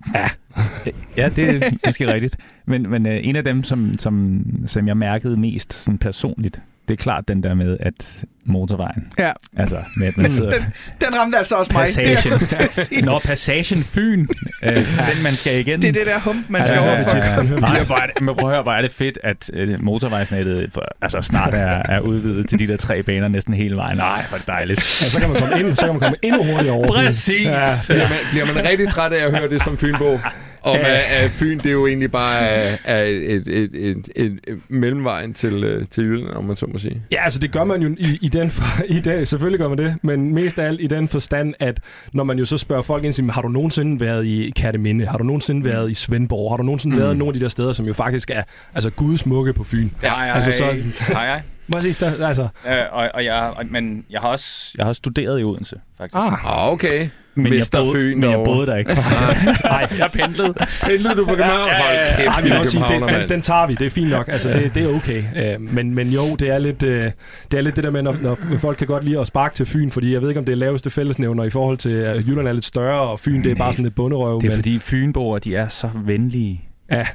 Ja, 1.17 1.29
det 1.29 1.49
er 1.63 1.71
måske 1.87 2.13
rigtigt. 2.13 2.37
Men, 2.67 2.91
men 2.91 3.07
øh, 3.07 3.21
en 3.27 3.37
af 3.37 3.45
dem, 3.45 3.63
som, 3.63 3.99
som, 3.99 4.43
som 4.67 4.89
jeg 4.89 4.97
mærkede 4.97 5.37
mest 5.37 5.73
sådan 5.73 5.99
personligt, 5.99 6.61
det 6.89 6.99
er 6.99 7.03
klart 7.03 7.29
den 7.29 7.43
der 7.43 7.55
med, 7.55 7.77
at 7.81 8.25
motorvejen, 8.45 9.13
Ja, 9.19 9.33
altså 9.57 9.77
med 9.97 10.07
at 10.07 10.17
man 10.17 10.31
sidder... 10.31 10.51
den, 10.51 10.65
den 11.01 11.19
ramte 11.19 11.39
altså 11.39 11.55
også 11.55 11.73
mig. 11.75 11.81
Passagen. 11.83 12.33
at 12.59 12.75
sige. 12.75 13.03
Når 13.03 13.19
passagen 13.19 13.83
Fyn, 13.83 14.27
øh, 14.63 14.77
den 14.77 15.23
man 15.23 15.33
skal 15.33 15.61
igennem. 15.61 15.81
det 15.81 15.89
er 15.89 15.93
det 15.93 16.07
der 16.07 16.21
hump, 16.21 16.47
man 16.51 16.65
skal 16.67 16.75
Ja, 16.77 16.83
over 16.83 16.91
ja, 16.91 17.03
for. 17.03 17.17
ja, 17.17 17.55
ja. 17.55 17.61
Nej, 17.61 17.85
hvor 17.85 17.97
er 17.97 18.07
det, 18.07 18.23
men 18.23 18.35
prøv 18.37 18.49
at 18.51 18.55
høre, 18.55 18.63
hvor 18.63 18.73
er 18.73 18.83
det 18.83 18.93
fedt, 18.93 19.19
at 19.25 19.51
øh, 19.53 19.83
motorvejsnettet 19.85 20.73
for, 20.73 20.83
altså 21.03 21.23
snart 21.23 21.55
er, 21.55 21.83
er 21.89 22.01
udvidet 22.01 22.49
til 22.49 22.59
de 22.59 22.67
der 22.67 22.77
tre 22.77 23.03
baner 23.03 23.29
næsten 23.29 23.55
hele 23.55 23.77
vejen. 23.77 23.97
Nej, 23.97 24.25
hvor 24.29 24.37
er 24.37 24.39
det 24.39 24.49
dejligt. 24.49 24.79
Ja, 24.79 25.09
så 25.09 25.21
kan 25.21 25.31
man 25.31 25.41
komme, 25.41 25.61
ind, 25.61 25.77
så 25.77 25.83
kan 25.83 25.95
man 25.95 26.01
komme 26.01 26.17
endnu 26.23 26.45
hurtigere 26.45 26.75
over. 26.77 26.87
Præcis! 26.87 27.47
Ja, 27.47 27.59
Bliver 27.89 28.09
man, 28.09 28.19
bliver 28.31 28.47
man 28.55 28.65
rigtig 28.65 28.89
træt 28.89 29.13
af 29.13 29.25
at 29.25 29.39
høre 29.39 29.49
det 29.49 29.63
som 29.63 29.79
Fynbo? 29.79 30.19
Om 30.67 30.77
at, 30.77 30.85
at 31.25 31.31
Fyn, 31.31 31.59
det 31.59 31.67
er 31.67 31.71
jo 31.73 31.87
egentlig 31.87 32.13
bare 32.13 32.39
er, 32.39 32.77
er 32.85 33.03
et, 33.03 33.33
et, 33.33 33.49
et, 33.75 34.09
et, 34.17 34.33
et, 34.47 34.59
mellemvejen 34.69 35.35
til, 35.35 35.65
øh, 35.65 35.87
til 35.91 36.05
Jylland, 36.05 36.37
om 36.37 36.45
man 36.45 36.57
så 36.57 36.67
må 36.73 36.79
sige. 36.79 37.03
Ja, 37.13 37.25
altså 37.25 37.39
det 37.39 37.53
gør 37.53 37.65
man 37.65 37.83
jo 37.83 37.89
i, 37.99 38.19
i 38.23 38.29
den 38.29 38.51
for, 38.51 38.65
i 38.99 39.01
dag, 39.01 39.29
selvfølgelig 39.29 39.61
gør 39.61 39.69
man 39.69 39.79
det, 39.79 39.97
men 40.03 40.35
mest 40.35 40.59
af 40.59 40.67
alt 40.67 40.81
i 40.81 40.87
den 40.87 41.09
forstand, 41.09 41.55
at 41.59 41.81
når 42.15 42.25
man 42.25 42.39
jo 42.39 42.45
så 42.45 42.59
spørger 42.59 42.83
folk 42.83 43.05
ind, 43.05 43.13
siger, 43.13 43.33
har 43.33 43.43
du 43.43 43.49
nogensinde 43.49 44.01
været 44.01 44.27
i 44.27 44.53
Katteminde? 44.57 45.07
Har 45.07 45.19
du 45.19 45.25
nogensinde 45.25 45.65
været 45.65 45.91
i 45.91 45.95
Svendborg? 45.95 46.53
Har 46.53 46.57
du 46.57 46.63
nogensinde 46.63 46.95
Mm. 46.95 46.99
mm. 46.99 47.05
været 47.05 47.15
i 47.15 47.19
nogle 47.19 47.29
af 47.31 47.35
de 47.35 47.41
der 47.41 47.49
steder, 47.49 47.73
som 47.73 47.87
jo 47.87 47.93
faktisk 47.93 48.31
er 48.31 48.43
altså 48.75 48.91
gudsmukke 48.91 49.53
på 49.53 49.65
Fyn? 49.65 49.89
Hej, 50.03 50.31
Altså, 50.35 50.53
så- 50.53 50.65
hej, 51.13 51.27
hej. 51.27 51.41
Præcis, 51.73 51.97
der, 51.97 52.27
altså, 52.29 52.43
Øh, 52.69 52.73
og, 52.93 53.11
og 53.15 53.25
jeg, 53.25 53.53
og, 53.57 53.65
men 53.71 54.05
jeg 54.11 54.21
har 54.21 54.29
også 54.29 54.73
jeg 54.79 54.85
har 54.85 54.89
også 54.89 54.99
studeret 54.99 55.41
i 55.41 55.45
Odense, 55.45 55.77
faktisk. 55.99 56.17
ah, 56.17 56.33
Ah, 56.65 56.73
okay. 56.73 57.09
Men 57.37 57.53
jeg 57.53 57.59
Mester 57.59 57.79
boede, 57.79 57.93
Fyn 57.95 58.21
men 58.21 58.31
jeg 58.31 58.41
boede 58.45 58.67
der 58.67 58.77
ikke. 58.77 58.95
Nej, 59.65 59.89
jeg 59.99 60.11
pendlede. 60.13 60.55
Pendlede 60.83 61.15
du 61.15 61.25
på 61.25 61.31
København? 61.31 61.69
Ja, 61.69 61.93
ja, 61.93 62.01
ja. 62.01 62.07
Hold 62.07 62.17
kæft, 62.17 62.29
Ej, 62.29 62.41
vi 62.41 62.49
det 62.49 62.55
må 62.55 62.61
også 62.61 62.73
sige, 62.73 62.83
københavner, 62.89 63.21
den, 63.21 63.29
den, 63.29 63.43
tager 63.43 63.67
vi. 63.67 63.75
Det 63.75 63.87
er 63.87 63.91
fint 63.91 64.11
nok. 64.11 64.29
Altså, 64.29 64.49
det, 64.53 64.75
det 64.75 64.83
er 64.83 64.89
okay. 64.89 65.25
Øh, 65.37 65.61
men, 65.61 65.95
men 65.95 66.09
jo, 66.09 66.37
det 66.37 66.51
er 66.51 66.59
lidt, 66.59 66.83
øh, 66.83 67.11
det 67.51 67.59
er 67.59 67.61
lidt 67.61 67.77
det 67.77 67.85
der 67.85 67.91
med, 67.91 68.03
når, 68.03 68.17
når 68.23 68.39
folk 68.59 68.79
kan 68.79 68.87
godt 68.87 69.05
lide 69.05 69.21
at 69.21 69.27
sparke 69.27 69.55
til 69.55 69.67
Fyn, 69.67 69.91
fordi 69.91 70.13
jeg 70.13 70.23
ved 70.23 70.29
ikke, 70.29 70.39
om 70.39 70.45
det 70.45 70.53
er 70.53 70.57
laveste 70.57 70.91
fællesnævner 70.91 71.45
i 71.45 71.51
forhold 71.51 71.79
til, 71.79 71.91
at 71.91 72.27
Jylland 72.27 72.49
er 72.49 72.53
lidt 72.53 72.65
større, 72.65 73.01
og 73.01 73.21
Fyn 73.21 73.43
det 73.43 73.51
er 73.51 73.57
bare 73.57 73.73
sådan 73.73 73.87
et 73.87 73.95
bunderøv. 73.95 74.41
Det 74.41 74.47
er 74.47 74.51
men, 74.51 74.57
fordi 74.57 74.79
Fynboer, 74.79 75.39
de 75.39 75.57
er 75.57 75.69
så 75.69 75.91
venlige. 76.05 76.65
Ja, 76.91 77.07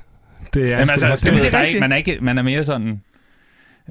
det 0.53 0.63
er... 0.63 0.77
Jamen, 0.77 0.89
altså, 0.89 1.07
ved, 1.07 1.43
det 1.43 1.51
der 1.51 1.57
er 1.57 1.63
ikke, 1.63 1.79
man, 1.79 1.91
er 1.91 1.95
ikke, 1.95 2.17
man 2.21 2.37
er 2.37 2.41
mere 2.41 2.63
sådan... 2.63 3.01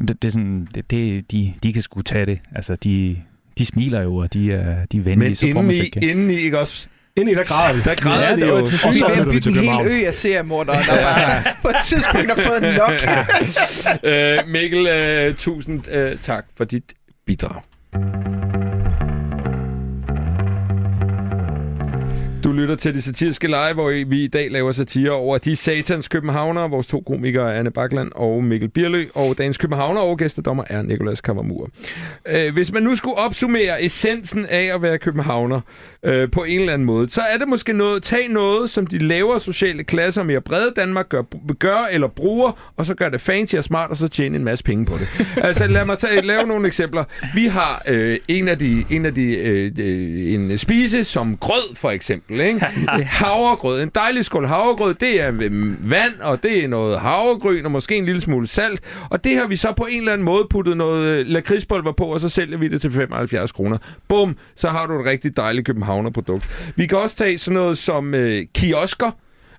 Det, 0.09 0.23
det 0.23 0.29
er 0.29 0.33
sådan, 0.33 0.69
det, 0.75 0.91
det, 0.91 1.33
de, 1.33 1.53
de 1.63 1.73
kan 1.73 1.83
sgu 1.83 2.03
tage 2.03 2.27
det. 2.27 2.41
Altså, 2.55 2.77
de, 2.77 3.17
de 3.61 3.67
smiler 3.67 4.01
jo, 4.01 4.17
og 4.17 4.33
de 4.33 4.53
er, 4.53 4.87
de 4.93 4.97
er 4.97 5.03
venlige, 5.03 5.29
Men 5.29 5.35
så 5.35 5.47
indeni, 5.47 5.91
indeni, 6.03 6.35
ikke 6.35 6.59
også? 6.59 6.89
Ind 7.17 7.29
i 7.29 7.35
der 7.35 7.45
græder 7.45 7.77
vi. 7.77 7.83
Der 7.85 7.95
græder 7.95 8.29
Ja, 8.29 8.37
de 8.37 8.41
det 8.41 8.49
jo. 8.49 8.57
Og 8.57 8.69
så 8.69 9.07
er 9.07 9.15
flytter 9.15 9.33
vi 9.33 9.41
til 9.41 9.59
en 9.59 9.65
hel 9.65 9.87
ø 9.87 10.07
af 10.07 10.15
seriemordere, 10.15 10.77
der 10.77 11.03
bare 11.03 11.43
på 11.63 11.69
et 11.69 11.77
tidspunkt 11.85 12.29
har 12.29 12.43
fået 12.43 12.63
nok. 12.63 12.93
øh, 14.13 14.39
Mikkel, 14.47 14.87
øh, 14.87 15.35
tusind 15.35 15.89
øh, 15.93 16.19
tak 16.19 16.45
for 16.57 16.65
dit 16.65 16.93
bidrag. 17.27 17.63
Du 22.45 22.53
lytter 22.53 22.75
til 22.75 22.95
det 22.95 23.05
satiriske 23.05 23.47
live, 23.47 23.73
hvor 23.75 24.05
vi 24.07 24.25
i 24.25 24.27
dag 24.27 24.51
laver 24.51 24.73
satire 24.73 25.11
over 25.11 25.39
de 25.39 25.57
satans 25.57 26.09
københavnere. 26.09 26.71
Vores 26.71 26.87
to 26.87 27.01
komikere 27.01 27.55
er 27.55 27.59
Anne 27.59 27.71
Bakland 27.71 28.13
og 28.15 28.45
Mikkel 28.45 28.69
Birlø, 28.69 29.05
og 29.15 29.39
dagens 29.39 29.59
københavner 29.59 30.01
og 30.01 30.19
gæstedommer 30.19 30.65
er 30.67 30.83
Nikolas 30.83 31.21
Kammermur. 31.21 31.69
Øh, 32.29 32.53
hvis 32.53 32.73
man 32.73 32.83
nu 32.83 32.97
skulle 32.97 33.19
opsummere 33.19 33.85
essensen 33.85 34.47
af 34.47 34.75
at 34.75 34.83
være 34.83 34.99
københavner 34.99 35.61
øh, 36.03 36.31
på 36.31 36.45
en 36.45 36.61
eller 36.61 36.73
anden 36.73 36.87
måde, 36.87 37.11
så 37.11 37.21
er 37.21 37.39
det 37.39 37.49
måske 37.49 37.73
noget, 37.73 38.03
tag 38.03 38.29
noget, 38.29 38.71
som 38.71 38.87
de 38.87 38.99
lavere 38.99 39.41
sociale 39.41 39.85
klasser 39.85 40.23
mere 40.23 40.41
brede 40.41 40.73
Danmark 40.77 41.09
gør, 41.09 41.23
gør 41.59 41.89
eller 41.91 42.09
bruger, 42.09 42.73
og 42.77 42.87
så 42.87 42.95
gør 42.95 43.09
det 43.09 43.21
fancy 43.21 43.55
og 43.55 43.65
smart, 43.65 43.91
og 43.91 43.97
så 43.97 44.09
tjene 44.09 44.37
en 44.37 44.45
masse 44.45 44.65
penge 44.65 44.85
på 44.85 44.99
det. 44.99 45.27
altså 45.49 45.67
lad 45.67 45.85
mig 45.85 45.99
tage, 45.99 46.23
lave 46.23 46.47
nogle 46.47 46.67
eksempler. 46.67 47.05
Vi 47.35 47.47
har 47.47 47.83
øh, 47.87 48.19
en 48.29 48.49
af 48.49 48.59
de, 48.59 48.85
en, 48.91 49.07
af 49.07 49.15
de 49.15 49.37
øh, 49.37 49.73
øh, 49.79 50.35
en 50.35 50.59
spise 50.59 51.05
som 51.05 51.37
grød 51.37 51.77
for 51.77 51.91
eksempel. 51.91 52.30
Ikke? 52.31 52.61
havregrød. 53.21 53.83
En 53.83 53.91
dejlig 53.95 54.25
skål 54.25 54.47
havregrød, 54.47 54.95
det 54.95 55.21
er 55.21 55.33
øh, 55.43 55.91
vand, 55.91 56.21
og 56.21 56.43
det 56.43 56.65
er 56.65 56.69
noget 56.69 57.01
havregryn, 57.01 57.65
og 57.65 57.71
måske 57.71 57.97
en 57.97 58.05
lille 58.05 58.21
smule 58.21 58.47
salt. 58.47 58.81
Og 59.11 59.25
det 59.25 59.37
har 59.37 59.47
vi 59.47 59.57
så 59.57 59.73
på 59.73 59.87
en 59.91 59.99
eller 59.99 60.13
anden 60.13 60.25
måde 60.25 60.47
puttet 60.51 60.77
noget 60.77 61.07
øh, 61.07 61.27
lakridspulver 61.27 61.93
på, 61.93 62.05
og 62.05 62.21
så 62.21 62.29
sælger 62.29 62.59
vi 62.59 62.69
det 62.69 62.81
til 62.81 62.93
75 62.93 63.53
kroner. 63.53 63.79
Bum, 64.09 64.37
så 64.57 64.69
har 64.69 64.87
du 64.87 65.01
et 65.01 65.07
rigtig 65.07 65.37
dejligt 65.37 65.67
københavnerprodukt. 65.67 66.73
Vi 66.77 66.87
kan 66.87 66.99
også 66.99 67.17
tage 67.17 67.39
sådan 67.39 67.55
noget 67.55 67.79
som 67.79 68.15
øh, 68.15 68.43
kiosker, 68.55 69.11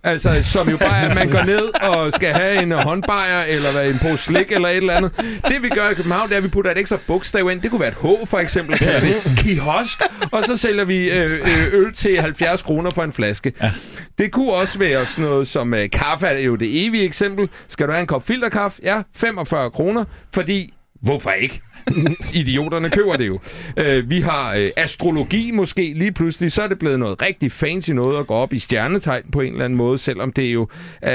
Altså, 0.03 0.43
som 0.43 0.69
jo 0.69 0.77
bare 0.77 0.97
er, 0.97 1.09
at 1.09 1.15
man 1.15 1.29
går 1.29 1.43
ned 1.43 1.83
og 1.83 2.13
skal 2.13 2.33
have 2.33 2.61
en 2.63 2.71
håndbajer, 2.71 3.41
eller 3.41 3.71
hvad, 3.71 3.89
en 3.89 3.99
pose 4.01 4.23
slik, 4.23 4.51
eller 4.51 4.67
et 4.67 4.77
eller 4.77 4.93
andet. 4.93 5.11
Det 5.47 5.61
vi 5.61 5.69
gør 5.69 5.89
i 5.89 5.93
København, 5.93 6.29
det 6.29 6.33
er, 6.33 6.37
at 6.37 6.43
vi 6.43 6.47
putter 6.47 6.71
et 6.71 6.77
ekstra 6.77 6.97
bogstav 7.07 7.51
ind. 7.51 7.61
Det 7.61 7.71
kunne 7.71 7.79
være 7.79 7.89
et 7.89 7.95
H, 8.01 8.27
for 8.27 8.39
eksempel, 8.39 8.77
kalder 8.77 9.01
vi 9.01 9.13
kiosk. 9.37 10.01
Og 10.31 10.43
så 10.43 10.57
sælger 10.57 10.85
vi 10.85 11.09
øh, 11.11 11.31
øh, 11.31 11.67
øl 11.73 11.93
til 11.93 12.19
70 12.21 12.61
kroner 12.61 12.89
for 12.89 13.03
en 13.03 13.13
flaske. 13.13 13.53
Ja. 13.61 13.71
Det 14.17 14.31
kunne 14.31 14.53
også 14.53 14.79
være 14.79 15.05
sådan 15.05 15.25
noget 15.25 15.47
som 15.47 15.73
øh, 15.73 15.89
kaffe, 15.89 16.27
er 16.27 16.39
jo 16.39 16.55
det 16.55 16.85
evige 16.87 17.03
eksempel. 17.03 17.49
Skal 17.67 17.87
du 17.87 17.91
have 17.91 18.01
en 18.01 18.07
kop 18.07 18.27
filterkaffe? 18.27 18.79
Ja, 18.83 19.01
45 19.15 19.71
kroner, 19.71 20.03
fordi 20.33 20.73
hvorfor 21.01 21.31
ikke? 21.31 21.61
Idioterne 22.41 22.89
køber 22.89 23.17
det 23.17 23.27
jo. 23.27 23.39
Øh, 23.77 24.09
vi 24.09 24.21
har 24.21 24.55
øh, 24.55 24.69
astrologi 24.77 25.51
måske 25.51 25.93
lige 25.95 26.11
pludselig, 26.11 26.51
så 26.51 26.61
er 26.61 26.67
det 26.67 26.79
blevet 26.79 26.99
noget 26.99 27.21
rigtig 27.21 27.51
fancy 27.51 27.89
noget 27.91 28.19
at 28.19 28.27
gå 28.27 28.33
op 28.33 28.53
i 28.53 28.59
stjernetegn 28.59 29.23
på 29.31 29.41
en 29.41 29.51
eller 29.51 29.65
anden 29.65 29.77
måde, 29.77 29.97
selvom 29.97 30.31
det 30.31 30.47
er 30.47 30.51
jo... 30.51 30.67
Øh, 31.03 31.11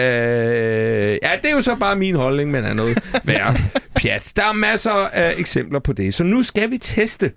ja, 1.22 1.30
det 1.42 1.50
er 1.50 1.54
jo 1.54 1.60
så 1.60 1.74
bare 1.74 1.96
min 1.96 2.14
holdning, 2.14 2.50
men 2.50 2.64
er 2.64 2.74
noget 2.74 2.98
værre 3.24 3.56
pjat. 3.94 4.32
Der 4.36 4.42
er 4.42 4.52
masser 4.52 4.90
af 4.90 5.34
eksempler 5.38 5.78
på 5.78 5.92
det, 5.92 6.14
så 6.14 6.24
nu 6.24 6.42
skal 6.42 6.70
vi 6.70 6.78
teste 6.78 7.32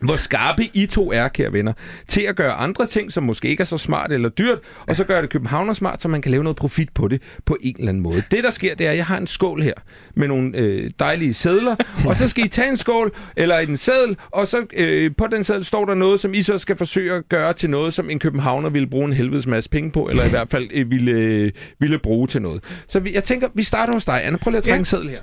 hvor 0.00 0.16
skarpe 0.16 0.68
I 0.74 0.86
to 0.86 1.12
er, 1.12 1.28
kære 1.28 1.52
venner, 1.52 1.72
til 2.08 2.20
at 2.22 2.36
gøre 2.36 2.52
andre 2.52 2.86
ting, 2.86 3.12
som 3.12 3.22
måske 3.24 3.48
ikke 3.48 3.60
er 3.60 3.64
så 3.64 3.78
smart 3.78 4.12
eller 4.12 4.28
dyrt, 4.28 4.58
og 4.86 4.96
så 4.96 5.04
gøre 5.04 5.22
det 5.22 5.30
københavner 5.30 5.72
smart, 5.72 6.02
så 6.02 6.08
man 6.08 6.22
kan 6.22 6.30
lave 6.30 6.42
noget 6.42 6.56
profit 6.56 6.88
på 6.94 7.08
det 7.08 7.22
på 7.44 7.56
en 7.60 7.76
eller 7.78 7.88
anden 7.88 8.02
måde. 8.02 8.22
Det, 8.30 8.44
der 8.44 8.50
sker, 8.50 8.74
det 8.74 8.86
er, 8.86 8.90
at 8.90 8.96
jeg 8.96 9.06
har 9.06 9.18
en 9.18 9.26
skål 9.26 9.62
her 9.62 9.72
med 10.14 10.28
nogle 10.28 10.58
øh, 10.58 10.90
dejlige 10.98 11.34
sædler, 11.34 11.76
og 12.06 12.16
så 12.16 12.28
skal 12.28 12.44
I 12.44 12.48
tage 12.48 12.68
en 12.68 12.76
skål 12.76 13.12
eller 13.36 13.58
en 13.58 13.76
sædel, 13.76 14.16
og 14.30 14.48
så 14.48 14.66
øh, 14.76 15.10
på 15.18 15.26
den 15.26 15.44
sædel 15.44 15.64
står 15.64 15.84
der 15.84 15.94
noget, 15.94 16.20
som 16.20 16.34
I 16.34 16.42
så 16.42 16.58
skal 16.58 16.76
forsøge 16.76 17.12
at 17.14 17.28
gøre 17.28 17.52
til 17.52 17.70
noget, 17.70 17.94
som 17.94 18.10
en 18.10 18.18
københavner 18.18 18.70
ville 18.70 18.88
bruge 18.88 19.04
en 19.04 19.12
helvedes 19.12 19.46
masse 19.46 19.70
penge 19.70 19.90
på, 19.90 20.08
eller 20.08 20.24
i 20.24 20.28
hvert 20.30 20.50
fald 20.50 20.68
øh, 20.74 20.90
ville, 20.90 21.10
øh, 21.12 21.52
ville 21.78 21.98
bruge 21.98 22.26
til 22.26 22.42
noget. 22.42 22.64
Så 22.88 23.00
vi, 23.00 23.14
jeg 23.14 23.24
tænker, 23.24 23.48
vi 23.54 23.62
starter 23.62 23.92
hos 23.92 24.04
dig, 24.04 24.24
Anna. 24.24 24.38
Prøv 24.38 24.50
lige 24.50 24.58
at 24.58 24.64
trække 24.64 24.74
Ja. 24.74 24.78
en 24.78 24.84
sædel 24.84 25.08
her. 25.10 25.20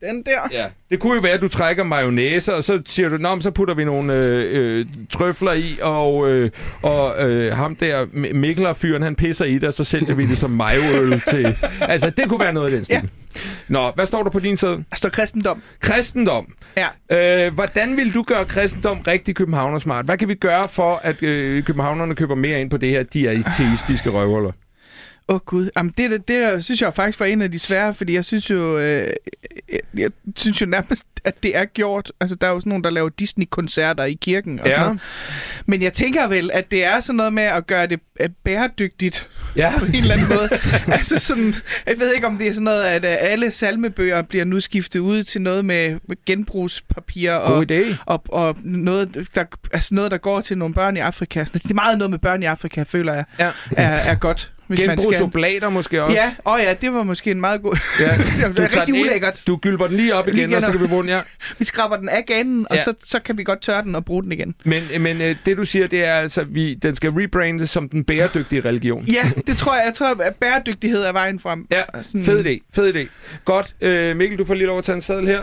Den 0.00 0.22
der. 0.22 0.40
Ja. 0.52 0.64
Det 0.90 1.00
kunne 1.00 1.14
jo 1.14 1.20
være, 1.20 1.32
at 1.32 1.40
du 1.40 1.48
trækker 1.48 1.84
mayonnaise, 1.84 2.54
og 2.54 2.64
så 2.64 2.82
siger 2.86 3.08
du, 3.08 3.16
Nå, 3.16 3.40
så 3.40 3.50
putter 3.50 3.74
vi 3.74 3.84
nogle 3.84 4.14
øh, 4.14 4.78
øh, 4.78 4.86
trøfler 5.10 5.52
i, 5.52 5.78
og, 5.82 6.30
øh, 6.30 6.50
og 6.82 7.28
øh, 7.28 7.56
ham 7.56 7.76
der 7.76 8.06
Mikler-fyren, 8.34 9.02
han 9.02 9.14
pisser 9.16 9.44
i 9.44 9.54
det, 9.54 9.64
og 9.64 9.74
så 9.74 9.84
sælger 9.84 10.14
vi 10.14 10.26
det 10.26 10.38
som 10.38 10.50
majoøl 10.50 11.20
til... 11.28 11.56
Altså, 11.80 12.10
det 12.10 12.28
kunne 12.28 12.40
være 12.40 12.52
noget 12.52 12.66
af 12.66 12.72
den 12.72 12.84
stil. 12.84 12.94
Ja. 12.94 13.02
Nå, 13.68 13.90
hvad 13.94 14.06
står 14.06 14.22
der 14.22 14.30
på 14.30 14.38
din 14.38 14.56
side? 14.56 14.84
Der 14.90 14.96
står 14.96 15.08
kristendom. 15.08 15.62
Kristendom. 15.80 16.54
Ja. 16.76 17.46
Øh, 17.46 17.54
hvordan 17.54 17.96
vil 17.96 18.14
du 18.14 18.22
gøre 18.22 18.44
kristendom 18.44 18.98
rigtig 19.00 19.36
københavnersmart? 19.36 20.04
Hvad 20.04 20.18
kan 20.18 20.28
vi 20.28 20.34
gøre 20.34 20.64
for, 20.70 21.00
at 21.02 21.22
øh, 21.22 21.62
københavnerne 21.64 22.14
køber 22.14 22.34
mere 22.34 22.60
ind 22.60 22.70
på 22.70 22.76
det 22.76 22.88
her, 22.88 23.02
de 23.02 23.28
er 23.28 23.30
ateistiske 23.30 24.10
røvhuller? 24.10 24.52
Åh 25.28 25.34
oh, 25.34 25.40
gud, 25.40 25.70
Jamen, 25.76 25.94
det, 25.98 26.10
det, 26.10 26.28
det 26.28 26.64
synes 26.64 26.82
jeg 26.82 26.94
faktisk 26.94 27.20
var 27.20 27.26
en 27.26 27.42
af 27.42 27.52
de 27.52 27.58
svære, 27.58 27.94
fordi 27.94 28.12
jeg 28.14 28.24
synes 28.24 28.50
jo, 28.50 28.78
øh, 28.78 29.10
jeg, 29.72 29.80
jeg 29.96 30.10
synes 30.36 30.60
jo 30.60 30.66
nærmest, 30.66 31.04
at 31.24 31.42
det 31.42 31.56
er 31.56 31.64
gjort. 31.64 32.12
Altså, 32.20 32.36
der 32.36 32.46
er 32.46 32.50
jo 32.50 32.60
sådan 32.60 32.70
nogen, 32.70 32.84
der 32.84 32.90
laver 32.90 33.08
Disney-koncerter 33.08 34.04
i 34.04 34.12
kirken. 34.14 34.60
Og 34.60 34.66
Ja. 34.66 34.72
sådan 34.72 34.86
noget. 34.86 35.00
Men 35.66 35.82
jeg 35.82 35.92
tænker 35.92 36.28
vel, 36.28 36.50
at 36.52 36.70
det 36.70 36.84
er 36.84 37.00
sådan 37.00 37.16
noget 37.16 37.32
med 37.32 37.42
at 37.42 37.66
gøre 37.66 37.86
det 37.86 38.00
øh, 38.20 38.28
bæredygtigt 38.44 39.28
Ja. 39.56 39.72
på 39.78 39.84
en 39.84 39.94
eller 39.94 40.14
anden 40.14 40.28
måde. 40.28 40.48
altså 40.98 41.18
sådan, 41.18 41.54
jeg 41.86 41.98
ved 41.98 42.14
ikke, 42.14 42.26
om 42.26 42.38
det 42.38 42.46
er 42.48 42.52
sådan 42.52 42.64
noget, 42.64 42.82
at 42.84 43.04
øh, 43.04 43.16
alle 43.20 43.50
salmebøger 43.50 44.22
bliver 44.22 44.44
nu 44.44 44.60
skiftet 44.60 45.00
ud 45.00 45.22
til 45.22 45.40
noget 45.42 45.64
med 45.64 45.98
genbrugspapir 46.26 47.32
og, 47.32 47.66
og, 48.06 48.22
og 48.28 48.56
noget, 48.64 49.26
der, 49.34 49.44
altså 49.72 49.94
noget, 49.94 50.10
der 50.10 50.18
går 50.18 50.40
til 50.40 50.58
nogle 50.58 50.74
børn 50.74 50.96
i 50.96 51.00
Afrika. 51.00 51.44
Det 51.52 51.70
er 51.70 51.74
meget 51.74 51.98
noget 51.98 52.10
med 52.10 52.18
børn 52.18 52.42
i 52.42 52.46
Afrika, 52.46 52.82
føler 52.82 53.14
jeg, 53.14 53.24
Ja. 53.38 53.50
er, 53.76 53.86
er 53.86 54.14
godt. 54.14 54.52
Hvis 54.66 54.80
man 54.86 54.98
skal... 55.00 55.12
Genbrugsoblater 55.12 55.68
måske 55.68 56.02
også. 56.04 56.16
Ja, 56.16 56.52
åh 56.52 56.58
ja, 56.62 56.74
det 56.80 56.92
var 56.92 57.02
måske 57.02 57.30
en 57.30 57.40
meget 57.40 57.62
god... 57.62 57.76
ja. 58.00 58.04
det 58.16 58.56
tager 58.56 58.80
rigtig 58.80 58.94
ind, 58.96 59.06
ulækkert. 59.06 59.42
Du 59.46 59.56
gylper 59.56 59.86
den 59.86 59.96
lige 59.96 60.14
op 60.14 60.26
Lige 60.26 60.36
igen, 60.38 60.54
og 60.54 60.62
så 60.62 60.72
kan 60.72 60.80
vi 60.82 60.86
bruge 60.86 61.02
den. 61.02 61.10
Ja. 61.10 61.20
Vi 61.58 61.64
skraber 61.64 61.96
den 61.96 62.08
af 62.08 62.24
ganen, 62.26 62.66
og 62.70 62.76
Ja. 62.76 62.82
så, 62.82 62.94
så 63.04 63.20
kan 63.22 63.38
vi 63.38 63.44
godt 63.44 63.60
tørre 63.62 63.82
den 63.82 63.94
og 63.94 64.04
bruge 64.04 64.22
den 64.22 64.32
igen. 64.32 64.54
Men, 64.64 64.82
men 65.00 65.20
øh, 65.20 65.36
det 65.46 65.56
du 65.56 65.64
siger, 65.64 65.86
det 65.86 66.04
er 66.04 66.12
altså, 66.14 66.44
vi, 66.44 66.74
den 66.74 66.94
skal 66.94 67.10
rebrandes 67.10 67.70
som 67.70 67.88
den 67.88 68.04
bæredygtige 68.04 68.60
religion. 68.60 69.04
Ja, 69.04 69.30
det 69.46 69.56
tror 69.56 69.74
jeg. 69.74 69.82
Jeg 69.86 69.94
tror, 69.94 70.22
at 70.22 70.34
bæredygtighed 70.36 71.02
er 71.02 71.12
vejen 71.12 71.40
frem. 71.40 71.66
Ja, 71.70 71.82
Sådan- 72.02 72.24
fed 72.24 72.46
idé, 72.46 72.58
fed 72.74 72.94
idé. 72.94 73.08
Godt, 73.44 73.74
øh, 73.80 74.16
Mikkel, 74.16 74.38
du 74.38 74.44
får 74.44 74.54
lige 74.54 74.66
lov 74.66 74.78
at 74.78 74.84
tage 74.84 74.96
en 74.96 75.02
sadel 75.02 75.26
her. 75.26 75.42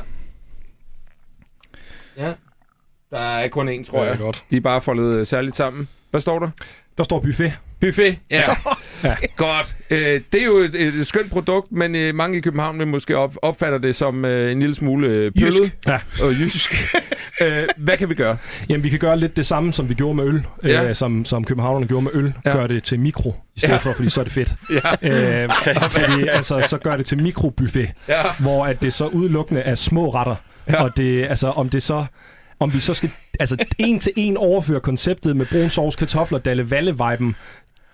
Ja. 2.17 2.33
Der 3.12 3.19
er 3.19 3.47
kun 3.47 3.69
én, 3.69 3.83
tror 3.91 4.03
Ja, 4.03 4.09
jeg. 4.09 4.17
godt. 4.17 4.43
De 4.51 4.57
er 4.57 4.62
bare 4.62 4.81
foldet 4.81 5.03
øh, 5.19 5.25
særligt 5.27 5.55
sammen. 5.57 5.88
Hvad 6.12 6.21
står 6.21 6.39
der? 6.39 6.49
Der 6.97 7.03
står 7.03 7.19
buffet. 7.19 7.53
Buffet. 7.82 8.17
Ja. 8.32 8.43
Ja. 9.03 9.15
Godt. 9.36 9.75
Øh, 9.89 10.21
det 10.34 10.41
er 10.41 10.45
jo 10.45 10.58
et, 10.58 10.75
et 10.75 11.08
skønt 11.08 11.32
produkt, 11.32 11.71
men 11.71 11.95
øh, 11.95 12.15
mange 12.15 12.38
i 12.38 12.41
København 12.41 12.79
vil 12.79 12.88
måske 12.88 13.17
op, 13.17 13.36
opfatter 13.41 13.77
det 13.77 13.95
som 13.95 14.25
øh, 14.25 14.51
en 14.51 14.60
lille 14.60 14.75
smule 14.75 15.08
øh, 15.08 15.32
pøllet. 15.39 15.60
Jysk. 15.62 15.77
Ja. 15.88 15.99
Og 16.21 16.32
jysk. 16.34 16.95
øh, 17.41 17.63
hvad 17.77 17.97
kan 17.97 18.10
vi 18.10 18.15
gøre? 18.15 18.38
Jamen, 18.69 18.84
vi 18.84 18.89
kan 18.89 18.99
gøre 18.99 19.19
lidt 19.19 19.38
det 19.38 19.45
samme, 19.45 19.73
som 19.73 19.89
vi 19.89 19.93
gjorde 19.93 20.15
med 20.15 20.23
øl. 20.23 20.45
Ja. 20.63 20.89
Øh, 20.89 20.95
som, 20.95 21.25
som 21.25 21.43
københavnerne 21.43 21.88
gjorde 21.88 22.03
med 22.03 22.12
øl. 22.13 22.34
Ja. 22.45 22.51
Gør 22.51 22.67
det 22.67 22.84
til 22.84 22.99
mikro, 22.99 23.36
i 23.56 23.60
stedet 23.60 23.73
Ja. 23.73 23.77
for, 23.77 23.93
fordi 23.93 24.10
så 24.10 24.19
er 24.19 24.23
det 24.23 24.34
fedt. 24.34 24.53
Ja. 25.03 25.43
Øh, 25.43 25.49
fordi, 25.97 26.27
altså, 26.27 26.65
så 26.69 26.77
gør 26.77 26.97
det 26.97 27.06
til 27.06 27.21
mikrobuffet, 27.23 27.89
Ja. 28.08 28.21
hvor 28.39 28.65
at 28.65 28.82
det 28.82 28.93
så 28.93 29.06
udelukkende 29.08 29.62
er 29.62 29.75
små 29.75 30.10
retter. 30.10 30.36
Ja. 30.69 30.84
Og 30.84 30.97
det, 30.97 31.23
altså, 31.25 31.47
om 31.47 31.69
det 31.69 31.84
så 31.84 32.06
om 32.63 32.73
vi 32.73 32.80
så 32.80 32.93
skal 32.93 33.10
altså 33.39 33.58
en 33.78 33.99
til 33.99 34.12
en 34.15 34.38
overføre 34.38 34.80
konceptet 34.80 35.38
med 35.38 35.45
brun 35.45 35.69
sovs, 35.69 35.95
kartofler, 35.95 36.39
dalle 36.39 36.69
valle 36.71 36.91
viben 36.91 37.36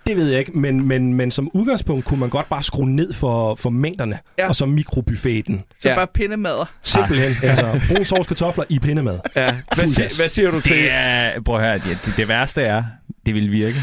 det 0.06 0.16
ved 0.16 0.28
jeg 0.28 0.38
ikke, 0.38 0.52
men, 0.58 0.88
men, 0.88 1.14
men 1.14 1.30
som 1.30 1.50
udgangspunkt 1.54 2.04
kunne 2.04 2.20
man 2.20 2.28
godt 2.28 2.48
bare 2.48 2.62
skrue 2.62 2.90
ned 2.90 3.12
for, 3.12 3.54
for 3.54 3.70
mængderne, 3.70 4.18
Ja. 4.38 4.48
og 4.48 4.56
så 4.56 4.66
mikrobuffeten. 4.66 5.62
Så 5.78 5.88
Ja. 5.88 5.94
bare 5.94 6.06
pindemader. 6.14 6.70
Simpelthen. 6.82 7.36
Ja. 7.42 7.48
Altså, 7.48 7.80
brun 7.88 8.04
sovs, 8.04 8.26
kartofler 8.26 8.64
i 8.68 8.78
pindemad. 8.78 9.18
ja. 9.36 9.44
Hvad, 9.52 9.54
Fuld 9.74 9.88
si- 9.88 10.02
gas. 10.02 10.16
hvad 10.16 10.28
siger 10.28 10.50
du 10.50 10.60
til? 10.60 10.76
Det 10.76 10.90
er, 10.92 11.40
prøv 11.40 11.56
at 11.56 11.62
høre, 11.62 11.78
det, 11.78 11.98
det 12.16 12.28
værste 12.28 12.62
er, 12.62 12.84
det 13.26 13.34
vil 13.34 13.52
virke. 13.52 13.76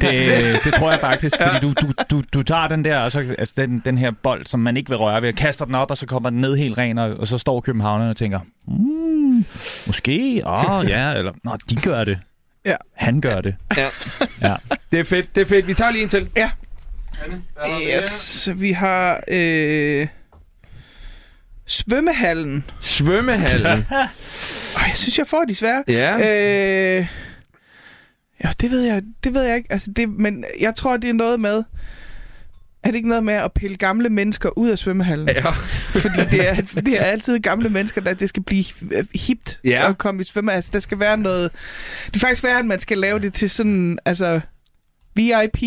det, 0.00 0.64
det 0.64 0.74
tror 0.74 0.90
jeg 0.90 1.00
faktisk, 1.00 1.36
fordi 1.40 1.58
du, 1.60 1.72
du, 1.72 1.92
du, 2.10 2.22
du 2.34 2.42
tager 2.42 2.68
den 2.68 2.84
der, 2.84 2.98
og 2.98 3.12
så, 3.12 3.34
altså 3.38 3.54
den, 3.56 3.82
den 3.84 3.98
her 3.98 4.10
bold, 4.10 4.46
som 4.46 4.60
man 4.60 4.76
ikke 4.76 4.88
vil 4.90 4.98
røre 4.98 5.22
ved, 5.22 5.28
og 5.28 5.34
kaster 5.34 5.64
den 5.64 5.74
op, 5.74 5.90
og 5.90 5.98
så 5.98 6.06
kommer 6.06 6.30
den 6.30 6.40
ned 6.40 6.56
helt 6.56 6.78
ren, 6.78 6.98
og, 6.98 7.16
og 7.16 7.26
så 7.26 7.38
står 7.38 7.60
københavnerne 7.60 8.10
og 8.10 8.16
tænker, 8.16 8.40
mm, 8.68 9.44
måske, 9.86 10.42
åh 10.46 10.70
oh, 10.78 10.86
ja, 10.90 11.12
eller, 11.12 11.32
nå, 11.44 11.56
de 11.70 11.76
gør 11.76 12.04
det. 12.04 12.18
Ja. 12.64 12.76
Han 12.94 13.20
gør 13.20 13.40
det. 13.40 13.56
Ja. 13.76 13.88
Ja. 14.42 14.56
Det 14.92 15.00
er 15.00 15.04
fedt, 15.04 15.34
det 15.34 15.40
er 15.40 15.46
fedt. 15.46 15.66
Vi 15.66 15.74
tager 15.74 15.90
lige 15.90 16.02
en 16.02 16.08
til. 16.08 16.28
Ja. 16.36 16.50
Anne? 17.24 17.42
Yes, 17.96 18.48
vi 18.54 18.72
har 18.72 19.20
øh, 19.28 20.06
svømmehallen. 21.66 22.64
Svømmehallen. 22.80 23.86
Ej, 23.90 24.08
jeg 24.76 24.92
synes, 24.94 25.18
jeg 25.18 25.26
får 25.26 25.44
de 25.44 25.54
svære. 25.54 25.84
ja. 25.88 26.98
Øh, 26.98 27.06
ja, 28.44 28.50
det 28.60 28.70
ved 28.70 28.80
jeg, 28.82 29.02
det 29.24 29.34
ved 29.34 29.42
jeg 29.42 29.56
ikke. 29.56 29.72
Altså, 29.72 29.90
det, 29.96 30.08
men 30.08 30.44
jeg 30.60 30.74
tror, 30.76 30.96
det 30.96 31.10
er 31.10 31.14
noget 31.14 31.40
med... 31.40 31.62
Er 32.82 32.88
det 32.90 32.94
ikke 32.94 33.08
noget 33.08 33.24
med 33.24 33.34
at 33.34 33.52
pille 33.52 33.76
gamle 33.76 34.10
mennesker 34.10 34.58
ud 34.58 34.68
af 34.70 34.78
svømmehallen? 34.78 35.28
ja. 35.28 35.50
Fordi 36.00 36.20
det 36.30 36.48
er, 36.48 36.54
det 36.80 36.88
er 37.00 37.04
altid 37.04 37.38
gamle 37.38 37.68
mennesker, 37.68 38.00
der 38.00 38.14
det 38.14 38.28
skal 38.28 38.42
blive 38.42 38.64
øh, 38.90 39.04
hipt 39.14 39.58
Ja. 39.64 39.88
at 39.90 39.98
komme 39.98 40.20
i 40.20 40.24
svømme. 40.24 40.52
Altså, 40.52 40.70
der 40.72 40.78
skal 40.78 40.98
være 40.98 41.16
noget... 41.16 41.50
Det 42.06 42.14
er 42.16 42.18
faktisk 42.20 42.44
værd, 42.44 42.58
at 42.58 42.64
man 42.64 42.78
skal 42.80 42.98
lave 42.98 43.18
det 43.18 43.34
til 43.34 43.50
sådan, 43.50 43.98
altså, 44.04 44.40
VIP 45.14 45.62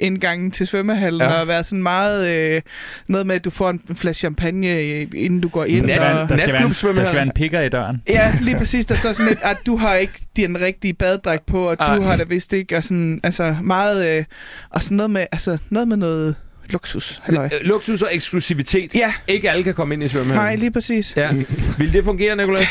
indgangen 0.00 0.50
til 0.50 0.66
svømmehallen, 0.66 1.20
Ja. 1.20 1.40
og 1.40 1.48
være 1.48 1.64
sådan 1.64 1.82
meget 1.82 2.28
øh, 2.56 2.62
noget 3.08 3.26
med, 3.26 3.34
at 3.34 3.44
du 3.44 3.50
får 3.50 3.70
en 3.70 3.80
flaske 3.94 4.18
champagne, 4.18 4.68
øh, 4.70 5.06
inden 5.14 5.40
du 5.40 5.48
går 5.48 5.64
ind. 5.64 5.86
Nat- 5.86 5.98
og, 5.98 6.28
Der 6.28 6.36
skal, 6.36 6.52
være 6.52 6.62
en, 6.62 6.68
der 6.68 6.74
skal 7.04 7.14
være 7.14 7.22
en 7.22 7.32
pikker 7.34 7.60
i 7.60 7.68
døren. 7.68 8.02
Ja, 8.08 8.32
lige 8.40 8.56
præcis. 8.58 8.86
Der 8.86 8.94
står 8.94 9.12
sådan 9.12 9.28
lidt, 9.28 9.38
at 9.42 9.56
du 9.66 9.76
har 9.76 9.94
ikke 9.94 10.12
din 10.36 10.60
rigtige 10.60 10.94
badedragt 10.94 11.46
på, 11.46 11.68
og 11.70 11.78
du 11.78 11.84
Ej. 11.84 12.00
har 12.00 12.16
da 12.16 12.24
vist 12.24 12.52
ikke, 12.52 12.76
og 12.76 12.84
sådan, 12.84 13.20
altså 13.22 13.56
meget, 13.62 14.18
øh, 14.18 14.24
og 14.70 14.82
sådan 14.82 14.96
noget 14.96 15.10
med, 15.10 15.26
altså 15.32 15.58
noget 15.70 15.88
med 15.88 15.96
noget 15.96 16.34
luksus, 16.70 17.20
halløj. 17.24 17.48
Luksus 17.62 18.02
og 18.02 18.08
eksklusivitet. 18.12 18.94
Ja, 18.94 19.12
Ikke 19.28 19.50
alle 19.50 19.64
kan 19.64 19.74
komme 19.74 19.94
ind 19.94 20.02
i 20.02 20.08
svømmehallen. 20.08 20.44
nej, 20.46 20.56
lige 20.56 20.70
præcis. 20.70 21.12
Ja. 21.16 21.30
Vil 21.78 21.92
det 21.92 22.04
fungere, 22.04 22.36
Nicolas? 22.36 22.66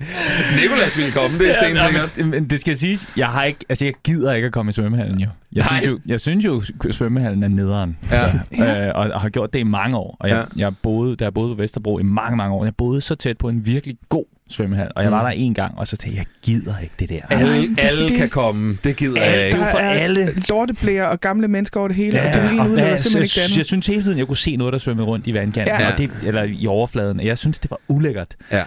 Nicolas 0.62 0.96
vil 0.98 1.12
komme, 1.12 1.38
det 1.38 1.50
er 1.50 1.54
stensikkert. 1.54 2.16
men, 2.16 2.30
men 2.30 2.44
det 2.50 2.60
skal 2.60 2.78
siges, 2.78 3.08
jeg 3.16 3.26
har 3.26 3.44
ikke, 3.44 3.58
altså 3.68 3.84
jeg 3.84 3.94
gider 4.04 4.32
ikke 4.32 4.46
at 4.46 4.52
komme 4.52 4.70
i 4.70 4.72
svømmehallen 4.72 5.20
jo. 5.20 5.28
Jeg 5.52 5.64
Nej. 5.70 5.80
synes 5.82 5.86
jo, 5.86 6.00
jeg 6.06 6.20
synes 6.20 6.44
jo 6.44 6.62
svømmehallen 6.92 7.42
er 7.42 7.48
nederen. 7.48 7.96
Ja. 8.10 8.16
Altså, 8.16 8.38
øh, 8.52 8.92
og, 8.94 9.10
og, 9.10 9.20
har 9.20 9.28
gjort 9.28 9.52
det 9.52 9.58
i 9.58 9.62
mange 9.62 9.96
år. 9.96 10.16
Og 10.20 10.28
jeg, 10.28 10.46
Ja. 10.56 10.64
jeg 10.64 10.72
boede, 10.82 11.16
da 11.16 11.24
jeg 11.24 11.34
boede 11.34 11.54
på 11.56 11.60
Vesterbro 11.62 11.98
i 11.98 12.02
mange, 12.02 12.36
mange 12.36 12.54
år, 12.54 12.64
jeg 12.64 12.74
boede 12.76 13.00
så 13.00 13.14
tæt 13.14 13.38
på 13.38 13.48
en 13.48 13.66
virkelig 13.66 13.96
god 14.08 14.24
svømmehal. 14.50 14.90
Og 14.96 15.02
jeg 15.02 15.12
var 15.12 15.20
Mm. 15.22 15.24
der 15.24 15.30
en 15.30 15.54
gang, 15.54 15.78
og 15.78 15.88
så 15.88 15.96
tænkte 15.96 16.18
jeg, 16.18 16.26
jeg 16.26 16.54
gider 16.54 16.78
ikke 16.82 16.94
det 16.98 17.08
der. 17.08 17.20
Alle, 17.30 17.60
det 17.68 17.74
alle 17.78 18.02
fordi- 18.04 18.16
kan 18.16 18.28
komme. 18.28 18.78
Det 18.84 18.96
gider 18.96 19.20
jeg 19.22 19.30
Alle. 19.30 19.44
ikke. 19.46 19.58
jo 19.58 19.64
Der 19.64 19.70
for 19.70 19.78
er 19.78 19.90
alle. 19.90 20.42
lorteblære 20.48 21.08
og 21.08 21.20
gamle 21.20 21.48
mennesker 21.48 21.80
over 21.80 21.88
det 21.88 21.96
hele, 21.96 22.18
ja, 22.18 22.36
og 22.36 22.42
det 22.42 22.50
ene 22.52 22.62
hvad- 22.62 22.98
simpelthen 22.98 23.14
jeg, 23.16 23.22
ikke 23.22 23.30
det 23.30 23.36
jeg, 23.36 23.44
andet. 23.44 23.56
jeg 23.58 23.66
synes 23.66 23.86
hele 23.86 24.02
tiden, 24.02 24.18
jeg 24.18 24.26
kunne 24.26 24.36
se 24.36 24.56
noget, 24.56 24.72
der 24.72 24.78
svømmede 24.78 25.06
rundt 25.06 25.26
i 25.26 25.34
vandkanten, 25.34 25.74
Ja. 25.80 25.92
og 25.92 25.98
det, 25.98 26.10
eller 26.26 26.42
i 26.42 26.66
overfladen. 26.66 27.20
og 27.20 27.26
Jeg 27.26 27.38
synes, 27.38 27.58
det 27.58 27.70
var 27.70 27.78
ulækkert. 27.88 28.36
Ja. 28.52 28.62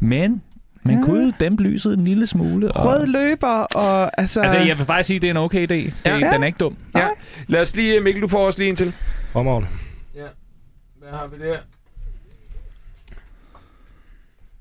Men 0.00 0.42
man 0.88 0.98
Ja. 0.98 1.04
kunne 1.04 1.32
dæmpe 1.40 1.62
lyset 1.62 1.92
en 1.98 2.04
lille 2.04 2.26
smule. 2.26 2.72
Og... 2.72 2.86
Rød 2.86 3.06
løber, 3.06 3.48
og 3.48 4.20
altså... 4.20 4.40
Altså, 4.40 4.58
jeg 4.58 4.78
vil 4.78 4.86
faktisk 4.86 5.06
sige, 5.06 5.16
at 5.16 5.22
det 5.22 5.26
er 5.28 5.30
en 5.30 5.36
okay 5.36 5.62
idé. 5.62 5.74
Det, 5.74 5.94
Ja. 6.06 6.16
ja. 6.16 6.30
Den 6.32 6.42
er 6.42 6.46
ikke 6.46 6.56
dum. 6.58 6.76
Ja. 6.96 7.08
Lad 7.46 7.60
os 7.60 7.76
lige, 7.76 8.00
Mikkel, 8.00 8.22
du 8.22 8.28
får 8.28 8.46
også 8.46 8.58
lige 8.58 8.70
en 8.70 8.76
til. 8.76 8.92
Omhavn. 9.34 9.68
Hvad 10.98 11.18
har 11.18 11.26
vi 11.26 11.36
der? 11.48 11.58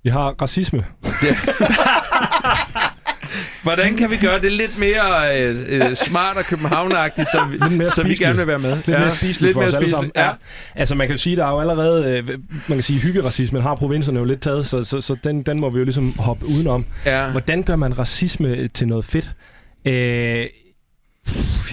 Vi 0.03 0.09
har 0.09 0.35
racisme. 0.41 0.85
Hvordan 3.63 3.95
kan 3.95 4.09
vi 4.09 4.17
gøre 4.17 4.41
det 4.41 4.51
lidt 4.51 4.77
mere 4.79 5.41
øh, 5.41 5.55
øh, 5.67 5.95
smart 5.95 6.37
og 6.37 6.45
københavneragtigt, 6.45 7.27
så, 7.31 7.45
vi, 7.51 7.57
Lidt 7.57 7.77
mere 7.77 7.89
så 7.89 8.03
vi 8.03 8.15
gerne 8.15 8.37
vil 8.37 8.47
være 8.47 8.59
med? 8.59 8.75
Lidt 8.75 8.87
ja. 8.87 8.99
mere 8.99 9.11
spiseligt 9.11 9.41
lidt 9.41 9.53
for 9.53 9.61
mere 9.61 9.69
os 9.69 9.75
alle 9.75 9.89
sammen. 9.89 10.11
Ja. 10.15 10.25
Ja. 10.25 10.31
Altså, 10.75 10.95
man 10.95 11.07
kan 11.07 11.15
jo 11.15 11.21
sige, 11.21 11.35
der 11.35 11.45
er 11.45 11.49
jo 11.49 11.59
allerede, 11.59 12.17
øh, 12.17 12.27
man 12.67 12.77
kan 12.77 12.83
sige, 12.83 12.99
hyggeracismen 12.99 13.61
har 13.61 13.75
provinserne 13.75 14.19
jo 14.19 14.25
lidt 14.25 14.41
taget, 14.41 14.67
så, 14.67 14.83
så, 14.83 15.01
så 15.01 15.15
den, 15.23 15.43
den 15.43 15.59
må 15.59 15.69
vi 15.69 15.77
jo 15.77 15.83
ligesom 15.83 16.19
hoppe 16.19 16.45
udenom. 16.45 16.85
Ja. 17.05 17.29
Hvordan 17.29 17.63
gør 17.63 17.75
man 17.75 17.99
racisme 17.99 18.67
til 18.67 18.87
noget 18.87 19.05
fedt? 19.05 19.31
Øh, 19.85 20.45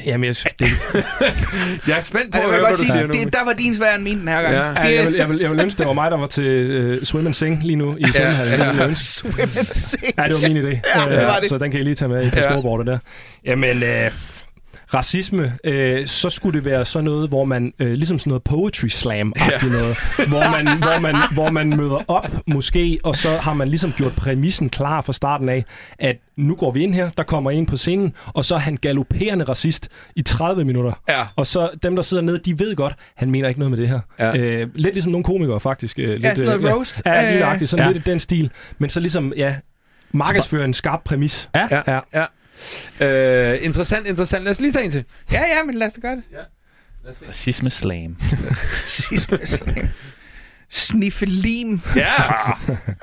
Jamen, 0.06 0.24
jeg, 0.24 0.36
synes, 0.36 0.54
det, 0.58 0.68
Jeg 1.88 1.98
er 1.98 2.02
spændt 2.02 2.32
på 2.32 2.38
Ja, 2.38 2.46
hvad 2.46 2.58
du 2.70 2.76
sige, 2.76 2.92
siger 2.92 3.06
nu. 3.06 3.12
det, 3.12 3.32
der 3.32 3.44
var 3.44 3.52
din 3.52 3.74
svær 3.76 3.94
end 3.94 4.02
min 4.02 4.18
den 4.20 4.28
her 4.28 4.42
gang. 4.42 4.54
Ja. 4.54 4.82
ja, 4.82 4.88
Det, 4.88 4.94
jeg, 4.96 5.06
vil, 5.06 5.14
jeg, 5.14 5.28
vil, 5.28 5.38
jeg 5.38 5.50
vil 5.50 5.60
ønske, 5.60 5.78
det 5.78 5.86
var 5.86 5.92
mig, 5.92 6.10
der 6.10 6.16
var 6.16 6.26
til 6.26 6.92
uh, 6.96 7.02
Swim 7.02 7.26
and 7.26 7.34
Sing 7.34 7.62
lige 7.62 7.76
nu 7.76 7.96
i 7.96 8.04
svømmehallen. 8.12 8.60
ja. 8.60 8.64
Ja, 8.66 8.82
ja. 8.84 8.90
Swim 8.92 9.34
and 9.40 9.66
sing. 9.74 10.02
ja, 10.18 10.22
det 10.22 10.32
var 10.34 10.48
min 10.48 10.56
idé. 10.56 10.80
Ja, 10.96 11.04
det 11.10 11.20
Øh, 11.20 11.26
var 11.26 11.38
det. 11.40 11.48
Så 11.48 11.58
den 11.58 11.70
kan 11.70 11.80
I 11.80 11.82
lige 11.82 11.94
tage 11.94 12.08
med 12.08 12.26
i 12.26 12.30
på 12.30 12.36
Ja. 12.36 12.42
ja. 12.42 12.50
scoreboardet 12.50 12.86
der. 12.86 12.98
Jamen, 13.44 13.82
øh, 13.82 14.10
racisme, 14.94 15.52
øh, 15.64 16.06
så 16.06 16.30
skulle 16.30 16.56
det 16.58 16.64
være 16.64 16.84
sådan 16.84 17.04
noget, 17.04 17.28
hvor 17.28 17.44
man, 17.44 17.72
øh, 17.78 17.92
ligesom 17.92 18.18
sådan 18.18 18.30
noget 18.30 18.42
poetry 18.42 18.86
slam-agtigt 18.86 19.72
ja. 19.74 19.80
noget, 19.80 19.96
hvor 20.28 20.50
man, 20.50 20.78
hvor, 20.78 21.00
man, 21.00 21.14
hvor 21.32 21.50
man 21.50 21.76
møder 21.76 22.04
op 22.08 22.30
måske, 22.46 22.98
og 23.04 23.16
så 23.16 23.36
har 23.36 23.54
man 23.54 23.68
ligesom 23.68 23.92
gjort 23.92 24.12
præmissen 24.12 24.70
klar 24.70 25.00
fra 25.00 25.12
starten 25.12 25.48
af, 25.48 25.64
at 25.98 26.16
nu 26.36 26.54
går 26.54 26.72
vi 26.72 26.82
ind 26.82 26.94
her, 26.94 27.10
der 27.10 27.22
kommer 27.22 27.50
en 27.50 27.66
på 27.66 27.76
scenen, 27.76 28.12
og 28.26 28.44
så 28.44 28.54
er 28.54 28.58
han 28.58 28.76
galopperende 28.76 29.44
racist 29.44 29.88
i 30.16 30.22
30 30.22 30.64
minutter. 30.64 30.92
Ja. 31.08 31.26
Og 31.36 31.46
så 31.46 31.68
dem, 31.82 31.96
der 31.96 32.02
sidder 32.02 32.22
nede, 32.22 32.38
de 32.38 32.58
ved 32.58 32.76
godt, 32.76 32.94
han 33.16 33.30
mener 33.30 33.48
ikke 33.48 33.60
noget 33.60 33.70
med 33.70 33.78
det 33.78 33.88
her. 33.88 34.00
Ja. 34.18 34.36
Øh, 34.36 34.68
lidt 34.74 34.94
ligesom 34.94 35.12
nogle 35.12 35.24
komikere, 35.24 35.60
faktisk. 35.60 35.98
Øh, 35.98 36.08
lidt, 36.08 36.22
sådan 36.22 36.44
noget 36.44 36.64
øh, 36.70 36.76
roast. 36.76 37.02
Ja, 37.06 37.22
lige 37.22 37.34
Øh, 37.34 37.40
nøjagtigt, 37.40 37.70
sådan 37.70 37.86
Ja. 37.86 37.92
lidt 37.92 38.08
i 38.08 38.10
den 38.10 38.20
stil. 38.20 38.50
Men 38.78 38.90
så 38.90 39.00
ligesom, 39.00 39.32
ja, 39.36 39.54
markedsføre 40.12 40.64
en 40.64 40.74
skarp 40.74 41.00
præmis. 41.04 41.50
Ja. 41.54 41.68
Ja, 41.70 41.82
ja. 41.86 42.00
ja. 42.14 42.24
Øh, 43.00 43.58
interessant, 43.64 44.06
interessant. 44.06 44.44
Lad 44.44 44.50
os 44.50 44.60
lige 44.60 44.72
tage 44.72 44.84
en 44.84 44.90
til. 44.90 45.04
Ja, 45.32 45.40
ja, 45.40 45.62
men 45.64 45.74
lad 45.74 45.86
os 45.86 45.92
da 45.92 46.00
gøre 46.00 46.16
det. 46.16 46.24
Racisme 47.28 47.70
slam. 47.70 48.16
Sidste 48.86 49.38
Sniffelim. 50.70 51.80
Ja, 51.96 52.12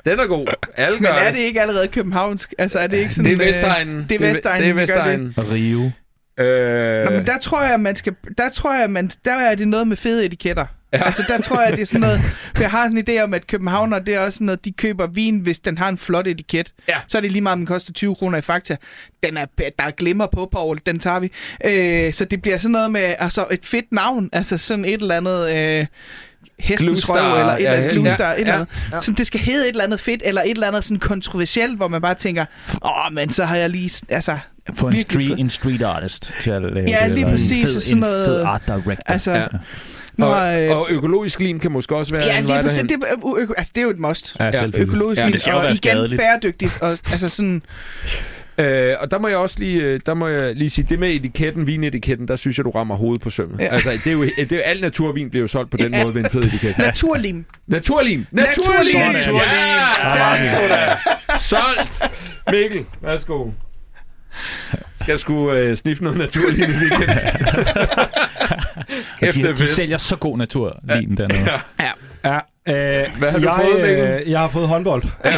den 0.04 0.18
er 0.20 0.26
god. 0.26 0.46
Alle 0.76 0.98
Men 0.98 1.06
er 1.06 1.32
det 1.32 1.38
ikke 1.38 1.60
allerede 1.60 1.88
københavnsk? 1.88 2.54
Altså, 2.58 2.78
er 2.78 2.86
det 2.86 2.96
ikke 2.96 3.14
sådan... 3.14 3.30
det 3.30 3.38
er 3.38 3.42
øh, 3.42 3.48
Vestegnen. 3.48 4.06
det 4.08 4.14
er 4.14 4.18
Vestegnen, 4.30 4.76
Det 4.78 4.90
er 4.90 4.96
gør 4.96 5.04
det. 5.04 5.20
Vestegnen. 5.20 5.34
Rio. 5.52 5.90
Øh, 6.44 7.04
Nå, 7.04 7.10
men 7.10 7.26
der 7.26 7.38
tror 7.38 7.62
jeg, 7.62 7.80
man 7.80 7.96
skal... 7.96 8.14
Der 8.38 8.48
tror 8.50 8.74
jeg, 8.74 8.90
man... 8.90 9.10
Der 9.24 9.32
er 9.34 9.54
det 9.54 9.68
noget 9.68 9.88
med 9.88 9.96
fede 9.96 10.24
etiketter. 10.24 10.66
Ja. 10.92 11.04
Altså, 11.04 11.24
der 11.28 11.40
tror 11.40 11.62
jeg, 11.62 11.72
det 11.72 11.80
er 11.80 11.86
sådan 11.86 12.00
noget... 12.00 12.20
For 12.56 12.62
jeg 12.62 12.70
har 12.70 12.84
sådan 12.88 12.96
en 12.98 13.04
idé 13.18 13.22
om, 13.22 13.34
at 13.34 13.46
københavner, 13.46 13.98
det 13.98 14.14
er 14.14 14.20
også 14.20 14.36
sådan 14.36 14.44
noget, 14.46 14.64
de 14.64 14.72
køber 14.72 15.06
vin, 15.06 15.38
hvis 15.38 15.58
den 15.58 15.78
har 15.78 15.88
en 15.88 15.98
flot 15.98 16.26
etiket. 16.26 16.72
Ja. 16.88 16.96
Så 17.08 17.18
er 17.18 17.22
det 17.22 17.32
lige 17.32 17.42
meget, 17.42 17.52
om 17.52 17.58
den 17.58 17.66
koster 17.66 17.92
20 17.92 18.14
kroner 18.14 18.38
i 18.38 18.40
Fakta. 18.40 18.76
Den 19.22 19.36
er, 19.36 19.46
der 19.58 19.84
er 19.86 19.90
glimmer 19.90 20.26
på, 20.26 20.48
Paul. 20.52 20.78
Den 20.86 20.98
tager 20.98 21.20
vi. 21.20 21.30
Øh, 21.64 22.12
så 22.14 22.24
det 22.24 22.42
bliver 22.42 22.58
sådan 22.58 22.72
noget 22.72 22.90
med 22.90 23.14
altså, 23.18 23.46
et 23.50 23.60
fedt 23.66 23.92
navn. 23.92 24.28
Altså 24.32 24.58
sådan 24.58 24.84
et 24.84 25.00
eller 25.00 25.16
andet... 25.16 25.50
Øh, 25.80 25.86
hestens 26.58 26.88
Glustar, 26.88 27.32
røv, 27.32 27.40
eller 27.40 27.52
et 27.52 27.58
eller 27.58 27.70
andet, 27.72 27.88
ja, 27.88 27.94
Glustar, 27.94 28.26
ja, 28.28 28.32
et 28.34 28.40
eller 28.40 28.52
ja, 28.52 28.58
andet. 28.60 28.68
ja. 28.92 29.00
Så 29.00 29.12
det 29.12 29.26
skal 29.26 29.40
hedde 29.40 29.64
et 29.64 29.70
eller 29.70 29.84
andet 29.84 30.00
fedt, 30.00 30.22
eller 30.24 30.42
et 30.42 30.50
eller 30.50 30.66
andet 30.68 30.84
sådan 30.84 30.98
kontroversielt, 30.98 31.76
hvor 31.76 31.88
man 31.88 32.00
bare 32.02 32.14
tænker, 32.14 32.44
åh, 32.84 33.12
men 33.12 33.30
så 33.30 33.44
har 33.44 33.56
jeg 33.56 33.70
lige, 33.70 33.90
altså, 34.08 34.38
Få 34.74 34.86
en 34.88 35.00
street, 35.00 35.28
fed- 35.30 35.38
en 35.38 35.50
street 35.50 35.82
artist 35.82 36.34
til 36.40 36.50
at 36.50 36.62
lave 36.62 36.74
Ja, 36.74 36.80
det, 36.80 36.86
lige 36.88 37.04
eller 37.04 37.26
en 37.26 37.32
præcis, 37.32 37.64
Fed, 37.66 37.80
sådan 37.80 37.96
en 37.96 38.00
noget- 38.00 38.26
fed 38.26 38.40
art 38.42 38.62
director. 38.66 39.02
altså, 39.06 39.32
Ja. 39.32 39.46
Ja. 40.18 40.24
nu 40.24 40.30
og, 40.30 40.36
har, 40.40 40.52
øh, 40.58 40.70
og 40.70 40.86
økologisk 40.90 41.40
lim 41.40 41.60
kan 41.60 41.72
måske 41.72 41.96
også 41.96 42.12
være 42.12 42.24
Ja, 42.24 42.38
en 42.38 42.44
lige 42.44 42.52
vej 42.54 42.62
præcis. 42.62 42.78
derhen. 42.78 42.88
Det, 43.00 43.08
er- 43.08 43.36
ø- 43.38 43.42
ø- 43.42 43.46
altså, 43.56 43.72
det 43.74 43.80
er 43.80 43.84
jo 43.84 43.90
et 43.90 43.98
must. 43.98 44.36
Ja. 44.40 44.50
Økologisk 44.76 45.18
Ja, 45.18 45.24
ja, 45.26 45.30
det 45.32 45.46
og 45.48 45.62
være 45.62 45.66
igen 45.70 45.76
skadeligt. 45.76 46.20
bæredygtigt. 46.20 46.78
Og, 46.80 46.88
altså 46.90 47.28
sådan, 47.28 47.62
Øh, 48.58 48.94
og 49.00 49.10
der 49.10 49.18
må 49.18 49.28
jeg 49.28 49.36
også 49.36 49.56
lige, 49.58 49.82
øh, 49.82 50.00
der 50.06 50.14
må 50.14 50.28
jeg 50.28 50.56
lige 50.56 50.70
sige, 50.70 50.86
det 50.88 50.98
med 50.98 51.08
etiketten, 51.14 51.66
vinetiketten, 51.66 52.28
der 52.28 52.36
synes 52.36 52.56
jeg, 52.58 52.64
du 52.64 52.70
rammer 52.70 52.94
hovedet 52.94 53.22
på 53.22 53.30
sømmet. 53.30 53.58
Ja. 53.60 53.64
Ja. 53.64 53.70
Altså, 53.74 53.90
det 53.90 54.06
er 54.06 54.12
jo, 54.12 54.22
det 54.24 54.52
er 54.52 54.56
jo, 54.56 54.62
al 54.64 54.80
naturvin 54.80 55.30
bliver 55.30 55.40
jo 55.40 55.48
solgt 55.48 55.70
på 55.70 55.76
den 55.76 55.94
Ja. 55.94 56.02
måde 56.04 56.14
ved 56.14 56.24
en 56.24 56.30
fed 56.30 56.42
etiket. 56.44 56.78
naturlim. 56.88 57.44
Naturlim! 57.66 58.26
Naturlim! 58.30 58.76
Naturlim! 58.86 59.12
Naturlim! 59.12 59.40
Ja, 59.40 60.08
der 60.08 60.24
er 60.24 60.56
sgu 60.56 60.68
da. 61.32 61.38
Solgt! 61.38 62.02
Mikkel, 62.50 62.84
værsgo. 63.02 63.50
Skal 65.00 65.18
sgu 65.18 65.52
øh, 65.52 65.76
sniffe 65.76 66.04
noget 66.04 66.18
naturlim 66.18 66.70
i 66.70 66.74
weekenden. 66.74 67.18
Kæft, 69.20 69.36
de, 69.36 69.52
de 69.56 69.68
sælger 69.68 69.98
så 69.98 70.16
god 70.16 70.38
naturlim 70.38 71.16
dernede. 71.16 71.50
Ja. 71.80 71.90
Ja, 72.24 72.38
øh, 73.04 73.18
Hvad 73.18 73.30
har 73.30 73.38
du 73.38 73.44
jeg, 73.44 73.54
fået, 73.56 73.80
Mikkel? 73.82 74.20
øh, 74.26 74.30
Jeg 74.30 74.40
har 74.40 74.48
fået 74.48 74.68
håndbold. 74.68 75.02
Øh, 75.24 75.32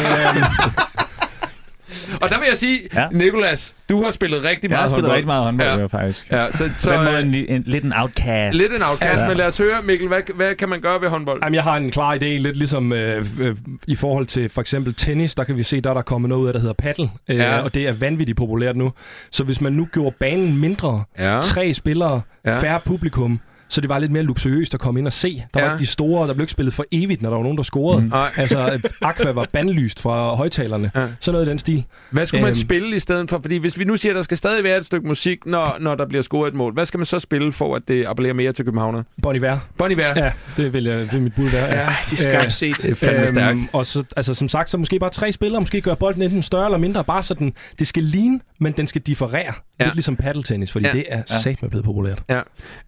Og 2.21 2.29
der 2.29 2.39
vil 2.39 2.45
jeg 2.49 2.57
sige, 2.57 2.79
Ja. 2.93 3.07
Nikolas, 3.11 3.75
du 3.89 4.03
har 4.03 4.11
spillet 4.11 4.39
rigtig 4.43 4.63
Jeg 4.63 4.69
meget 4.69 4.81
har 4.81 4.87
spillet 4.87 5.11
håndbold. 5.11 5.15
rigtig 5.15 5.27
meget 5.27 5.43
håndbold, 5.43 5.79
Ja. 5.79 5.85
faktisk. 5.85 6.31
Ja, 6.31 6.51
så, 6.51 6.69
Så 6.77 6.91
den 6.91 7.03
måde 7.03 7.15
øh, 7.15 7.21
en, 7.27 7.33
en, 7.55 7.63
lidt 7.65 7.83
en 7.83 7.93
outcast. 7.95 8.57
lidt 8.57 8.69
en 8.71 8.77
afkast, 8.91 9.21
Ja. 9.21 9.27
men 9.27 9.37
lad 9.37 9.45
os 9.47 9.57
høre, 9.57 9.81
Mikkel, 9.83 10.07
hvad, 10.07 10.21
hvad 10.35 10.55
kan 10.55 10.69
man 10.69 10.81
gøre 10.81 11.01
ved 11.01 11.09
håndbold? 11.09 11.39
Jamen, 11.43 11.55
jeg 11.55 11.63
har 11.63 11.77
en 11.77 11.91
klar 11.91 12.15
idé, 12.15 12.25
lidt 12.25 12.57
ligesom 12.57 12.93
øh, 12.93 13.25
øh, 13.39 13.55
i 13.87 13.95
forhold 13.95 14.25
til 14.25 14.49
for 14.49 14.61
eksempel 14.61 14.93
tennis, 14.93 15.35
der 15.35 15.43
kan 15.43 15.57
vi 15.57 15.63
se, 15.63 15.81
der 15.81 15.89
er 15.89 15.93
der 15.93 16.01
kommet 16.01 16.29
noget 16.29 16.41
ud 16.41 16.47
af, 16.47 16.53
der 16.53 16.59
hedder 16.59 16.73
paddle, 16.73 17.09
øh, 17.29 17.35
Ja. 17.37 17.59
og 17.59 17.73
det 17.73 17.87
er 17.87 17.91
vanvittigt 17.93 18.37
populært 18.37 18.75
nu. 18.75 18.91
Så 19.31 19.43
hvis 19.43 19.61
man 19.61 19.73
nu 19.73 19.87
gjorde 19.93 20.15
banen 20.19 20.57
mindre, 20.57 21.03
Ja. 21.19 21.39
tre 21.43 21.73
spillere, 21.73 22.21
ja. 22.45 22.59
færre 22.59 22.79
publikum, 22.85 23.39
så 23.69 23.81
det 23.81 23.89
var 23.89 23.99
lidt 23.99 24.11
mere 24.11 24.23
luksuriøst 24.23 24.73
at 24.73 24.79
komme 24.79 24.99
ind 24.99 25.07
og 25.07 25.13
se. 25.13 25.43
Der 25.53 25.59
Ja. 25.59 25.65
var 25.65 25.73
ikke 25.73 25.81
de 25.81 25.85
store, 25.85 26.27
der 26.27 26.33
blev 26.33 26.43
ikke 26.43 26.51
spillet 26.51 26.73
for 26.73 26.85
evigt, 26.91 27.21
når 27.21 27.29
der 27.29 27.35
var 27.37 27.43
nogen, 27.43 27.57
der 27.57 27.63
scorede. 27.63 28.01
Mm. 28.01 28.11
Altså, 28.35 28.65
at 28.65 28.93
Aqua 29.01 29.31
var 29.31 29.47
bandlyst 29.53 30.01
fra 30.01 30.35
højtalerne. 30.35 30.91
Ja. 30.95 31.01
Ja. 31.01 31.07
Sådan 31.19 31.33
noget 31.33 31.47
i 31.47 31.49
den 31.49 31.59
stil. 31.59 31.83
Hvad 32.11 32.25
skulle 32.25 32.41
man 32.41 32.49
Øhm. 32.49 32.55
spille 32.55 32.95
i 32.95 32.99
stedet 32.99 33.29
for? 33.29 33.39
Fordi 33.41 33.57
hvis 33.57 33.79
vi 33.79 33.83
nu 33.83 33.97
siger, 33.97 34.13
at 34.13 34.15
der 34.17 34.23
skal 34.23 34.37
stadig 34.37 34.63
være 34.63 34.77
et 34.77 34.85
stykke 34.85 35.07
musik, 35.07 35.45
når, 35.45 35.77
når 35.79 35.95
der 35.95 36.05
bliver 36.07 36.21
scoret 36.23 36.47
et 36.47 36.53
mål, 36.55 36.73
hvad 36.73 36.85
skal 36.85 36.97
man 36.97 37.05
så 37.05 37.19
spille 37.19 37.51
for, 37.51 37.75
at 37.75 37.81
det 37.87 38.05
appellerer 38.07 38.33
mere 38.33 38.51
til 38.53 38.65
københavner? 38.65 39.03
Bon 39.21 39.35
Iver. 39.35 39.57
Bon 39.77 39.91
Iver. 39.91 40.07
Ja, 40.23 40.31
det 40.57 40.73
vil, 40.73 40.83
jeg, 40.83 40.97
det 40.99 41.11
vil 41.11 41.21
mit 41.21 41.35
bud 41.35 41.49
være. 41.49 41.65
Ja. 41.65 41.87
Det 42.09 42.19
er 42.19 42.21
skarpt 42.21 42.45
Øh, 42.45 42.51
set. 42.51 42.77
Det 42.81 42.91
er 42.91 42.95
fandme 42.95 43.27
stærkt. 43.27 43.59
og 43.73 43.85
så, 43.85 44.03
altså, 44.17 44.33
som 44.33 44.47
sagt, 44.47 44.69
så 44.69 44.77
måske 44.77 44.99
bare 44.99 45.09
tre 45.09 45.31
spillere, 45.31 45.61
måske 45.61 45.81
gøre 45.81 45.95
bolden 45.95 46.21
enten 46.21 46.41
større 46.41 46.65
eller 46.65 46.77
mindre, 46.77 47.03
bare 47.03 47.23
sådan, 47.23 47.53
det 47.79 47.87
skal 47.87 48.03
ligne, 48.03 48.39
men 48.59 48.73
den 48.73 48.87
skal 48.87 49.01
differere. 49.01 49.39
Ja. 49.45 49.51
Ja. 49.79 49.85
Lidt 49.85 49.95
ligesom 49.95 50.15
paddeltennis, 50.15 50.71
fordi 50.71 50.85
Ja. 50.85 50.91
ja. 50.91 50.97
det 50.97 51.05
er 51.09 51.17
Ja. 51.31 51.41
satme 51.41 51.69
blevet 51.69 51.85
populært. 51.85 52.21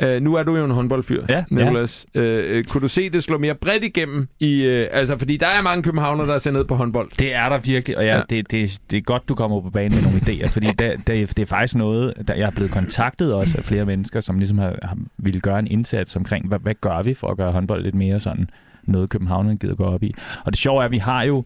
Uh, 0.03 0.09
nu 0.21 0.33
er 0.35 0.43
du 0.43 0.55
jo 0.57 0.66
en 0.67 0.75
håndboldfyr, 0.75 1.25
Ja, 1.29 1.43
Nicolas. 1.51 2.05
Uh, 2.15 2.21
kunne 2.69 2.81
du 2.81 2.87
se 2.87 3.09
det 3.09 3.23
slå 3.23 3.37
mere 3.37 3.55
bredt 3.55 3.83
igennem? 3.83 4.27
i 4.39 4.67
uh, 4.67 4.85
Altså, 4.91 5.17
fordi 5.17 5.37
der 5.37 5.45
er 5.45 5.61
mange 5.63 5.83
københavner, 5.83 6.25
der 6.25 6.37
ser 6.37 6.51
ned 6.51 6.63
på 6.65 6.75
håndbold. 6.75 7.09
Det 7.19 7.33
er 7.35 7.49
der 7.49 7.57
virkelig, 7.57 7.97
og 7.97 8.03
ja, 8.03 8.09
Ja. 8.09 8.15
ja. 8.17 8.23
Det, 8.29 8.51
det, 8.51 8.79
det 8.91 8.97
er 8.97 9.01
godt, 9.01 9.29
du 9.29 9.35
kommer 9.35 9.61
på 9.61 9.69
banen 9.69 9.93
med 9.95 10.01
nogle 10.01 10.17
idéer, 10.17 10.47
fordi 10.47 10.67
det, 10.67 11.07
det, 11.07 11.37
det 11.37 11.39
er 11.39 11.45
faktisk 11.45 11.75
noget, 11.75 12.13
der 12.27 12.33
jeg 12.33 12.47
er 12.47 12.51
blevet 12.51 12.71
kontaktet 12.71 13.33
også 13.33 13.57
af 13.57 13.63
flere 13.63 13.85
mennesker, 13.85 14.19
som 14.19 14.37
ligesom 14.39 14.57
har, 14.57 14.75
har 14.83 14.97
ville 15.17 15.39
gøre 15.41 15.59
en 15.59 15.67
indsats 15.67 16.15
omkring, 16.15 16.47
hvad, 16.47 16.59
hvad 16.59 16.73
gør 16.81 17.01
vi 17.01 17.13
for 17.13 17.27
at 17.27 17.37
gøre 17.37 17.51
håndbold 17.51 17.83
lidt 17.83 17.95
mere 17.95 18.19
sådan 18.19 18.49
noget, 18.83 19.09
københavnerne 19.09 19.57
gider 19.57 19.75
gå 19.75 19.83
op 19.83 20.03
i. 20.03 20.13
Og 20.45 20.51
det 20.51 20.59
sjove 20.59 20.81
er, 20.81 20.85
at 20.85 20.91
vi 20.91 20.97
har 20.97 21.23
jo 21.23 21.43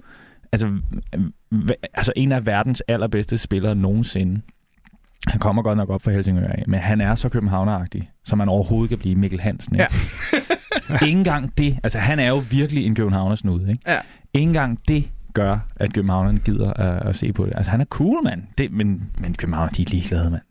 altså, 0.51 0.69
altså 1.93 2.13
en 2.15 2.31
af 2.31 2.45
verdens 2.45 2.81
allerbedste 2.87 3.37
spillere 3.37 3.75
nogensinde. 3.75 4.41
Han 5.27 5.39
kommer 5.39 5.61
godt 5.61 5.77
nok 5.77 5.89
op 5.89 6.01
fra 6.01 6.11
Helsingør 6.11 6.47
af, 6.47 6.63
men 6.67 6.79
han 6.79 7.01
er 7.01 7.15
så 7.15 7.29
københavneragtig, 7.29 8.09
som 8.25 8.37
man 8.37 8.49
overhovedet 8.49 8.89
kan 8.89 8.97
blive 8.97 9.15
Mikkel 9.15 9.39
Hansen. 9.39 9.75
Ikke? 9.75 9.87
Ja. 10.33 10.97
Ingen 11.07 11.17
engang 11.17 11.57
det. 11.57 11.77
Altså, 11.83 11.99
han 11.99 12.19
er 12.19 12.29
jo 12.29 12.43
virkelig 12.51 12.85
en 12.85 12.95
københavnersnude, 12.95 13.71
ikke? 13.71 13.83
Ja. 13.87 13.97
Ingen 14.33 14.49
engang 14.49 14.79
det 14.87 15.09
gør, 15.33 15.57
at 15.75 15.93
københavnerne 15.93 16.39
gider 16.39 16.73
at, 16.73 17.07
at 17.09 17.15
se 17.15 17.33
på 17.33 17.45
det. 17.45 17.53
Altså, 17.55 17.71
han 17.71 17.81
er 17.81 17.85
cool, 17.85 18.23
mand. 18.23 18.43
Det, 18.57 18.71
men, 18.71 19.03
men 19.19 19.33
københavner, 19.33 19.69
de 19.71 19.81
er 19.81 19.85
ligeglade, 19.89 20.29
mand. 20.29 20.41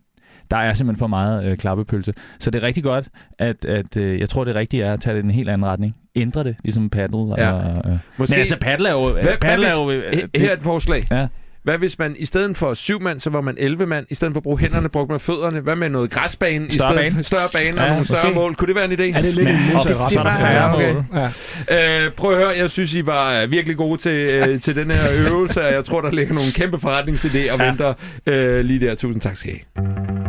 Der 0.50 0.56
er 0.56 0.74
simpelthen 0.74 0.98
for 0.98 1.06
meget 1.06 1.44
øh, 1.44 1.56
klappepølse. 1.56 2.14
Så 2.38 2.50
det 2.50 2.62
er 2.62 2.66
rigtig 2.66 2.82
godt, 2.82 3.08
at, 3.38 3.64
at 3.64 3.96
øh, 3.96 4.20
jeg 4.20 4.28
tror, 4.28 4.44
det 4.44 4.54
rigtige 4.54 4.82
er 4.84 4.92
at 4.92 5.00
tage 5.00 5.16
det 5.16 5.22
i 5.22 5.24
en 5.24 5.30
helt 5.30 5.48
anden 5.48 5.66
retning. 5.66 5.96
Ændre 6.16 6.44
det, 6.44 6.56
ligesom 6.64 6.90
paddle. 6.90 7.34
Ja. 7.38 7.52
Og, 7.52 7.90
øh. 7.90 7.98
Måske, 8.16 8.32
Men 8.32 8.38
altså, 8.40 8.56
paddle 8.60 8.88
er 8.88 8.92
jo... 8.92 9.12
Hvad- 9.12 9.38
paddle 9.40 9.66
er 9.66 9.74
jo 9.74 9.90
øh, 9.90 10.12
her 10.36 10.48
er 10.50 10.52
et 10.52 10.62
forslag. 10.62 11.04
Ja. 11.10 11.26
Hvad 11.62 11.78
hvis 11.78 11.98
man 11.98 12.14
i 12.18 12.24
stedet 12.26 12.56
for 12.56 12.74
syv 12.74 13.00
mand, 13.00 13.20
så 13.20 13.30
var 13.30 13.40
man 13.40 13.54
11 13.58 13.86
mand? 13.86 14.06
I 14.10 14.14
stedet 14.14 14.34
for 14.34 14.38
at 14.40 14.42
bruge 14.42 14.58
hænderne, 14.58 14.88
brugte 14.88 15.10
man 15.12 15.20
fødderne. 15.20 15.60
Hvad 15.60 15.76
med 15.76 15.88
noget 15.88 16.10
græsbane? 16.10 16.66
i 16.66 16.70
Større 16.70 16.94
stedet 16.94 17.12
bane. 17.12 17.24
Større 17.24 17.48
bane 17.52 17.80
og 17.80 17.84
Ja, 17.86 17.90
nogle 17.90 18.06
større 18.06 18.22
måske. 18.24 18.34
mål. 18.34 18.54
Kunne 18.54 18.68
det 18.68 18.74
være 18.74 18.84
en 18.84 18.92
idé? 18.92 19.16
Er 19.18 19.22
det 19.22 19.34
lidt 19.34 19.44
Men- 19.48 19.54
en 19.54 19.72
og 19.74 19.80
det- 19.84 19.90
er 20.16 20.22
bare- 20.22 20.74
okay. 20.74 20.94
Ja. 21.70 22.04
Øh, 22.06 22.12
prøv 22.12 22.30
at 22.32 22.36
høre, 22.38 22.52
jeg 22.58 22.70
synes, 22.70 22.94
I 22.94 23.06
var 23.06 23.42
øh, 23.42 23.50
virkelig 23.50 23.76
gode 23.76 24.00
til, 24.00 24.30
øh, 24.34 24.60
til 24.60 24.76
den 24.76 24.90
her 24.90 25.28
øvelse, 25.28 25.66
og 25.66 25.72
jeg 25.72 25.84
tror, 25.84 26.00
der 26.00 26.10
ligger 26.10 26.34
nogle 26.34 26.52
kæmpe 26.54 26.76
forretningsidéer 26.76 27.52
og 27.52 27.58
ja. 27.58 27.64
Ja. 27.64 27.66
venter 27.68 27.94
øh, 28.26 28.64
lige 28.64 28.80
der. 28.86 28.94
Tusind 28.94 29.20
tak 29.20 29.36
skal 29.36 29.50
I 29.54 29.62
have. 29.76 30.19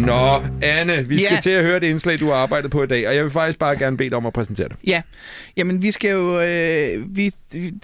Nå, 0.00 0.42
Anne, 0.62 1.08
vi 1.08 1.18
skal 1.22 1.34
Ja. 1.34 1.40
til 1.40 1.50
at 1.50 1.64
høre 1.64 1.80
det 1.80 1.86
indslag, 1.86 2.20
du 2.20 2.26
har 2.26 2.34
arbejdet 2.34 2.70
på 2.70 2.82
i 2.82 2.86
dag, 2.86 3.08
og 3.08 3.14
jeg 3.14 3.22
vil 3.24 3.30
faktisk 3.30 3.58
bare 3.58 3.78
gerne 3.78 3.96
bede 3.96 4.10
dig 4.10 4.16
om 4.16 4.26
at 4.26 4.32
præsentere 4.32 4.68
det. 4.68 4.76
Ja, 4.86 5.02
jamen 5.56 5.82
vi 5.82 5.90
skal 5.90 6.10
jo, 6.10 6.40
øh, 6.40 7.16
vi, 7.16 7.32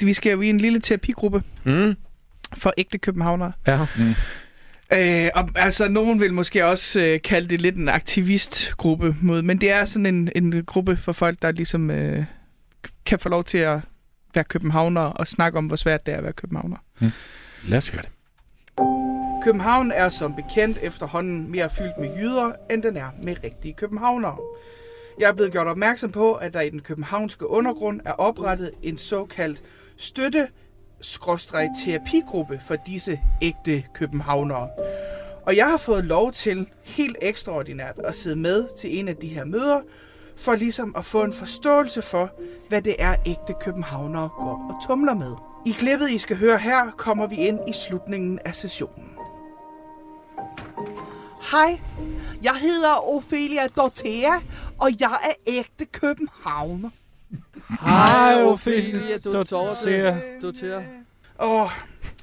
vi 0.01 0.13
skal 0.13 0.33
jo 0.33 0.41
i 0.41 0.49
en 0.49 0.59
lille 0.59 0.81
terapigruppe 0.81 1.43
Mm. 1.65 1.95
for 2.57 2.73
ægte 2.79 2.99
københavnere. 2.99 3.53
Ja. 3.67 3.81
Øh, 4.93 5.31
og, 5.35 5.49
altså, 5.55 5.89
nogen 5.89 6.21
vil 6.21 6.33
måske 6.33 6.67
også 6.67 7.01
øh, 7.01 7.21
kalde 7.25 7.49
det 7.49 7.61
lidt 7.61 7.77
en 7.77 7.89
aktivistgruppe, 7.89 9.17
mod, 9.21 9.43
men 9.43 9.61
det 9.61 9.71
er 9.71 9.85
sådan 9.85 10.07
en, 10.07 10.31
en 10.37 10.65
gruppe 10.67 10.97
for 10.97 11.13
folk, 11.13 11.43
der 11.43 11.53
ligesom 11.53 11.91
øh, 11.91 12.25
kan 13.07 13.19
få 13.19 13.29
lov 13.29 13.45
til 13.45 13.59
at 13.59 13.79
være 14.35 14.45
københavner 14.45 15.01
og 15.01 15.29
snakke 15.29 15.59
om, 15.59 15.67
hvor 15.67 15.77
svært 15.77 16.07
det 16.07 16.15
er 16.15 16.19
at 16.19 16.25
være 16.25 16.33
københavner. 16.33 16.77
Lad 17.69 17.79
os 17.79 17.89
høre 17.89 18.03
det. 18.03 18.11
København 19.45 19.91
er 19.91 20.09
som 20.09 20.35
bekendt 20.35 20.79
efterhånden 20.83 21.51
mere 21.51 21.71
fyldt 21.71 21.99
med 21.99 22.17
jyder, 22.17 22.53
end 22.71 22.83
den 22.83 22.97
er 22.97 23.09
med 23.23 23.37
rigtige 23.45 23.75
københavnere. 23.75 24.37
Jeg 25.19 25.29
er 25.29 25.33
blevet 25.33 25.53
gjort 25.53 25.67
opmærksom 25.67 26.13
på, 26.13 26.33
at 26.33 26.55
der 26.55 26.61
i 26.61 26.71
den 26.71 26.81
københavnske 26.81 27.47
undergrund 27.51 28.01
er 28.05 28.13
oprettet 28.13 28.71
en 28.83 28.99
såkaldt 28.99 29.63
støtte 29.97 30.49
terapigruppe 31.85 32.61
for 32.67 32.77
disse 32.87 33.21
ægte 33.43 33.85
københavnere. 33.95 34.69
Og 35.43 35.57
jeg 35.57 35.67
har 35.67 35.77
fået 35.77 36.05
lov 36.05 36.33
til 36.33 36.69
helt 36.85 37.17
ekstraordinært 37.23 37.99
at 38.05 38.15
sidde 38.15 38.37
med 38.37 38.69
til 38.79 38.99
en 38.99 39.09
af 39.09 39.17
de 39.17 39.29
her 39.29 39.45
møder, 39.45 39.81
for 40.37 40.55
ligesom 40.55 40.95
at 40.97 41.05
få 41.05 41.25
en 41.25 41.35
forståelse 41.35 42.03
for, 42.03 42.31
hvad 42.69 42.83
det 42.83 42.97
er 42.99 43.17
ægte 43.27 43.55
københavnere 43.61 44.29
går 44.29 44.67
og 44.71 44.89
tumler 44.89 45.15
med. 45.15 45.46
I 45.67 45.73
klippet, 45.73 46.11
I 46.11 46.19
skal 46.19 46.37
høre 46.37 46.59
her, 46.59 46.91
kommer 46.91 47.27
vi 47.27 47.37
ind 47.37 47.61
i 47.69 47.73
slutningen 47.73 48.39
af 48.45 48.55
sessionen. 48.55 49.11
Hej, 51.51 51.81
jeg 52.43 52.55
hedder 52.55 53.15
Ophelia 53.17 53.67
Dortea, 53.67 54.41
og 54.79 54.91
jeg 55.01 55.19
er 55.23 55.35
ægte 55.47 55.85
københavner. 55.85 56.91
Hej, 57.81 58.43
Ophelia, 58.43 59.19
til 59.19 59.33
Åh, 61.41 61.71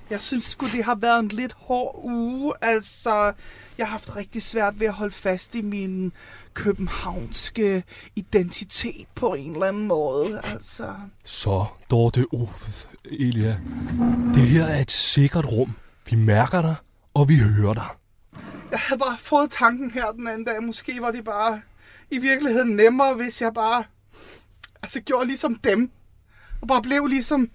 jeg 0.09 0.21
synes 0.21 0.43
sgu, 0.43 0.65
det 0.65 0.83
har 0.83 0.95
været 0.95 1.19
en 1.19 1.27
lidt 1.27 1.53
hård 1.53 1.99
uge. 2.03 2.53
Altså, 2.61 3.33
jeg 3.77 3.85
har 3.87 3.91
haft 3.91 4.15
rigtig 4.15 4.41
svært 4.41 4.79
ved 4.79 4.87
at 4.87 4.93
holde 4.93 5.13
fast 5.13 5.55
i 5.55 5.61
min 5.61 6.11
københavnske 6.53 7.83
identitet 8.15 9.07
på 9.15 9.33
en 9.33 9.53
eller 9.53 9.65
anden 9.65 9.87
måde. 9.87 10.41
Altså, 10.43 10.93
Så, 11.25 11.65
Dorte 11.91 12.33
Uffe, 12.33 12.87
Elia. 13.11 13.59
Det 14.33 14.41
her 14.41 14.65
er 14.65 14.81
et 14.81 14.91
sikkert 14.91 15.45
rum. 15.45 15.73
Vi 16.09 16.15
mærker 16.15 16.61
dig, 16.61 16.75
og 17.13 17.29
vi 17.29 17.35
hører 17.35 17.73
dig. 17.73 17.87
jeg 18.71 18.79
havde 18.79 18.99
bare 18.99 19.17
fået 19.17 19.51
tanken 19.51 19.91
her 19.91 20.11
den 20.11 20.27
anden 20.27 20.45
dag. 20.45 20.63
Måske 20.63 21.01
var 21.01 21.11
det 21.11 21.23
bare 21.23 21.61
i 22.11 22.17
virkeligheden 22.17 22.75
nemmere, 22.75 23.13
hvis 23.13 23.41
jeg 23.41 23.53
bare 23.53 23.83
altså, 24.83 25.01
gjorde 25.01 25.27
ligesom 25.27 25.55
dem. 25.55 25.91
Og 26.61 26.67
bare 26.67 26.81
blev 26.81 27.05
ligesom, 27.05 27.49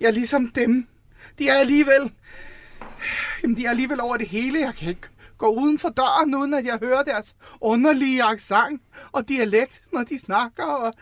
ja, 0.00 0.10
ligesom 0.10 0.50
dem. 0.50 0.86
De 1.38 1.48
er 1.48 1.54
alligevel, 1.54 2.12
jamen, 3.42 3.56
de 3.56 3.66
er 3.66 3.70
alligevel 3.70 4.00
over 4.00 4.16
det 4.16 4.28
hele. 4.28 4.60
Jeg 4.60 4.74
kan 4.74 4.88
ikke 4.88 5.08
går 5.42 5.50
uden 5.50 5.78
for 5.78 5.88
døren, 5.88 6.34
uden 6.34 6.54
at 6.54 6.64
jeg 6.64 6.78
hører 6.78 7.02
deres 7.02 7.36
underlige 7.60 8.22
accent 8.22 8.82
og 9.12 9.28
dialekt, 9.28 9.80
når 9.92 10.02
de 10.02 10.18
snakker. 10.18 10.64
Og, 10.64 10.92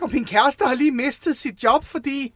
og 0.00 0.10
min 0.12 0.24
kæreste 0.24 0.64
har 0.64 0.74
lige 0.74 0.92
mistet 0.92 1.36
sit 1.36 1.64
job, 1.64 1.84
fordi 1.84 2.34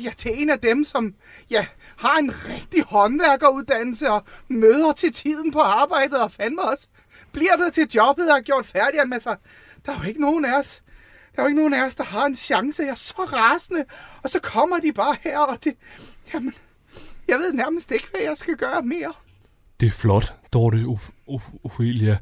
jeg 0.00 0.16
til 0.16 0.42
en 0.42 0.50
af 0.50 0.60
dem, 0.60 0.84
som 0.84 1.14
ja, 1.50 1.66
har 1.96 2.16
en 2.18 2.32
rigtig 2.48 2.84
håndværkeruddannelse 2.84 4.10
og 4.10 4.24
møder 4.48 4.92
til 4.92 5.12
tiden 5.12 5.50
på 5.50 5.60
arbejdet 5.60 6.20
og 6.20 6.32
fandme 6.32 6.62
også 6.62 6.88
bliver 7.32 7.56
der 7.56 7.70
til 7.70 7.88
jobbet 7.94 8.32
og 8.32 8.38
er 8.38 8.42
gjort 8.42 8.66
færdig. 8.66 8.94
Jamen, 8.94 9.12
altså, 9.12 9.36
der 9.86 9.92
er 9.92 9.98
jo 9.98 10.08
ikke 10.08 10.20
nogen 10.20 10.44
af 10.44 10.58
os, 10.58 10.82
der 11.36 11.38
er 11.38 11.42
jo 11.42 11.46
ikke 11.48 11.60
nogen 11.60 11.74
af 11.74 11.86
os, 11.86 11.94
der 11.94 12.04
har 12.04 12.26
en 12.26 12.36
chance. 12.36 12.82
Jeg 12.82 12.90
er 12.90 12.94
så 12.94 13.22
rasende. 13.22 13.84
Og 14.22 14.30
så 14.30 14.40
kommer 14.40 14.78
de 14.78 14.92
bare 14.92 15.16
her, 15.20 15.38
og 15.38 15.64
det... 15.64 15.76
Jamen, 16.34 16.54
jeg 17.28 17.38
ved 17.38 17.52
nærmest 17.52 17.90
ikke, 17.90 18.08
hvad 18.10 18.20
jeg 18.20 18.36
skal 18.36 18.56
gøre 18.56 18.82
mere. 18.82 19.12
Det 19.80 19.86
er 19.86 19.90
flot, 19.90 20.32
Dorte 20.52 20.76
Uf- 20.76 21.12
Uf- 21.28 21.58
Ophelia. 21.64 22.18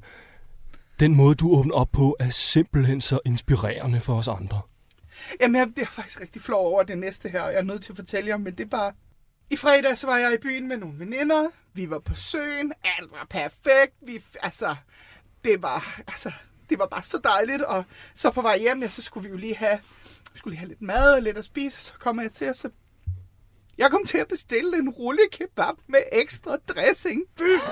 Den 1.01 1.15
måde, 1.15 1.35
du 1.35 1.51
åbner 1.51 1.75
op 1.75 1.89
på, 1.93 2.17
er 2.21 2.31
simpelthen 2.31 3.01
så 3.01 3.19
inspirerende 3.27 4.01
for 4.01 4.19
os 4.19 4.29
andre. 4.29 4.61
Jamen, 5.41 5.57
jeg 5.77 5.83
er 5.83 5.87
faktisk 5.87 6.21
rigtig 6.21 6.43
flov 6.43 6.67
over 6.67 6.83
det 6.83 6.99
næste 6.99 7.29
her, 7.29 7.41
og 7.41 7.53
jeg 7.53 7.59
er 7.59 7.63
nødt 7.63 7.83
til 7.83 7.93
at 7.93 7.97
fortælle 7.97 8.29
jer, 8.31 8.37
men 8.37 8.55
det 8.55 8.65
er 8.65 8.69
bare... 8.69 8.93
I 9.51 9.57
fredags 9.57 10.07
var 10.07 10.19
jeg 10.19 10.35
i 10.35 10.39
byen 10.43 10.69
med 10.69 10.77
nogle 10.77 10.99
veninder. 10.99 11.49
Vi 11.75 11.91
var 11.91 11.99
på 11.99 12.15
søen. 12.15 12.73
Alt 12.85 13.11
var 13.13 13.27
perfekt. 13.31 13.95
Vi, 14.03 14.23
altså, 14.43 14.77
det 15.45 15.63
var, 15.63 16.01
altså, 16.09 16.33
det 16.71 16.79
var 16.79 16.87
bare 16.87 17.03
så 17.03 17.21
dejligt. 17.25 17.63
Og 17.63 17.85
så 18.15 18.31
på 18.31 18.43
vej 18.43 18.59
hjem, 18.59 18.83
ja, 18.83 18.89
så 18.89 19.03
skulle 19.03 19.29
vi 19.29 19.31
jo 19.31 19.39
lige 19.39 19.57
have, 19.57 19.79
vi 20.33 20.39
skulle 20.39 20.53
lige 20.53 20.59
have 20.59 20.69
lidt 20.69 20.83
mad 20.83 21.15
og 21.15 21.23
lidt 21.23 21.39
at 21.39 21.45
spise. 21.45 21.83
Så 21.83 21.93
kommer 21.99 22.23
jeg 22.23 22.33
til, 22.33 22.49
og 22.49 22.57
så... 22.57 22.71
Jeg 23.79 23.91
kom 23.91 24.05
til 24.05 24.19
at 24.19 24.27
bestille 24.29 24.79
en 24.79 24.89
rulle 24.89 25.21
kebab 25.33 25.75
med 25.89 25.99
ekstra 26.13 26.57
dressing. 26.69 27.23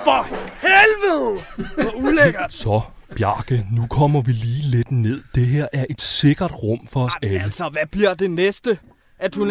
For 0.05 0.23
helvede! 0.67 1.45
Hvor 1.75 2.01
ulækkert. 2.09 2.53
Så, 2.53 2.81
Bjarke, 3.17 3.67
nu 3.73 3.87
kommer 3.87 4.23
vi 4.23 4.33
lige 4.33 4.71
lidt 4.71 4.91
ned. 4.91 5.23
Det 5.35 5.47
her 5.47 5.69
er 5.73 5.85
et 5.91 6.01
sikkert 6.01 6.53
rum 6.63 6.87
for 6.87 7.05
os 7.05 7.13
alle. 7.23 7.43
Altså, 7.43 7.69
hvad 7.69 7.87
bliver 7.91 8.15
det 8.15 8.31
næste? 8.31 8.79
At 9.19 9.35
hun, 9.35 9.51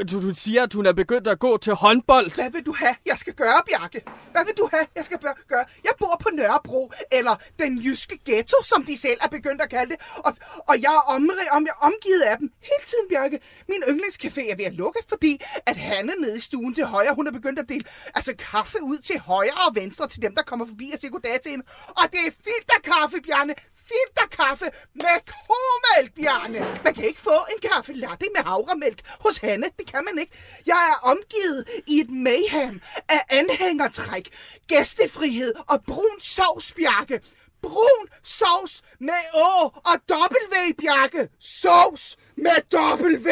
at 0.00 0.10
du, 0.10 0.28
du 0.28 0.34
siger, 0.34 0.62
at 0.62 0.72
hun 0.72 0.86
er 0.86 0.92
begyndt 0.92 1.26
at 1.26 1.38
gå 1.38 1.56
til 1.56 1.74
håndbold. 1.74 2.34
Hvad 2.34 2.50
vil 2.50 2.66
du 2.66 2.72
have, 2.72 2.94
jeg 3.06 3.18
skal 3.18 3.34
gøre, 3.34 3.60
Bjarke? 3.68 4.02
Hvad 4.32 4.44
vil 4.44 4.54
du 4.58 4.68
have, 4.72 4.86
jeg 4.96 5.04
skal 5.04 5.18
gøre? 5.48 5.64
Jeg 5.84 5.92
bor 5.98 6.16
på 6.20 6.28
Nørrebro, 6.32 6.92
eller 7.12 7.36
den 7.58 7.78
jyske 7.78 8.18
ghetto, 8.24 8.56
som 8.62 8.84
de 8.84 8.96
selv 8.96 9.18
er 9.24 9.28
begyndt 9.28 9.62
at 9.62 9.70
kalde 9.70 9.90
det. 9.90 10.00
Og, 10.16 10.36
og 10.68 10.82
jeg 10.82 10.94
er 10.94 11.04
omrig, 11.16 11.52
om, 11.52 11.66
jeg 11.66 11.74
er 11.80 11.86
omgivet 11.86 12.20
af 12.20 12.38
dem 12.38 12.52
hele 12.62 12.84
tiden, 12.86 13.08
Bjarke. 13.08 13.40
Min 13.68 13.82
yndlingscafé 13.82 14.52
er 14.52 14.56
ved 14.56 14.64
at 14.64 14.74
lukke, 14.74 15.00
fordi 15.08 15.40
at 15.66 15.76
Hanne 15.76 16.12
nede 16.20 16.36
i 16.36 16.40
stuen 16.40 16.74
til 16.74 16.84
højre, 16.84 17.14
hun 17.14 17.26
er 17.26 17.32
begyndt 17.32 17.58
at 17.58 17.68
dele 17.68 17.84
altså, 18.14 18.34
kaffe 18.38 18.82
ud 18.82 18.98
til 18.98 19.18
højre 19.18 19.68
og 19.68 19.74
venstre 19.74 20.08
til 20.08 20.22
dem, 20.22 20.34
der 20.34 20.42
kommer 20.42 20.66
forbi 20.66 20.90
og 20.94 20.98
siger 20.98 21.10
goddag 21.10 21.40
til 21.42 21.50
hende. 21.50 21.64
Og 21.88 22.04
det 22.12 22.20
er 22.26 22.30
filterkaffe, 22.44 23.20
Bjarne. 23.26 23.54
Filterkaffe 23.90 24.64
med 24.94 25.16
komælk, 25.26 26.14
Bjarne. 26.14 26.58
Man 26.84 26.94
kan 26.94 27.04
ikke 27.04 27.20
få 27.20 27.38
en 27.52 27.70
kaffe 27.70 27.92
latte 27.92 28.26
med 28.36 28.44
havremælk 28.44 29.00
hos 29.20 29.38
Hanne. 29.38 29.66
Det 29.78 29.86
kan 29.92 30.02
man 30.08 30.18
ikke. 30.22 30.32
Jeg 30.66 30.82
er 30.92 31.08
omgivet 31.12 31.64
i 31.86 32.00
et 32.00 32.10
mayhem 32.10 32.80
af 33.08 33.22
anhængertræk, 33.30 34.28
gæstefrihed 34.68 35.52
og 35.68 35.84
brun 35.86 36.20
sovs, 36.20 36.72
Bjarke. 36.72 37.20
Brun 37.62 38.06
sovs 38.22 38.82
med 39.00 39.22
Å 39.34 39.50
og 39.90 39.96
W, 40.10 40.72
Bjarke. 40.78 41.28
Sovs 41.40 42.16
med 42.36 42.58
W. 42.72 43.28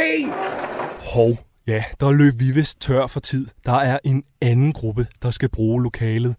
Hov, 1.12 1.36
ja, 1.66 1.84
der 2.00 2.12
løb 2.12 2.34
vi 2.36 2.50
vist 2.50 2.80
tør 2.80 3.06
for 3.06 3.20
tid. 3.20 3.46
Der 3.66 3.78
er 3.78 3.98
en 4.04 4.24
anden 4.40 4.72
gruppe, 4.72 5.06
der 5.22 5.30
skal 5.30 5.48
bruge 5.48 5.82
lokalet. 5.82 6.36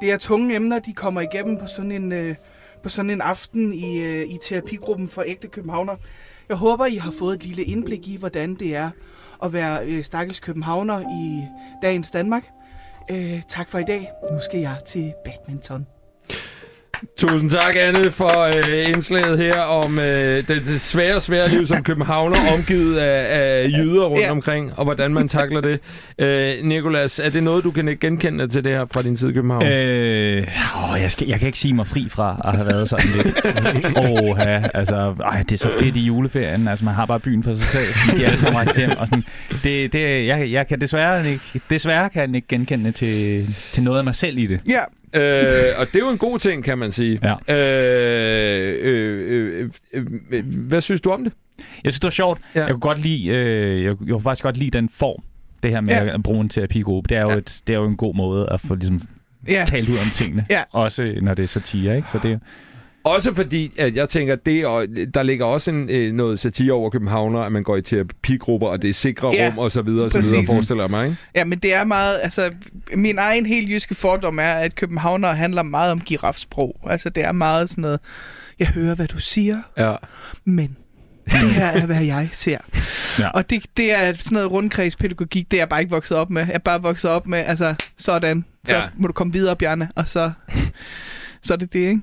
Det 0.00 0.10
er 0.10 0.16
tunge 0.16 0.54
emner, 0.54 0.78
de 0.78 0.92
kommer 0.92 1.20
igennem 1.20 1.58
på 1.58 1.66
sådan 1.66 1.92
en, 1.92 2.12
øh, 2.12 2.34
på 2.82 2.88
sådan 2.88 3.10
en 3.10 3.20
aften 3.20 3.74
i, 3.74 3.98
øh, 3.98 4.22
i 4.28 4.38
terapigruppen 4.42 5.08
for 5.08 5.22
ægte 5.26 5.48
københavner. 5.48 5.96
Jeg 6.48 6.56
håber, 6.56 6.86
I 6.86 6.96
har 6.96 7.10
fået 7.10 7.34
et 7.34 7.44
lille 7.44 7.64
indblik 7.64 8.08
i, 8.08 8.16
hvordan 8.16 8.54
det 8.54 8.76
er 8.76 8.90
at 9.42 9.52
være 9.52 9.86
øh, 9.86 10.04
stakkels 10.04 10.40
københavner 10.40 11.00
i 11.00 11.44
dagens 11.82 12.10
Danmark. 12.10 12.44
Øh, 13.10 13.42
tak 13.48 13.68
for 13.68 13.78
i 13.78 13.84
dag. 13.84 14.10
Nu 14.32 14.38
skal 14.40 14.60
jeg 14.60 14.76
til 14.86 15.12
badminton. 15.24 15.86
Tusind 17.16 17.50
tak, 17.50 17.76
Anne, 17.76 18.10
for 18.10 18.40
øh, 18.46 18.88
indslaget 18.88 19.38
her 19.38 19.60
om 19.60 19.98
øh, 19.98 20.04
det, 20.36 20.48
det 20.48 20.80
svære, 20.80 21.20
svære 21.20 21.48
liv 21.48 21.66
som 21.66 21.82
københavner, 21.82 22.36
omgivet 22.56 22.96
af, 22.98 23.38
af 23.40 23.68
jyder 23.68 24.04
rundt 24.04 24.20
Ja. 24.24 24.30
omkring, 24.30 24.72
og 24.76 24.84
hvordan 24.84 25.14
man 25.14 25.28
takler 25.28 25.60
det. 25.60 25.80
Øh, 26.18 26.52
Nikolas, 26.64 27.18
er 27.18 27.30
det 27.30 27.42
noget, 27.42 27.64
du 27.64 27.70
kan 27.70 27.96
genkende 28.00 28.48
til 28.48 28.64
det 28.64 28.72
her 28.72 28.86
fra 28.94 29.02
din 29.02 29.16
tid 29.16 29.28
i 29.28 29.32
København? 29.32 29.66
Øh, 29.66 30.46
åh, 30.92 31.00
jeg, 31.00 31.10
skal, 31.10 31.28
jeg 31.28 31.38
kan 31.38 31.46
ikke 31.46 31.58
sige 31.58 31.74
mig 31.74 31.86
fri 31.86 32.06
fra 32.10 32.40
at 32.44 32.54
have 32.56 32.66
været 32.66 32.88
sådan 32.88 33.06
lidt. 33.16 33.26
Åh, 34.04 34.38
ja, 34.38 34.62
altså, 34.74 35.14
ej, 35.24 35.42
det 35.42 35.52
er 35.52 35.58
så 35.58 35.70
fedt 35.80 35.96
i 35.96 36.00
juleferien. 36.00 36.68
Altså, 36.68 36.84
man 36.84 36.94
har 36.94 37.06
bare 37.06 37.20
byen 37.20 37.42
for 37.42 37.54
sig 37.54 37.64
selv. 37.66 38.16
De 38.18 38.22
er 38.24 38.26
alle 38.26 38.38
sammen 38.38 38.56
rejst 38.56 38.76
hjem. 38.78 38.90
Og 38.98 39.06
sådan. 39.06 39.24
Det, 39.64 39.92
det, 39.92 40.26
jeg, 40.26 40.50
jeg 40.52 40.66
kan 40.66 40.80
desværre 40.80 41.30
ikke, 41.30 41.60
desværre 41.70 42.10
kan 42.10 42.28
jeg 42.28 42.36
ikke 42.36 42.48
genkende 42.48 42.92
til, 42.92 43.46
til 43.72 43.82
noget 43.82 43.98
af 43.98 44.04
mig 44.04 44.14
selv 44.14 44.38
i 44.38 44.46
det. 44.46 44.60
Ja, 44.68 44.80
Øh, 45.12 45.22
og 45.78 45.86
det 45.86 45.94
er 45.96 45.98
jo 46.00 46.08
en 46.10 46.18
god 46.18 46.38
ting, 46.38 46.64
kan 46.64 46.78
man 46.78 46.92
sige. 46.92 47.20
Ja. 47.48 47.54
Øh, 47.56 48.78
øh, 48.82 49.60
øh, 49.62 49.70
øh, 49.92 50.04
øh, 50.30 50.44
hvad 50.56 50.80
synes 50.80 51.00
du 51.00 51.10
om 51.10 51.24
det? 51.24 51.32
Jeg 51.84 51.92
synes, 51.92 52.00
det 52.00 52.04
var 52.04 52.10
sjovt. 52.10 52.40
Ja. 52.54 52.60
Jeg 52.60 52.70
kunne 52.70 52.80
godt 52.80 52.98
lide, 53.02 53.26
øh, 53.28 53.82
jeg, 53.84 53.96
jeg 54.00 54.08
kunne 54.12 54.22
faktisk 54.22 54.42
godt 54.42 54.56
lide 54.56 54.70
den 54.70 54.88
form, 54.88 55.22
det 55.62 55.70
her 55.70 55.80
med 55.80 55.94
ja. 55.94 56.14
at 56.14 56.22
bruge 56.22 56.40
en 56.40 56.48
terapigruppe. 56.48 57.08
Det 57.08 57.16
er, 57.16 57.22
jo 57.22 57.30
Ja. 57.30 57.36
et, 57.36 57.60
det 57.66 57.74
er 57.74 57.78
jo 57.78 57.86
en 57.86 57.96
god 57.96 58.14
måde 58.14 58.48
at 58.50 58.60
få 58.60 58.74
ligesom, 58.74 59.02
ja. 59.48 59.64
talt 59.66 59.88
ud 59.88 59.94
om 59.98 60.10
tingene. 60.12 60.46
Ja. 60.50 60.62
Også 60.72 61.14
når 61.22 61.34
det 61.34 61.42
er 61.42 61.46
satire, 61.46 61.96
ikke? 61.96 62.10
Så 62.10 62.18
det, 62.22 62.40
Også 63.04 63.34
fordi, 63.34 63.72
at 63.78 63.96
jeg 63.96 64.08
tænker, 64.08 64.34
det 64.36 64.66
og 64.66 64.86
der 65.14 65.22
ligger 65.22 65.44
også 65.44 65.70
en, 65.70 65.90
øh, 65.90 66.12
noget 66.12 66.38
satire 66.38 66.72
over 66.72 66.90
københavner, 66.90 67.40
at 67.40 67.52
man 67.52 67.62
går 67.62 67.76
i 67.76 67.82
terapigrupper, 67.82 68.68
og 68.68 68.82
det 68.82 68.90
er 68.90 68.94
sikre 68.94 69.30
Ja, 69.34 69.48
rum, 69.48 69.58
og 69.58 69.72
så 69.72 69.82
videre, 69.82 70.04
og 70.04 70.10
så 70.10 70.20
videre, 70.20 70.46
forestiller 70.46 70.82
jeg 70.84 70.90
mig, 70.90 71.04
ikke? 71.04 71.16
ja, 71.34 71.44
men 71.44 71.58
det 71.58 71.74
er 71.74 71.84
meget... 71.84 72.18
Altså, 72.22 72.50
min 72.94 73.18
egen 73.18 73.46
helt 73.46 73.70
jyske 73.70 73.94
fordom 73.94 74.38
er, 74.38 74.52
at 74.52 74.74
københavner 74.74 75.32
handler 75.32 75.62
meget 75.62 75.92
om 75.92 76.00
girafsprog. 76.00 76.76
Altså, 76.86 77.08
det 77.10 77.24
er 77.24 77.32
meget 77.32 77.70
sådan 77.70 77.82
noget... 77.82 78.00
Jeg 78.58 78.68
hører, 78.68 78.94
hvad 78.94 79.08
du 79.08 79.18
siger, 79.18 79.58
Ja. 79.78 79.94
men 80.44 80.76
det 81.30 81.50
her 81.50 81.66
er, 81.66 81.86
hvad 81.86 82.04
jeg 82.04 82.28
ser. 82.32 82.58
Ja. 83.18 83.28
Og 83.28 83.50
det, 83.50 83.62
det 83.76 83.92
er 83.92 84.12
sådan 84.18 84.34
noget 84.36 84.50
rundkredspædagogik, 84.50 85.50
det 85.50 85.56
er 85.56 85.60
jeg 85.60 85.68
bare 85.68 85.80
ikke 85.80 85.90
vokset 85.90 86.16
op 86.16 86.30
med. 86.30 86.42
Jeg 86.46 86.54
er 86.54 86.58
bare 86.58 86.82
vokset 86.82 87.10
op 87.10 87.26
med, 87.26 87.38
altså 87.38 87.74
sådan, 87.98 88.44
så 88.66 88.76
ja. 88.76 88.82
må 88.96 89.06
du 89.06 89.12
komme 89.12 89.32
videre, 89.32 89.56
Bjarne, 89.56 89.88
og 89.94 90.08
så, 90.08 90.30
så 91.42 91.52
er 91.52 91.56
det 91.58 91.72
det, 91.72 91.78
ikke? 91.78 92.00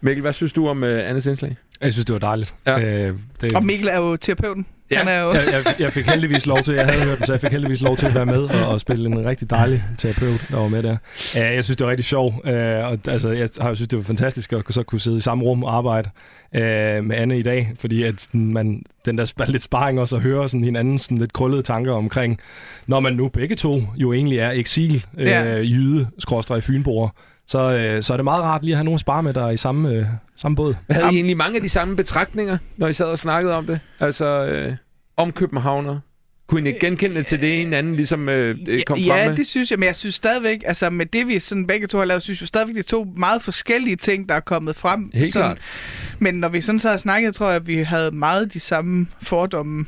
Mikkel, 0.00 0.20
hvad 0.20 0.32
synes 0.32 0.52
du 0.52 0.68
om 0.68 0.82
uh, 0.82 0.88
Annes 0.88 1.26
indslag? 1.26 1.56
Jeg 1.80 1.92
synes, 1.92 2.04
det 2.06 2.12
var 2.12 2.18
dejligt. 2.18 2.54
Ja. 2.66 2.80
Øh, 2.80 3.14
det, 3.40 3.52
Og 3.54 3.64
Mikkel 3.64 3.88
er 3.88 3.96
jo 3.96 4.16
terapeuten. 4.16 4.66
Ja. 4.90 4.98
Han 4.98 5.08
er 5.08 5.20
jo... 5.20 5.32
jeg, 5.32 5.44
jeg, 5.52 5.74
jeg 5.78 5.92
fik 5.92 6.06
heldigvis 6.06 6.46
lov 6.46 6.62
til, 6.62 6.74
jeg 6.74 6.86
havde 6.86 7.04
hørt 7.04 7.18
den, 7.18 7.26
så 7.26 7.32
jeg 7.32 7.40
fik 7.40 7.50
heldigvis 7.50 7.80
lov 7.80 7.96
til 7.96 8.06
at 8.06 8.14
være 8.14 8.26
med 8.26 8.42
og, 8.42 8.68
og 8.68 8.80
spille 8.80 9.06
en 9.06 9.26
rigtig 9.26 9.50
dejlig 9.50 9.84
terapeut, 9.98 10.46
der 10.50 10.56
var 10.56 10.68
med 10.68 10.82
der. 10.82 10.96
Uh, 11.36 11.40
jeg 11.40 11.64
synes, 11.64 11.76
det 11.76 11.84
var 11.84 11.90
rigtig 11.90 12.04
sjovt, 12.04 12.34
uh, 12.34 12.50
og 12.50 12.98
altså, 13.08 13.28
jeg 13.30 13.48
har 13.60 13.68
jo 13.68 13.74
synes, 13.74 13.88
det 13.88 13.96
var 13.96 14.02
fantastisk 14.02 14.52
at 14.52 14.62
så 14.70 14.82
kunne 14.82 15.00
sidde 15.00 15.18
i 15.18 15.20
samme 15.20 15.44
rum 15.44 15.64
og 15.64 15.76
arbejde 15.76 16.10
uh, 16.54 16.60
med 17.04 17.16
Anne 17.16 17.38
i 17.38 17.42
dag, 17.42 17.72
fordi 17.78 18.02
at 18.02 18.20
sådan, 18.20 18.52
man, 18.52 18.82
den 19.04 19.18
der 19.18 19.24
sp- 19.24 19.50
lidt 19.50 19.62
sparring 19.62 20.00
også 20.00 20.16
at 20.16 20.22
høre 20.22 20.48
sådan 20.48 20.64
hinanden 20.64 20.98
sådan 20.98 21.18
lidt 21.18 21.32
krøllede 21.32 21.62
tanker 21.62 21.92
omkring, 21.92 22.38
når 22.86 23.00
man 23.00 23.12
nu 23.12 23.28
begge 23.28 23.54
to 23.54 23.82
jo 23.96 24.12
egentlig 24.12 24.38
er 24.38 24.50
eksil, 24.50 25.04
uh, 25.12 25.22
Ja. 25.22 25.56
jyde, 25.62 26.06
skråstrej 26.18 26.60
fynboer, 26.60 27.08
så, 27.50 27.58
øh, 27.58 28.02
så 28.02 28.12
er 28.12 28.16
det 28.16 28.24
meget 28.24 28.42
rart 28.42 28.62
lige 28.62 28.72
at 28.72 28.76
have 28.76 28.84
nogen 28.84 28.94
at 28.94 29.00
spare 29.00 29.22
med, 29.22 29.34
der 29.34 29.46
er 29.46 29.50
i 29.50 29.56
samme, 29.56 29.88
øh, 29.88 30.06
samme 30.36 30.56
båd. 30.56 30.74
Havde 30.90 31.06
I 31.12 31.14
egentlig 31.14 31.36
mange 31.36 31.56
af 31.56 31.62
de 31.62 31.68
samme 31.68 31.96
betragtninger, 31.96 32.58
når 32.76 32.88
I 32.88 32.92
sad 32.92 33.06
og 33.06 33.18
snakkede 33.18 33.54
om 33.54 33.66
det? 33.66 33.80
Altså, 34.00 34.26
øh, 34.26 34.76
om 35.16 35.32
københavner? 35.32 36.00
Kunne 36.46 36.70
I 36.70 36.72
genkende 36.72 37.16
det 37.16 37.26
til 37.26 37.40
det, 37.40 37.56
hinanden 37.56 37.96
ligesom 37.96 38.28
øh, 38.28 38.56
kom 38.86 38.98
ja, 38.98 39.14
frem 39.14 39.28
med? 39.30 39.36
det 39.36 39.46
synes 39.46 39.70
jeg, 39.70 39.78
men 39.78 39.86
jeg 39.86 39.96
synes 39.96 40.14
stadigvæk, 40.14 40.62
altså 40.66 40.90
med 40.90 41.06
det 41.06 41.28
vi 41.28 41.38
sådan 41.38 41.66
begge 41.66 41.86
to 41.86 41.98
har 41.98 42.04
lavet, 42.04 42.22
synes 42.22 42.40
jeg 42.40 42.48
stadigvæk, 42.48 42.74
det 42.74 42.84
er 42.84 42.88
to 42.88 43.06
meget 43.16 43.42
forskellige 43.42 43.96
ting, 43.96 44.28
der 44.28 44.34
er 44.34 44.40
kommet 44.40 44.76
frem. 44.76 45.10
Helt 45.14 45.32
sådan, 45.32 45.48
klart. 45.48 45.58
Men 46.18 46.34
når 46.34 46.48
vi 46.48 46.60
sådan 46.60 46.78
så 46.78 46.88
har 46.90 46.96
snakket, 46.96 47.34
tror 47.34 47.46
jeg, 47.46 47.56
at 47.56 47.66
vi 47.66 47.76
havde 47.76 48.10
meget 48.10 48.52
de 48.52 48.60
samme 48.60 49.06
fordomme. 49.22 49.86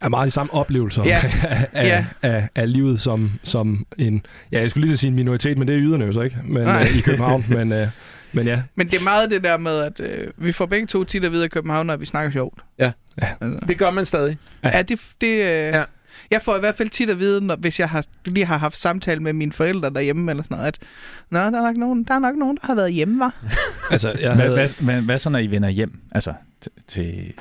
Er 0.00 0.08
meget 0.08 0.26
de 0.26 0.30
samme 0.30 0.54
oplevelser 0.54 1.04
Ja. 1.04 1.20
af, 1.42 1.66
af, 1.72 1.86
Ja. 1.86 2.04
af, 2.22 2.48
af 2.54 2.72
livet 2.72 3.00
som, 3.00 3.32
som 3.42 3.86
en, 3.98 4.26
ja, 4.52 4.60
jeg 4.60 4.70
skulle 4.70 4.86
lige 4.86 4.96
så 4.96 5.00
sige 5.00 5.08
en 5.08 5.14
minoritet, 5.16 5.58
men 5.58 5.68
det 5.68 5.74
er 5.76 5.80
yderne 5.82 6.04
jo 6.04 6.12
så 6.12 6.20
ikke, 6.20 6.36
men, 6.44 6.68
øh, 6.68 6.96
i 6.96 7.00
København, 7.00 7.44
men, 7.56 7.72
øh, 7.72 7.88
men 8.32 8.46
ja. 8.46 8.62
Men 8.74 8.86
det 8.90 8.98
er 9.00 9.04
meget 9.04 9.30
det 9.30 9.44
der 9.44 9.58
med, 9.58 9.78
at 9.78 10.00
øh, 10.00 10.26
vi 10.36 10.52
får 10.52 10.66
begge 10.66 10.86
to 10.86 11.04
tit 11.04 11.24
at 11.24 11.32
vide 11.32 11.44
af 11.44 11.50
København, 11.50 11.90
at 11.90 12.00
vi 12.00 12.06
snakker 12.06 12.30
sjovt. 12.32 12.58
Ja. 12.78 12.92
Ja. 13.22 13.26
Altså, 13.40 13.66
Det 13.68 13.78
gør 13.78 13.90
man 13.90 14.04
stadig. 14.04 14.38
ja, 14.64 14.82
det, 14.82 15.00
det, 15.20 15.26
øh, 15.26 15.38
Ja. 15.40 15.78
ja. 15.78 15.84
Jeg 16.30 16.42
får 16.42 16.56
i 16.56 16.60
hvert 16.60 16.74
fald 16.74 16.88
tit 16.88 17.10
at 17.10 17.18
vide, 17.18 17.40
når, 17.46 17.56
hvis 17.56 17.80
jeg 17.80 17.88
har, 17.88 18.04
lige 18.24 18.46
har 18.46 18.58
haft 18.58 18.76
samtale 18.76 19.20
med 19.20 19.32
mine 19.32 19.52
forældre 19.52 19.90
derhjemme, 19.90 20.30
eller 20.30 20.42
sådan 20.42 20.56
noget, 20.56 20.68
at 20.68 20.78
Nå, 21.30 21.38
der 21.38 21.44
er 21.44 21.50
nok 21.50 21.76
nogen, 21.76 22.04
der, 22.04 22.14
er 22.14 22.18
nok 22.18 22.36
nogen, 22.36 22.56
der 22.60 22.66
har 22.66 22.74
været 22.74 22.92
hjemme, 22.92 23.18
var. 23.18 23.34
Altså, 23.90 24.08
jeg 24.20 24.34
Hvad, 24.34 24.44
havde, 24.44 24.54
hvad, 24.54 24.68
hvad, 24.80 25.00
hvad 25.02 25.18
så, 25.18 25.30
når 25.30 25.38
I 25.38 25.46
vender 25.46 25.68
hjem? 25.68 25.98
Altså, 26.12 26.32
til, 26.88 27.32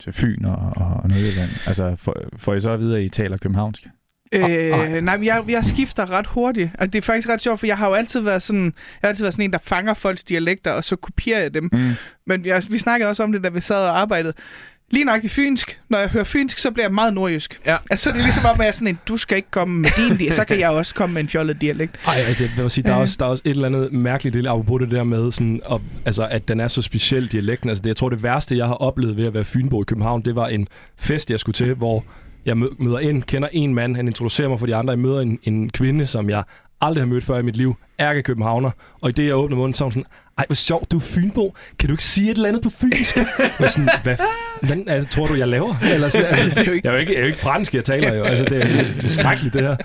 til 0.00 0.12
Fyn 0.12 0.44
og, 0.44 0.72
og, 0.76 1.00
og 1.02 1.08
Nordjylland? 1.08 1.50
Altså, 1.66 1.96
får, 1.96 2.16
får 2.36 2.54
I 2.54 2.60
så 2.60 2.70
at 2.70 2.80
vide, 2.80 2.96
at 2.96 3.02
I 3.02 3.08
taler 3.08 3.36
københavnsk? 3.36 3.86
Øh, 4.32 4.70
nej. 4.70 5.00
nej, 5.00 5.16
men 5.16 5.26
jeg, 5.26 5.44
jeg 5.48 5.64
skifter 5.64 6.10
ret 6.10 6.26
hurtigt. 6.26 6.70
Altså, 6.78 6.90
det 6.90 6.98
er 6.98 7.02
faktisk 7.02 7.28
ret 7.28 7.40
sjovt, 7.40 7.60
for 7.60 7.66
jeg 7.66 7.78
har 7.78 7.88
jo 7.88 7.94
altid 7.94 8.20
været 8.20 8.42
sådan, 8.42 8.64
jeg 8.64 8.72
har 9.00 9.08
altid 9.08 9.24
været 9.24 9.34
sådan 9.34 9.44
en, 9.44 9.52
der 9.52 9.58
fanger 9.58 9.94
folks 9.94 10.24
dialekter, 10.24 10.72
og 10.72 10.84
så 10.84 10.96
kopierer 10.96 11.40
jeg 11.40 11.54
dem. 11.54 11.68
Mm. 11.72 11.92
Men 12.26 12.46
jeg, 12.46 12.62
vi 12.70 12.78
snakkede 12.78 13.10
også 13.10 13.22
om 13.22 13.32
det, 13.32 13.44
da 13.44 13.48
vi 13.48 13.60
sad 13.60 13.76
og 13.76 14.00
arbejdede. 14.00 14.32
Lige 14.90 15.06
i 15.22 15.28
fynsk. 15.28 15.80
Når 15.88 15.98
jeg 15.98 16.08
hører 16.08 16.24
fynsk, 16.24 16.58
så 16.58 16.70
bliver 16.70 16.84
jeg 16.84 16.94
meget 16.94 17.14
nordjysk. 17.14 17.60
Ja. 17.66 17.76
Altså, 17.90 18.04
så 18.04 18.10
er 18.10 18.14
det 18.14 18.22
ligesom 18.22 18.44
om, 18.44 18.50
at 18.50 18.58
jeg 18.58 18.68
er 18.68 18.72
sådan 18.72 18.88
en, 18.88 18.98
du 19.08 19.16
skal 19.16 19.36
ikke 19.36 19.50
komme 19.50 19.80
med 19.80 19.90
din 19.96 20.16
dialekt, 20.16 20.34
så 20.34 20.44
kan 20.44 20.58
jeg 20.60 20.70
også 20.70 20.94
komme 20.94 21.14
med 21.14 21.22
en 21.22 21.28
fjollet 21.28 21.60
dialekt. 21.60 21.96
ej, 22.06 22.14
ej, 22.26 22.34
det 22.38 22.50
vil 22.56 22.70
sige, 22.70 22.84
der, 22.84 22.92
er 22.92 22.96
også, 22.96 23.16
der 23.18 23.24
er 23.26 23.30
også 23.30 23.42
et 23.46 23.50
eller 23.50 23.66
andet 23.66 23.92
mærkeligt 23.92 24.34
lille 24.34 24.50
apropos 24.50 24.80
det 24.80 24.90
der 24.90 25.04
med, 25.04 25.32
sådan, 25.32 25.60
at, 25.72 25.80
altså, 26.04 26.26
at 26.30 26.48
den 26.48 26.60
er 26.60 26.68
så 26.68 26.82
speciel, 26.82 27.26
dialekten. 27.26 27.68
Altså, 27.70 27.82
det, 27.82 27.88
jeg 27.88 27.96
tror, 27.96 28.08
det 28.08 28.22
værste, 28.22 28.56
jeg 28.56 28.66
har 28.66 28.74
oplevet 28.74 29.16
ved 29.16 29.26
at 29.26 29.34
være 29.34 29.44
fynbo 29.44 29.82
i 29.82 29.84
København, 29.84 30.22
det 30.22 30.34
var 30.34 30.46
en 30.46 30.68
fest, 30.98 31.30
jeg 31.30 31.40
skulle 31.40 31.54
til, 31.54 31.74
hvor 31.74 32.04
jeg 32.46 32.54
mø- 32.56 32.76
møder 32.78 32.98
ind, 32.98 33.22
kender 33.22 33.48
en 33.52 33.74
mand, 33.74 33.96
han 33.96 34.08
introducerer 34.08 34.48
mig 34.48 34.58
for 34.58 34.66
de 34.66 34.76
andre, 34.76 34.90
jeg 34.90 34.98
møder 34.98 35.20
en, 35.20 35.38
en 35.42 35.70
kvinde, 35.70 36.06
som 36.06 36.30
jeg 36.30 36.42
aldrig 36.80 37.02
har 37.02 37.06
mødt 37.06 37.24
før 37.24 37.38
i 37.38 37.42
mit 37.42 37.56
liv, 37.56 37.76
ærke 38.00 38.22
københavner, 38.22 38.70
og 39.02 39.08
i 39.08 39.12
det, 39.12 39.26
jeg 39.26 39.34
åbner 39.34 39.56
munden, 39.56 39.74
så 39.74 39.84
er 39.84 39.86
hun 39.86 39.92
sådan, 39.92 40.06
ej, 40.38 40.44
hvor 40.48 40.54
sjovt, 40.54 40.92
du 40.92 40.96
er 40.96 41.00
fynbo. 41.00 41.54
Kan 41.78 41.88
du 41.88 41.92
ikke 41.94 42.02
sige 42.04 42.30
et 42.30 42.34
eller 42.34 42.48
andet 42.48 42.62
på 42.62 42.70
fynsk? 42.80 43.16
Og 43.58 43.70
sådan, 43.70 43.88
hvad 44.02 44.14
f- 44.20 44.66
hvad 44.66 44.76
altså, 44.86 45.10
tror 45.10 45.26
du, 45.26 45.34
jeg 45.34 45.48
laver? 45.48 45.74
Eller 45.94 46.08
sådan, 46.08 46.26
altså, 46.34 46.50
Det 46.50 46.58
er 46.58 46.64
jo 46.64 46.72
ikke- 46.72 46.88
jeg, 46.88 46.90
er 46.90 46.94
jo 46.94 47.00
ikke, 47.00 47.12
jeg 47.12 47.18
er 47.18 47.22
jo 47.22 47.26
ikke 47.26 47.38
fransk, 47.38 47.74
jeg 47.74 47.84
taler 47.84 48.14
jo. 48.14 48.22
Altså, 48.22 48.44
det, 48.44 48.62
er, 48.62 48.66
det 48.94 49.04
er 49.04 49.08
skrækkeligt, 49.08 49.54
det 49.54 49.62
her. 49.62 49.76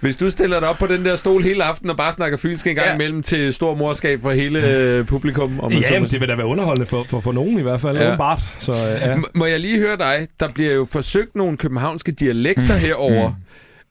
Hvis 0.00 0.16
du 0.16 0.30
stiller 0.30 0.60
dig 0.60 0.68
op 0.68 0.78
på 0.78 0.86
den 0.86 1.04
der 1.04 1.16
stol 1.16 1.42
hele 1.42 1.64
aften 1.64 1.90
og 1.90 1.96
bare 1.96 2.12
snakker 2.12 2.38
fynsk 2.38 2.66
en 2.66 2.74
gang 2.74 2.86
Ja. 2.88 2.94
imellem 2.94 3.22
til 3.22 3.54
stor 3.54 3.74
morskab 3.74 4.22
for 4.22 4.30
hele 4.30 4.70
øh, 4.76 5.06
publikum. 5.06 5.60
Om 5.60 5.72
man 5.72 5.82
så 5.82 5.88
Ja, 5.94 6.00
men 6.00 6.08
det 6.10 6.20
vil 6.20 6.28
da 6.28 6.34
være 6.34 6.46
underholdende 6.46 6.86
for, 6.86 7.04
for, 7.08 7.20
for 7.20 7.32
nogen 7.32 7.58
i 7.58 7.62
hvert 7.62 7.80
fald, 7.80 7.96
Ja. 7.96 8.06
åbenbart. 8.08 8.42
Så 8.58 8.72
øh, 8.72 8.78
ja. 9.00 9.14
M- 9.16 9.30
Må 9.34 9.46
jeg 9.46 9.60
lige 9.60 9.78
høre 9.78 9.96
dig? 9.96 10.28
Der 10.40 10.48
bliver 10.54 10.72
jo 10.72 10.86
forsøgt 10.90 11.34
nogle 11.36 11.56
københavnske 11.56 12.12
dialekter 12.12 12.74
herover. 12.76 13.28
Mm. 13.28 13.34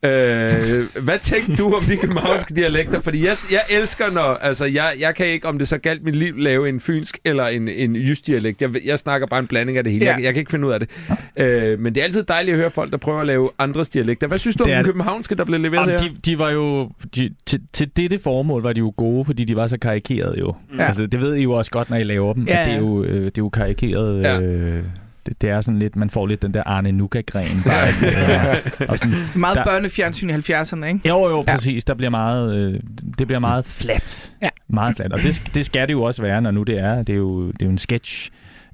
Øh, 0.06 1.04
hvad 1.04 1.20
tænkte 1.20 1.56
du 1.56 1.74
om 1.74 1.84
de 1.84 1.97
københavnske 1.97 2.56
dialekter? 2.56 3.02
Fordi 3.02 3.26
jeg, 3.26 3.36
jeg 3.52 3.78
elsker, 3.80 4.12
når... 4.12 4.22
Altså, 4.22 4.66
jeg, 4.66 4.91
jeg 4.99 5.16
kan 5.16 5.26
ikke, 5.28 5.47
om 5.47 5.58
det 5.58 5.68
så 5.68 5.78
galt 5.78 6.04
mit 6.04 6.16
liv, 6.16 6.38
lave 6.38 6.70
en 6.70 6.80
fynsk 6.80 7.18
eller 7.26 7.47
en, 7.47 7.68
en 7.68 7.95
jysk 7.95 8.28
dialekt. 8.28 8.62
Jeg, 8.62 8.70
jeg 8.86 8.99
snakker 8.99 9.28
bare 9.28 9.39
en 9.39 9.47
blanding 9.47 9.78
af 9.78 9.84
det 9.84 9.93
hele. 9.93 10.06
Ja. 10.06 10.16
Jeg, 10.16 10.24
jeg 10.24 10.34
kan 10.34 10.39
ikke 10.39 10.52
finde 10.52 10.68
ud 10.68 10.72
af 10.72 10.80
det. 10.80 10.89
Øh, 11.38 11.80
men 11.80 11.95
det 11.95 12.02
er 12.02 12.06
altid 12.06 12.24
dejligt 12.24 12.54
at 12.54 12.60
høre 12.60 12.72
folk, 12.72 12.91
der 12.91 12.97
prøver 12.97 13.20
at 13.20 13.28
lave 13.28 13.49
andres 13.60 13.89
dialekter. 13.89 14.28
Hvad 14.28 14.39
synes 14.39 14.56
du 14.56 14.64
om 14.64 14.68
Det 14.68 14.74
er 14.74 14.78
den 14.78 14.86
det. 14.86 14.93
københavnske, 14.93 15.36
der 15.36 15.43
blev 15.45 15.60
leveret 15.60 15.89
her? 15.89 15.93
Jamen, 16.04 16.16
de, 16.26 16.32
de 16.32 16.39
var 16.39 16.49
jo... 16.52 16.89
De, 17.16 17.30
til, 17.45 17.62
til 17.74 17.89
dette 17.97 18.20
formål 18.20 18.62
var 18.64 18.74
de 18.74 18.80
jo 18.80 18.93
gode, 18.97 19.26
fordi 19.26 19.43
de 19.43 19.56
var 19.56 19.68
så 19.68 19.78
karikerede 19.78 20.36
jo. 20.39 20.56
Ja. 20.78 20.84
Altså, 20.84 21.06
det 21.06 21.22
ved 21.22 21.36
I 21.36 21.43
jo 21.43 21.52
også 21.52 21.72
godt, 21.72 21.89
når 21.89 21.97
I 21.97 22.04
laver 22.04 22.34
dem. 22.34 22.47
Ja, 22.47 22.60
at 22.62 22.68
det 22.68 22.74
er 22.76 22.80
jo, 22.80 23.04
øh, 23.04 23.26
det 23.26 23.26
er 23.26 23.32
jo 23.38 23.49
karikeret... 23.49 24.22
Ja. 24.24 24.41
Øh, 24.41 24.84
det, 25.26 25.41
det, 25.41 25.49
er 25.49 25.61
sådan 25.61 25.80
lidt... 25.80 25.95
Man 25.95 26.09
får 26.09 26.28
lidt 26.28 26.41
den 26.41 26.53
der 26.53 26.63
Arne 26.65 26.91
Nuka-gren. 26.91 27.63
Bare, 27.65 27.88
øh, 28.80 28.89
og 28.89 28.97
sådan, 28.97 29.13
Meget 29.36 29.55
Der- 29.57 29.63
børnefjernsyn 29.63 30.30
i 30.30 30.34
70'erne, 30.34 30.86
ikke? 30.86 30.99
Jo, 31.09 31.30
jo, 31.30 31.43
Ja. 31.47 31.55
præcis. 31.55 31.86
Der 31.86 31.93
bliver 31.93 32.09
meget, 32.09 32.55
øh, 32.55 32.80
det 33.17 33.28
bliver 33.28 33.39
meget 33.39 33.65
flat. 33.65 34.32
Ja. 34.41 34.49
Meget 34.67 34.95
flat. 34.95 35.13
Og 35.13 35.19
det, 35.19 35.51
det 35.53 35.65
skal 35.65 35.88
det 35.88 35.93
jo 35.93 36.03
også 36.03 36.22
være, 36.22 36.41
når 36.41 36.51
nu 36.51 36.63
det 36.63 36.80
er. 36.80 36.95
Det 37.03 37.13
er 37.13 37.17
jo, 37.17 37.47
det 37.47 37.61
er 37.61 37.65
jo 37.65 37.72
en 37.72 37.78
sketch. 37.78 38.30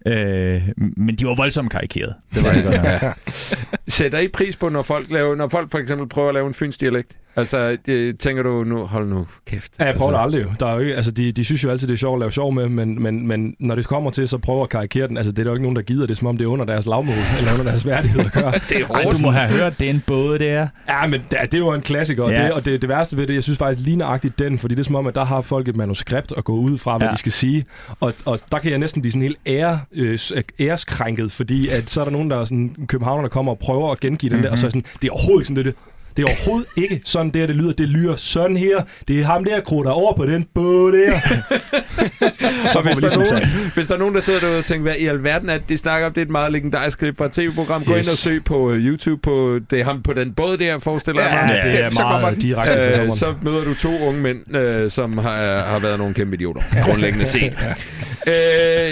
Øh, 0.05 0.61
men 0.77 1.15
de 1.15 1.25
var 1.27 1.35
voldsomt 1.35 1.71
karikeret. 1.71 2.13
Det 2.35 2.43
var 2.43 2.53
det 2.53 2.63
godt 2.63 2.83
nok. 2.83 3.17
Sætter 3.87 4.19
I 4.19 4.27
pris 4.27 4.55
på, 4.55 4.69
når 4.69 4.81
folk, 4.81 5.11
laver, 5.11 5.35
når 5.35 5.47
folk 5.49 5.71
for 5.71 5.77
eksempel 5.77 6.07
prøver 6.09 6.27
at 6.27 6.33
lave 6.33 6.47
en 6.47 6.53
fynsk 6.53 6.79
dialekt? 6.81 7.11
Altså, 7.35 7.77
det, 7.85 8.19
tænker 8.19 8.43
du 8.43 8.63
nu, 8.63 8.85
hold 8.85 9.07
nu 9.09 9.25
kæft. 9.45 9.71
Ja, 9.79 9.85
jeg 9.85 9.95
prøver 9.95 10.09
altså, 10.11 10.17
det 10.17 10.23
aldrig 10.23 10.43
jo. 10.43 10.49
Der 10.59 10.65
er 10.67 10.73
jo 10.73 10.79
ikke, 10.79 10.95
altså, 10.95 11.11
de, 11.11 11.31
de 11.31 11.43
synes 11.45 11.63
jo 11.63 11.69
altid, 11.69 11.87
det 11.87 11.93
er 11.93 11.97
sjovt 11.97 12.15
at 12.15 12.19
lave 12.19 12.31
sjov 12.31 12.53
med, 12.53 12.69
men, 12.69 13.03
men, 13.03 13.27
men 13.27 13.55
når 13.59 13.75
det 13.75 13.87
kommer 13.87 14.09
til, 14.11 14.27
så 14.27 14.37
prøver 14.37 14.63
at 14.63 14.69
karikere 14.69 15.07
den. 15.07 15.17
Altså, 15.17 15.31
det 15.31 15.39
er 15.39 15.43
der 15.43 15.51
jo 15.51 15.55
ikke 15.55 15.63
nogen, 15.63 15.75
der 15.75 15.81
gider 15.81 16.01
det, 16.05 16.11
er 16.11 16.15
som 16.15 16.27
om 16.27 16.37
det 16.37 16.45
er 16.45 16.49
under 16.49 16.65
deres 16.65 16.85
lavmål, 16.85 17.15
eller 17.39 17.51
under 17.53 17.63
deres 17.63 17.85
værdighed 17.85 18.19
at 18.25 18.31
gøre. 18.31 18.51
Det 18.69 18.77
er 18.81 18.85
Ej, 19.05 19.11
du 19.11 19.17
må 19.21 19.29
have 19.31 19.49
hørt 19.49 19.79
den 19.79 20.03
både 20.07 20.39
der. 20.39 20.67
Ja, 20.89 21.07
men 21.07 21.21
det, 21.31 21.37
det 21.41 21.53
er 21.53 21.57
jo 21.57 21.71
en 21.73 21.81
klassiker, 21.81 22.23
og, 22.23 22.31
Ja. 22.31 22.43
det, 22.43 22.51
og 22.51 22.65
det, 22.65 22.81
det 22.81 22.89
værste 22.89 23.17
ved 23.17 23.27
det, 23.27 23.33
jeg 23.33 23.43
synes 23.43 23.57
faktisk 23.59 23.85
lige 23.85 23.97
nøjagtigt 23.97 24.39
den, 24.39 24.59
fordi 24.59 24.75
det 24.75 24.79
er 24.79 24.83
som 24.85 24.95
om, 24.95 25.07
at 25.07 25.15
der 25.15 25.25
har 25.25 25.41
folk 25.41 25.67
et 25.67 25.75
manuskript 25.75 26.33
at 26.37 26.43
gå 26.43 26.53
ud 26.55 26.77
fra, 26.77 26.97
hvad 26.97 27.07
Ja. 27.07 27.13
de 27.13 27.17
skal 27.17 27.31
sige, 27.31 27.65
og, 27.99 28.13
og 28.25 28.39
der 28.51 28.59
kan 28.59 28.71
jeg 28.71 28.79
næsten 28.79 29.01
blive 29.01 29.11
sådan 29.11 29.21
helt 29.21 29.37
ære, 29.47 29.79
øh, 29.93 30.19
æreskrænket, 30.59 31.31
fordi 31.31 31.67
at 31.67 31.89
så 31.89 31.99
er 32.01 32.05
der 32.05 32.11
nogen, 32.11 32.29
der 32.29 32.37
er 32.37 32.45
sådan, 32.45 32.75
københavner, 32.87 33.21
der 33.21 33.29
kommer 33.29 33.51
og 33.51 33.59
prøver 33.59 33.76
at 33.91 33.99
gengive 33.99 34.35
den 34.35 34.43
der, 34.43 34.51
og 34.51 34.57
så 34.57 34.65
er 34.65 34.67
jeg 34.67 34.71
sådan, 34.71 34.85
det 35.01 35.07
er 35.07 35.11
overhovedet 35.11 35.41
ikke 35.41 35.47
sådan, 35.47 35.55
det 35.65 35.69
er 35.69 35.71
det. 35.71 35.79
Det 36.17 36.23
er 36.23 36.27
overhovedet 36.27 36.67
ikke 36.77 37.01
sådan 37.05 37.31
der, 37.31 37.45
det 37.47 37.55
lyder. 37.55 37.73
Det 37.73 37.87
lyder 37.89 38.15
sådan 38.15 38.57
her. 38.57 38.81
Det 39.07 39.19
er 39.19 39.23
ham 39.23 39.43
der, 39.43 39.59
krutter 39.61 39.91
over 39.91 40.13
på 40.13 40.25
den 40.25 40.45
båd 40.53 40.91
der. 40.91 41.19
Så 42.73 42.81
hvis, 42.81 42.97
vi 42.97 43.01
der 43.01 43.15
ligesom 43.15 43.37
er 43.37 43.39
nogen, 43.39 43.71
hvis 43.75 43.87
der 43.87 43.93
er 43.93 43.99
nogen, 43.99 44.15
der 44.15 44.21
sidder 44.21 44.39
derude 44.39 44.57
og 44.57 44.65
tænker, 44.65 44.81
hvad 44.81 44.95
i 44.99 45.07
alverden 45.07 45.49
er 45.49 45.57
det, 45.57 45.69
de 45.69 45.77
snakker 45.77 46.07
om, 46.07 46.13
det 46.13 46.21
er 46.21 46.25
et 46.25 46.31
meget 46.31 46.51
legendarisk 46.51 46.99
klip 46.99 47.17
fra 47.17 47.25
et 47.25 47.31
tv-program. 47.31 47.83
Gå 47.83 47.91
Yes. 47.97 48.07
ind 48.07 48.11
og 48.11 48.17
søg 48.17 48.43
på 48.43 48.57
uh, 48.57 48.75
YouTube 48.75 49.21
på 49.21 49.59
det 49.71 49.79
er 49.79 49.83
ham 49.83 50.01
på 50.01 50.13
den 50.13 50.33
båd 50.33 50.57
der, 50.57 50.79
forestiller 50.79 51.21
jeg 51.21 51.31
mig. 51.47 51.61
Ja, 51.63 51.69
det 51.71 51.83
er 51.85 51.89
så 51.89 52.01
kommer 52.01 52.19
meget 52.21 52.33
den. 52.33 52.41
direkte 52.41 53.01
Øh, 53.01 53.11
så 53.11 53.33
møder 53.41 53.63
du 53.63 53.73
to 53.73 53.99
unge 54.07 54.21
mænd, 54.21 54.55
øh, 54.55 54.91
som 54.91 55.17
har, 55.17 55.59
har 55.65 55.79
været 55.79 55.97
nogle 55.99 56.13
kæmpe 56.13 56.35
idioter, 56.35 56.61
grundlæggende 56.85 57.25
set. 57.25 57.53
øh, 58.27 58.91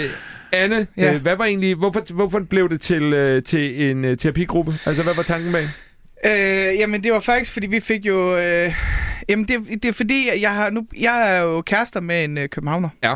Anne, 0.52 0.86
Ja. 0.96 1.14
øh, 1.14 1.22
hvad 1.22 1.36
var 1.36 1.44
egentlig, 1.44 1.74
hvorfor, 1.74 2.12
hvorfor 2.14 2.40
blev 2.50 2.68
det 2.68 2.80
til, 2.80 3.02
øh, 3.02 3.42
til 3.42 3.90
en 3.90 4.04
øh, 4.04 4.16
terapigruppe? 4.18 4.74
Altså, 4.86 5.02
hvad 5.02 5.14
var 5.14 5.22
tanken 5.22 5.52
bag? 5.52 5.68
Øh, 6.26 6.78
jamen, 6.78 7.04
det 7.04 7.12
var 7.12 7.20
faktisk, 7.20 7.52
fordi 7.52 7.66
vi 7.66 7.80
fik 7.80 8.06
jo... 8.06 8.38
Øh, 8.38 8.72
jamen, 9.28 9.48
det, 9.48 9.82
det 9.82 9.84
er 9.84 9.92
fordi, 9.92 10.40
jeg, 10.40 10.54
har 10.54 10.70
nu, 10.70 10.86
jeg 10.98 11.36
er 11.36 11.40
jo 11.40 11.60
kærester 11.62 12.00
med 12.00 12.24
en 12.24 12.38
øh, 12.38 12.48
københavner. 12.48 12.88
Ja. 13.02 13.14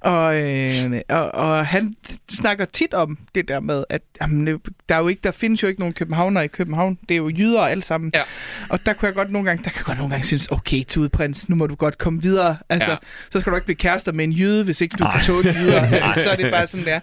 Og, 0.00 0.40
øh, 0.40 1.00
og, 1.08 1.34
og 1.34 1.66
han 1.66 1.94
snakker 2.30 2.64
tit 2.64 2.94
om 2.94 3.18
det 3.34 3.48
der 3.48 3.60
med, 3.60 3.84
at 3.90 4.02
jamen, 4.20 4.46
der, 4.88 4.94
er 4.94 4.98
jo 4.98 5.08
ikke, 5.08 5.20
der 5.24 5.30
findes 5.32 5.62
jo 5.62 5.68
ikke 5.68 5.80
nogen 5.80 5.94
københavner 5.94 6.40
i 6.40 6.46
København. 6.46 6.98
Det 7.08 7.14
er 7.14 7.16
jo 7.18 7.28
jyder 7.28 7.60
alle 7.60 7.82
sammen. 7.82 8.10
Ja. 8.14 8.20
Og 8.68 8.86
der 8.86 8.92
kunne 8.92 9.06
jeg 9.06 9.14
godt 9.14 9.30
nogle 9.30 9.48
gange, 9.48 9.64
der 9.64 9.70
kan 9.70 9.84
godt 9.84 9.98
nogle 9.98 10.10
gange 10.10 10.26
synes, 10.26 10.48
okay, 10.50 10.84
Tudeprins, 10.84 11.48
nu 11.48 11.56
må 11.56 11.66
du 11.66 11.74
godt 11.74 11.98
komme 11.98 12.22
videre. 12.22 12.56
Altså, 12.68 12.90
Ja. 12.90 12.92
ja. 12.92 12.98
så 13.30 13.40
skal 13.40 13.50
du 13.50 13.56
ikke 13.56 13.64
blive 13.66 13.76
kærester 13.76 14.12
med 14.12 14.24
en 14.24 14.32
jyde, 14.32 14.64
hvis 14.64 14.80
ikke 14.80 14.96
du 14.98 15.04
kan 15.12 15.20
tåle 15.22 15.54
jyder. 15.58 15.80
altså, 16.02 16.22
så 16.22 16.30
er 16.30 16.36
det 16.36 16.50
bare 16.52 16.66
sådan 16.66 16.86
der. 16.86 17.00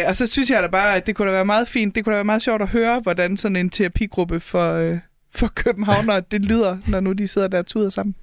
Øh, 0.00 0.08
og 0.08 0.16
så 0.16 0.26
synes 0.26 0.50
jeg 0.50 0.62
da 0.62 0.68
bare, 0.68 0.96
at 0.96 1.06
det 1.06 1.14
kunne 1.16 1.28
da 1.28 1.32
være 1.32 1.44
meget 1.44 1.68
fint. 1.68 1.94
Det 1.94 2.04
kunne 2.04 2.12
da 2.12 2.16
være 2.16 2.24
meget 2.24 2.42
sjovt 2.42 2.62
at 2.62 2.68
høre, 2.68 3.00
hvordan 3.00 3.36
sådan 3.36 3.56
en 3.56 3.70
terapigruppe 3.70 4.40
for, 4.40 4.72
øh, 4.72 4.98
for 5.38 5.48
københavnere, 5.54 6.22
det 6.30 6.44
lyder, 6.44 6.78
når 6.86 7.00
nu 7.00 7.12
de 7.12 7.28
sidder 7.28 7.48
der 7.48 7.58
og 7.58 7.66
tuder 7.66 7.90
sammen. 7.90 8.14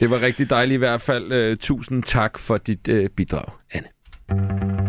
Det 0.00 0.10
var 0.10 0.20
rigtig 0.20 0.50
dejligt 0.50 0.74
i 0.74 0.78
hvert 0.78 1.00
fald. 1.00 1.32
Øh, 1.32 1.56
tusind 1.56 2.02
tak 2.02 2.38
for 2.38 2.58
dit 2.58 2.88
øh, 2.88 3.08
bidrag, 3.08 3.44
Anne. 3.72 4.79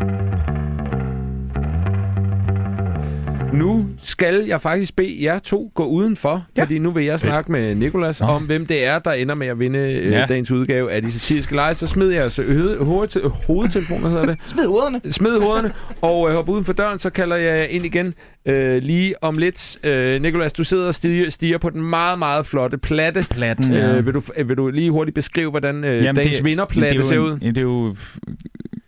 Nu 3.53 3.85
skal 4.03 4.45
jeg 4.47 4.61
faktisk 4.61 4.95
bede 4.95 5.17
jer 5.23 5.39
to 5.39 5.71
gå 5.75 5.85
udenfor, 5.85 6.45
ja. 6.57 6.61
fordi 6.63 6.79
nu 6.79 6.91
vil 6.91 7.05
jeg 7.05 7.19
snakke 7.19 7.51
med 7.51 7.75
Nikolas 7.75 8.21
om, 8.21 8.43
hvem 8.43 8.65
det 8.65 8.87
er, 8.87 8.99
der 8.99 9.11
ender 9.11 9.35
med 9.35 9.47
at 9.47 9.59
vinde 9.59 9.79
ja. 9.79 10.19
Ja. 10.19 10.25
dagens 10.25 10.51
udgave 10.51 10.91
af 10.91 11.01
de 11.01 11.11
satiriske 11.11 11.55
lege. 11.55 11.73
Så 11.73 11.87
smid 11.87 12.09
jeres 12.09 12.35
hø- 12.35 12.77
hoved- 12.83 13.29
hovedtelefoner, 13.47 14.09
hedder 14.09 14.25
det. 14.25 14.37
Smid 14.45 14.65
hovederne. 14.67 15.01
Smid 15.11 15.39
hovederne, 15.39 15.71
og 16.01 16.29
øh, 16.29 16.35
hop 16.35 16.49
uden 16.49 16.65
for 16.65 16.73
døren, 16.73 16.99
så 16.99 17.09
kalder 17.09 17.35
jeg 17.35 17.57
jer 17.59 17.63
ind 17.65 17.85
igen 17.85 18.13
øh, 18.45 18.81
lige 18.83 19.23
om 19.23 19.37
lidt. 19.37 19.77
Øh, 19.85 20.21
Nikolas, 20.21 20.53
du 20.53 20.63
sidder 20.63 20.87
og 20.87 20.95
stiger, 20.95 21.29
stiger 21.29 21.57
på 21.57 21.69
den 21.69 21.81
meget, 21.81 22.19
meget 22.19 22.45
flotte 22.45 22.77
platte. 22.77 23.23
Platten, 23.31 23.71
ja. 23.73 23.97
Øh, 23.97 24.05
vil, 24.05 24.13
du, 24.13 24.21
øh, 24.37 24.49
vil 24.49 24.57
du 24.57 24.69
lige 24.69 24.91
hurtigt 24.91 25.15
beskrive, 25.15 25.49
hvordan 25.49 25.83
øh, 25.83 26.03
Jamen, 26.03 26.15
dagens 26.15 26.35
det- 26.37 26.45
vinderplatte 26.45 26.89
det 26.97 27.03
er 27.03 27.07
ser 27.07 27.15
jo 27.15 27.23
ud? 27.23 27.31
en, 27.31 27.41
Det 27.41 27.57
er 27.57 27.61
jo 27.61 27.95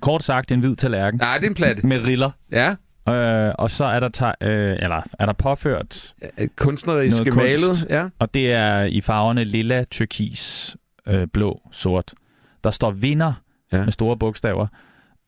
kort 0.01 0.24
sagt 0.24 0.51
en 0.51 0.59
hvid 0.59 0.76
tallerken 0.76 1.20
Nej, 1.20 1.38
det 1.38 1.45
er 1.45 1.49
en 1.49 1.55
platte. 1.55 1.88
med 1.88 2.03
riller. 2.05 2.30
Ja, 2.51 2.74
Øh, 3.09 3.51
og 3.59 3.71
så 3.71 3.85
er 3.85 3.99
der, 3.99 4.09
ta- 4.09 4.47
øh, 4.47 4.75
eller 4.79 5.01
er 5.19 5.25
der 5.25 5.33
påført, 5.33 6.13
øh, 6.37 6.47
kunstneriske 6.55 7.17
Noget 7.29 7.33
kunst. 7.33 7.85
malet. 7.89 7.97
Ja. 8.01 8.07
og 8.19 8.33
det 8.33 8.51
er 8.51 8.83
i 8.83 9.01
farverne 9.01 9.43
lilla, 9.43 9.83
turkis, 9.91 10.75
øh, 11.07 11.27
blå, 11.33 11.61
sort. 11.71 12.13
Der 12.63 12.71
står 12.71 12.91
vinder 12.91 13.33
Ja. 13.71 13.83
med 13.83 13.91
store 13.91 14.17
bogstaver. 14.17 14.67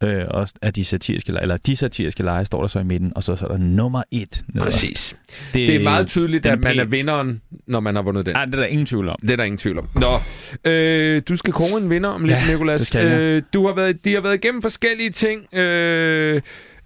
Øh, 0.04 0.24
og 0.28 0.48
af 0.62 0.74
de 0.74 0.86
satiriske 0.86 1.32
lege, 1.32 1.42
eller 1.42 1.58
de 1.58 1.76
satiriske 1.76 2.24
lege 2.24 2.46
står 2.46 2.62
der 2.62 2.68
så 2.68 2.80
i 2.80 2.84
midten, 2.84 3.12
og 3.16 3.24
så, 3.24 3.36
så 3.36 3.46
er 3.46 3.50
der 3.50 3.58
nummer 3.58 4.04
et. 4.12 4.44
nederst. 4.48 4.66
Præcis. 4.68 5.16
Det 5.54 5.76
er 5.76 5.80
meget 5.84 6.08
tydeligt, 6.08 6.46
at 6.46 6.60
man 6.60 6.80
er 6.80 6.86
vinderen, 6.86 7.42
når 7.68 7.80
man 7.80 7.96
har 7.96 8.02
vundet 8.02 8.26
den. 8.26 8.34
Nej, 8.34 8.46
det 8.46 8.54
er 8.54 8.58
der 8.60 8.66
ingen 8.66 8.86
tvivl 8.86 9.10
om. 9.10 9.16
Det 9.22 9.30
er 9.30 9.36
der 9.36 9.44
ingen 9.44 9.58
tvivl 9.58 9.80
om. 9.80 9.90
Nå, 9.96 10.20
øh, 10.72 11.22
du 11.28 11.36
skal 11.38 11.54
kåre 11.54 11.78
en 11.82 11.90
vinder 11.90 12.10
om 12.10 12.26
lidt, 12.26 12.38
Ja, 12.48 12.52
Nicolas. 12.52 12.90
det. 12.90 13.20
Øh, 13.20 13.44
du 13.54 13.68
har 13.68 13.74
været, 13.74 14.06
de 14.06 14.14
har 14.14 14.22
været 14.22 14.34
igennem 14.34 14.62
forskellige 14.62 15.10
ting. 15.10 15.56
Øh, 15.56 16.42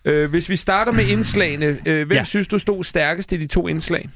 øh, 0.05 0.29
hvis 0.29 0.49
vi 0.49 0.55
starter 0.55 0.91
med 0.91 1.05
indslagene, 1.05 1.65
øh, 1.65 2.07
hvem 2.07 2.17
ja. 2.17 2.23
Synes 2.23 2.47
du 2.47 2.59
stod 2.59 2.83
stærkest 2.83 3.31
i 3.31 3.37
de 3.37 3.47
to 3.47 3.67
indslag? 3.67 4.09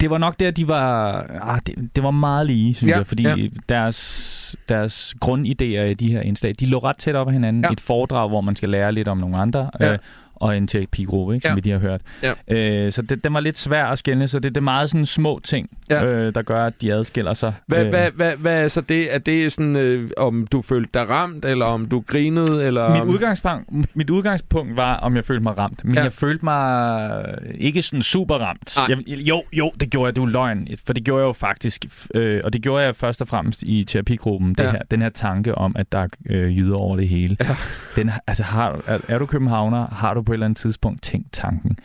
Det 0.00 0.10
var 0.10 0.18
nok 0.18 0.40
der, 0.40 0.50
de 0.50 0.68
var... 0.68 1.12
Ah, 1.42 1.60
det, 1.66 1.90
det 1.96 2.04
var 2.04 2.10
meget 2.10 2.46
lige, 2.46 2.74
synes 2.74 2.90
Ja, 2.90 2.96
jeg, 2.96 3.06
fordi 3.06 3.22
ja. 3.22 3.36
deres, 3.68 4.56
deres 4.68 5.14
grundidéer 5.24 5.62
i 5.62 5.94
de 5.94 6.12
her 6.12 6.20
indslag, 6.20 6.54
de 6.60 6.66
lå 6.66 6.78
ret 6.78 6.96
tæt 6.98 7.14
op 7.14 7.28
ad 7.28 7.32
hinanden. 7.32 7.64
Ja. 7.64 7.70
Et 7.70 7.80
foredrag, 7.80 8.28
hvor 8.28 8.40
man 8.40 8.56
skal 8.56 8.68
lære 8.68 8.92
lidt 8.92 9.08
om 9.08 9.18
nogle 9.18 9.36
andre, 9.36 9.70
ja. 9.80 9.92
øh, 9.92 9.98
og 10.36 10.56
en 10.56 10.66
terapigruppe, 10.66 11.34
ikke, 11.34 11.44
som 11.44 11.50
Ja. 11.50 11.54
vi 11.54 11.60
lige 11.60 11.72
har 11.72 11.80
hørt. 11.80 12.00
Ja. 12.22 12.84
Øh, 12.86 12.92
så 12.92 13.02
det, 13.02 13.24
den 13.24 13.34
var 13.34 13.40
lidt 13.40 13.58
svær 13.58 13.86
at 13.86 13.98
skille, 13.98 14.28
så 14.28 14.38
det, 14.38 14.54
det 14.54 14.56
er 14.56 14.64
meget 14.64 14.90
sådan 14.90 15.06
små 15.06 15.40
ting, 15.44 15.68
Ja. 15.90 16.04
øh, 16.06 16.34
der 16.34 16.42
gør, 16.42 16.64
at 16.66 16.72
de 16.80 16.92
adskiller 16.92 17.34
sig. 17.34 17.52
Hvad, 17.66 17.84
Øh, 17.84 17.88
hvad, 17.90 18.10
hvad, 18.14 18.36
hvad 18.36 18.64
er 18.64 18.68
så 18.68 18.80
det? 18.80 19.14
Er 19.14 19.18
det 19.18 19.52
sådan, 19.52 19.76
øh, 19.76 20.10
om 20.16 20.46
du 20.46 20.62
følte 20.62 20.90
dig 20.94 21.08
ramt, 21.10 21.44
eller 21.44 21.66
om 21.66 21.86
du 21.86 22.04
grinede? 22.06 22.64
Eller 22.64 22.90
Mit 22.92 23.00
om... 23.00 23.08
udgangspunkt, 23.08 23.96
mit 23.96 24.10
udgangspunkt 24.10 24.76
var, 24.76 24.96
om 24.96 25.16
jeg 25.16 25.24
følte 25.24 25.42
mig 25.42 25.58
ramt. 25.58 25.84
Men 25.84 25.94
Ja. 25.94 26.02
jeg 26.02 26.12
følte 26.12 26.44
mig 26.44 27.24
ikke 27.54 27.82
sådan 27.82 28.02
super 28.02 28.34
ramt. 28.34 28.76
Jeg, 28.88 28.98
jo, 29.08 29.42
jo, 29.52 29.72
det 29.80 29.90
gjorde 29.90 30.06
jeg. 30.06 30.16
Det 30.16 30.20
jo 30.22 30.26
løgn. 30.26 30.68
For 30.86 30.92
det 30.92 31.04
gjorde 31.04 31.20
jeg 31.22 31.26
jo 31.26 31.32
faktisk. 31.32 31.84
Øh, 32.14 32.40
og 32.44 32.52
det 32.52 32.62
gjorde 32.62 32.84
jeg 32.84 32.96
først 32.96 33.20
og 33.20 33.28
fremmest 33.28 33.62
i 33.62 33.84
terapigruppen. 33.84 34.48
Det 34.54 34.64
Ja. 34.64 34.70
her, 34.70 34.78
den 34.90 35.02
her 35.02 35.08
tanke 35.08 35.54
om, 35.54 35.76
at 35.78 35.92
der 35.92 35.98
er 35.98 36.06
øh, 36.30 36.58
jyder 36.58 36.76
over 36.76 36.96
det 36.96 37.08
hele. 37.08 37.36
Ja. 37.40 37.56
Den, 37.96 38.10
altså, 38.26 38.42
har, 38.42 38.80
er, 38.86 38.98
er 39.08 39.18
du 39.18 39.26
københavner, 39.26 39.86
har 39.94 40.14
du 40.14 40.22
på 40.24 40.32
et 40.32 40.34
eller 40.34 40.46
andet 40.46 40.56
tidspunkt 40.58 41.02
tænkt 41.02 41.32
tanken, 41.32 41.78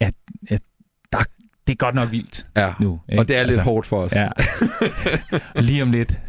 at, 0.00 0.14
at 0.50 0.62
der, 1.12 1.18
det 1.66 1.72
er 1.72 1.76
godt 1.76 1.94
nok 1.94 2.10
vildt 2.12 2.46
Ja, 2.56 2.72
nu. 2.80 3.00
Ikke? 3.08 3.20
og 3.22 3.28
det 3.28 3.36
er 3.36 3.46
lidt 3.46 3.58
hårdt 3.60 3.86
for 3.86 4.00
os. 4.02 4.12
Ja. 4.12 4.28
Lige 5.56 5.82
om 5.82 5.90
lidt, 5.90 6.20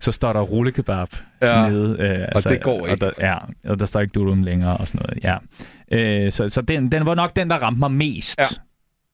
så 0.00 0.12
står 0.12 0.32
der 0.32 0.40
rullekebab 0.40 1.08
Ja. 1.42 1.68
nede. 1.68 1.96
Øh, 2.00 2.28
altså, 2.32 2.48
det 2.48 2.62
går 2.62 2.82
Og 2.82 2.90
ikke. 2.90 3.04
der, 3.04 3.10
ja, 3.18 3.36
og 3.64 3.78
der 3.78 3.86
står 3.86 4.00
ikke 4.00 4.12
dudum 4.12 4.42
længere 4.42 4.76
og 4.76 4.88
sådan 4.88 5.06
noget. 5.08 5.24
Ja. 5.24 5.36
Øh, 6.24 6.32
så 6.32 6.48
så 6.48 6.60
den, 6.62 6.92
den 6.92 7.06
var 7.06 7.14
nok 7.14 7.36
den, 7.36 7.50
der 7.50 7.56
ramte 7.56 7.78
mig 7.80 7.90
mest. 7.92 8.38
Ja. 8.38 8.44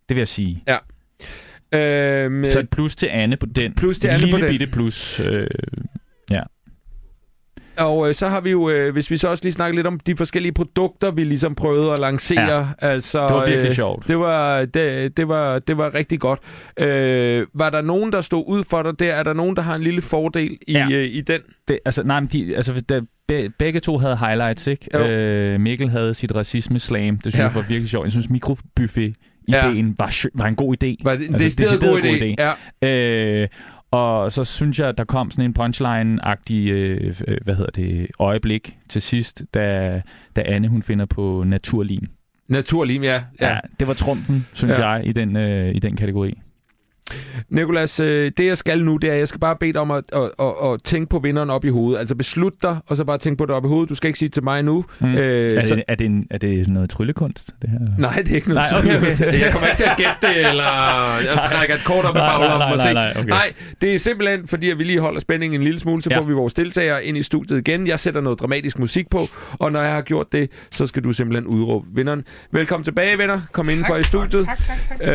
Det 0.08 0.14
vil 0.16 0.20
jeg 0.20 0.28
sige. 0.28 0.64
Øhm, 1.72 2.50
Så 2.50 2.58
et 2.60 2.70
plus 2.70 2.96
til 2.96 3.06
Anne 3.06 3.36
på 3.36 3.46
den. 3.46 3.74
Plus 3.74 3.98
til 3.98 4.08
Anne 4.08 4.20
på 4.20 4.26
lille 4.26 4.40
den. 4.40 4.48
bitte 4.48 4.66
plus. 4.66 5.20
Øh, 5.20 5.46
Og 7.78 8.08
øh, 8.08 8.14
så 8.14 8.28
har 8.28 8.40
vi 8.40 8.50
jo, 8.50 8.70
øh, 8.70 8.92
hvis 8.92 9.10
vi 9.10 9.16
så 9.16 9.28
også 9.28 9.44
lige 9.44 9.52
snakker 9.52 9.74
lidt 9.76 9.86
om 9.86 10.00
de 10.00 10.16
forskellige 10.16 10.52
produkter, 10.52 11.10
vi 11.10 11.24
ligesom 11.24 11.54
prøvede 11.54 11.92
at 11.92 11.98
lancere. 11.98 12.56
Ja. 12.58 12.64
Altså, 12.78 13.26
det 13.26 13.34
var 13.34 13.46
virkelig 13.46 13.68
øh, 13.68 13.74
sjovt. 13.74 14.08
Det 14.08 14.18
var, 14.18 14.64
det, 14.64 15.16
det, 15.16 15.28
var, 15.28 15.58
det 15.58 15.78
var 15.78 15.94
rigtig 15.94 16.20
godt. 16.20 16.40
Øh, 16.80 17.46
var 17.54 17.70
der 17.70 17.82
nogen, 17.82 18.12
der 18.12 18.20
stod 18.20 18.44
ud 18.46 18.64
for 18.70 18.82
dig 18.82 18.98
der? 18.98 19.14
Er 19.14 19.22
der 19.22 19.32
nogen, 19.32 19.56
der 19.56 19.62
har 19.62 19.74
en 19.74 19.82
lille 19.82 20.02
fordel 20.02 20.58
i, 20.66 20.72
Ja. 20.72 20.86
øh, 20.92 21.04
i 21.06 21.20
den? 21.20 21.40
Det, 21.68 21.78
altså, 21.84 22.02
nej, 22.02 22.20
men 22.20 22.28
de, 22.32 22.56
altså, 22.56 22.80
der, 22.88 23.00
be, 23.28 23.48
begge 23.58 23.80
to 23.80 23.98
havde 23.98 24.16
highlights, 24.16 24.66
ikke? 24.66 24.86
Jo. 24.94 25.06
Øh, 25.06 25.60
Mikkel 25.60 25.88
havde 25.90 26.14
sit 26.14 26.34
racisme-slam. 26.34 27.14
Det 27.18 27.22
synes 27.22 27.34
Ja. 27.38 27.42
ja. 27.42 27.48
jeg 27.48 27.54
var 27.54 27.64
virkelig 27.68 27.90
sjovt. 27.90 28.04
Jeg 28.04 28.12
synes, 28.12 28.30
mikrobuffet 28.30 29.14
ideen 29.48 29.94
var, 29.98 30.06
sjø- 30.08 30.30
var 30.34 30.46
en 30.46 30.56
god 30.56 30.74
idé. 30.84 30.94
Var 31.04 31.14
det 31.14 31.28
en 31.28 31.34
Altså, 31.34 31.44
decideret 31.44 31.80
god 31.80 32.00
decideret 32.02 32.36
idé? 32.38 32.44
god 32.80 32.88
Ja. 32.88 33.42
Øh, 33.42 33.48
og 33.90 34.32
så 34.32 34.44
synes 34.44 34.78
jeg, 34.78 34.88
at 34.88 34.98
der 34.98 35.04
kom 35.04 35.30
sådan 35.30 35.44
en 35.44 35.54
punchline-agtig, 35.58 36.68
øh, 36.70 37.20
øh, 37.28 37.38
hvad 37.44 37.54
hedder 37.54 37.70
det, 37.70 38.06
øjeblik 38.18 38.76
til 38.88 39.02
sidst, 39.02 39.42
da, 39.54 40.02
da 40.36 40.42
Anne 40.46 40.68
hun 40.68 40.82
finder 40.82 41.06
på 41.06 41.44
naturlim. 41.46 42.06
Naturlim, 42.48 43.02
ja. 43.02 43.22
ja. 43.40 43.48
Ja. 43.48 43.58
det 43.80 43.88
var 43.88 43.94
trumfen, 43.94 44.46
synes 44.52 44.78
ja. 44.78 44.88
jeg, 44.88 45.06
i 45.06 45.12
den, 45.12 45.36
øh, 45.36 45.74
i 45.74 45.78
den 45.78 45.96
kategori. 45.96 46.38
Nikolas, 47.50 48.00
øh, 48.00 48.32
det 48.36 48.46
jeg 48.46 48.58
skal 48.58 48.84
nu, 48.84 48.96
det 48.96 49.08
er, 49.10 49.12
at 49.12 49.18
jeg 49.18 49.28
skal 49.28 49.40
bare 49.40 49.56
bede 49.60 49.72
dig 49.72 49.80
om 49.80 49.90
at, 49.90 50.04
at, 50.12 50.22
at, 50.40 50.72
at 50.72 50.82
tænke 50.84 51.08
på 51.10 51.18
vinderen 51.18 51.50
op 51.50 51.64
i 51.64 51.68
hovedet. 51.68 51.98
Altså 52.00 52.14
beslut 52.14 52.52
dig, 52.62 52.76
og 52.86 52.96
så 52.96 53.04
bare 53.04 53.18
tænke 53.18 53.38
på 53.38 53.46
det 53.46 53.54
op 53.54 53.64
i 53.64 53.68
hovedet. 53.68 53.88
Du 53.88 53.94
skal 53.94 54.08
ikke 54.08 54.18
sige 54.18 54.28
til 54.28 54.44
mig 54.44 54.62
nu. 54.62 54.84
Mm. 55.00 55.14
Øh, 55.14 55.52
er, 55.52 55.60
så- 55.66 55.74
det, 55.74 55.84
er, 55.88 55.94
det 55.94 56.06
en, 56.06 56.26
er 56.30 56.38
det 56.38 56.58
sådan 56.66 56.74
noget 56.74 56.90
tryllekunst, 56.90 57.50
det 57.62 57.70
her? 57.70 57.78
Nej, 57.98 58.14
det 58.14 58.30
er 58.30 58.34
ikke 58.34 58.48
noget. 58.48 58.70
Nej, 58.72 58.78
okay, 58.80 58.96
okay. 58.96 59.40
Jeg 59.40 59.52
kommer 59.52 59.66
ikke 59.68 59.76
til 59.78 59.84
at 59.90 59.96
gætte 59.96 60.16
det, 60.22 60.48
eller 60.50 60.64
jeg 61.34 61.42
trækker 61.52 61.74
et 61.74 61.84
kort 61.84 62.04
op 62.04 62.14
i 62.14 62.18
Nej, 62.18 62.26
nej, 62.26 62.38
baglommen 62.38 62.58
nej, 62.68 62.72
og 62.72 62.78
se. 62.78 62.84
nej, 62.84 62.92
nej, 62.92 63.12
okay. 63.20 63.28
Nej, 63.28 63.52
det 63.80 63.94
er 63.94 63.98
simpelthen, 63.98 64.48
fordi 64.48 64.70
at 64.70 64.78
vi 64.78 64.84
lige 64.84 65.00
holder 65.00 65.20
spændingen 65.20 65.60
en 65.60 65.64
lille 65.64 65.80
smule, 65.80 66.02
så 66.02 66.10
Ja. 66.10 66.18
får 66.18 66.22
vi 66.24 66.32
vores 66.32 66.54
deltagere 66.54 67.04
ind 67.04 67.16
i 67.18 67.22
studiet 67.22 67.58
igen. 67.68 67.86
Jeg 67.86 68.00
sætter 68.00 68.20
noget 68.20 68.40
dramatisk 68.40 68.78
musik 68.78 69.10
på, 69.10 69.28
og 69.52 69.72
når 69.72 69.82
jeg 69.82 69.92
har 69.92 70.02
gjort 70.02 70.26
det, 70.32 70.50
så 70.70 70.86
skal 70.86 71.04
du 71.04 71.12
simpelthen 71.12 71.46
udråbe 71.46 71.86
vinderen. 71.94 72.24
Velkommen 72.52 72.84
tilbage, 72.84 73.18
venner. 73.18 73.40
Kom 73.52 73.68
indenfor 73.68 73.96
i 73.96 74.02
studiet. 74.02 74.46
Tak, 74.46 74.58
tak, 74.58 74.98
tak. 75.00 75.08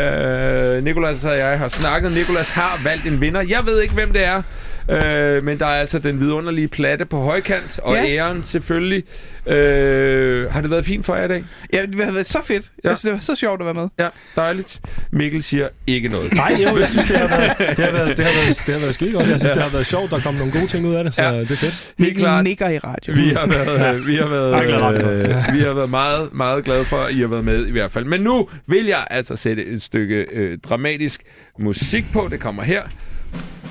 Øh, 0.78 0.84
Nikolas 0.84 1.26
og 1.26 1.38
jeg 1.38 1.60
har 1.60 1.68
snakket. 1.84 2.12
Nikolas 2.12 2.50
har 2.50 2.80
valgt 2.84 3.06
en 3.06 3.22
vinder. 3.22 3.42
Jeg 3.42 3.66
ved 3.66 3.82
ikke, 3.82 3.94
hvem 3.94 4.14
det 4.14 4.26
er, 4.26 4.42
øh, 4.90 5.44
men 5.44 5.60
der 5.60 5.66
er 5.66 5.70
altså 5.80 6.00
den 6.00 6.20
vidunderlige 6.20 6.68
platte 6.68 7.06
på 7.06 7.18
højkant, 7.22 7.80
og 7.84 7.96
Ja. 7.96 8.06
æren 8.06 8.44
selvfølgelig. 8.44 9.04
Øh, 9.48 10.52
har 10.52 10.62
det 10.62 10.70
været 10.70 10.86
fint 10.86 11.06
for 11.06 11.16
jer 11.16 11.26
i 11.26 11.28
dag? 11.28 11.44
Ja, 11.74 11.86
det 11.86 12.06
har 12.06 12.12
været 12.12 12.26
så 12.26 12.40
fedt. 12.44 12.72
Ja. 12.84 12.90
Jeg 12.90 12.98
synes, 12.98 13.02
det 13.02 13.14
var 13.14 13.20
så 13.20 13.36
sjovt 13.36 13.62
at 13.62 13.66
være 13.66 13.74
med. 13.74 13.88
Ja, 14.00 14.08
dejligt. 14.36 14.80
Mikkel 15.12 15.44
siger 15.44 15.68
ikke 15.88 16.10
noget. 16.10 16.34
Nej, 16.34 16.58
jo, 16.64 16.78
jeg 16.78 16.90
synes, 16.90 17.06
det 17.06 17.18
har 17.18 17.28
været, 17.28 17.58
det 17.78 17.86
har 17.86 17.92
været, 17.92 18.18
det 18.18 18.26
har 18.26 18.34
været, 18.34 18.64
det 18.68 18.74
har 18.74 18.80
været 18.80 18.96
skide 18.96 19.12
godt. 19.14 19.28
Jeg 19.30 19.40
synes, 19.40 19.44
Ja. 19.50 19.54
det 19.56 19.64
har 19.64 19.70
været 19.70 19.88
sjovt. 19.88 20.12
Der 20.12 20.20
kom 20.20 20.34
nogle 20.34 20.52
gode 20.52 20.68
ting 20.68 20.86
ud 20.88 20.96
af 20.96 21.04
det, 21.04 21.14
så 21.16 21.24
Ja. 21.24 21.40
det 21.40 21.52
er 21.52 21.56
fedt. 21.56 21.94
Helt 22.00 22.18
klart. 22.18 22.44
nikker 22.44 22.70
i 22.70 22.78
radio. 22.78 23.14
Vi 23.14 23.30
har 23.30 23.48
været, 23.48 23.96
øh, 23.96 24.08
vi 24.08 24.16
har 24.16 24.28
været, 24.28 25.04
øh, 25.04 25.54
vi 25.56 25.60
har 25.60 25.74
været 25.74 25.90
meget, 25.90 26.34
meget 26.34 26.64
glade 26.64 26.86
for, 26.86 26.98
at 26.98 27.14
I 27.14 27.20
har 27.20 27.28
været 27.28 27.46
med 27.46 27.66
i 27.68 27.72
hvert 27.72 27.92
fald. 27.92 28.06
Men 28.06 28.22
nu 28.22 28.50
vil 28.68 28.86
jeg 28.86 29.08
altså 29.10 29.36
sætte 29.36 29.66
et 29.66 29.82
stykke 29.84 30.26
øh, 30.34 30.58
dramatisk 30.70 31.22
musik 31.60 32.06
på. 32.14 32.28
Det 32.32 32.40
kommer 32.40 32.64
her. 32.64 32.82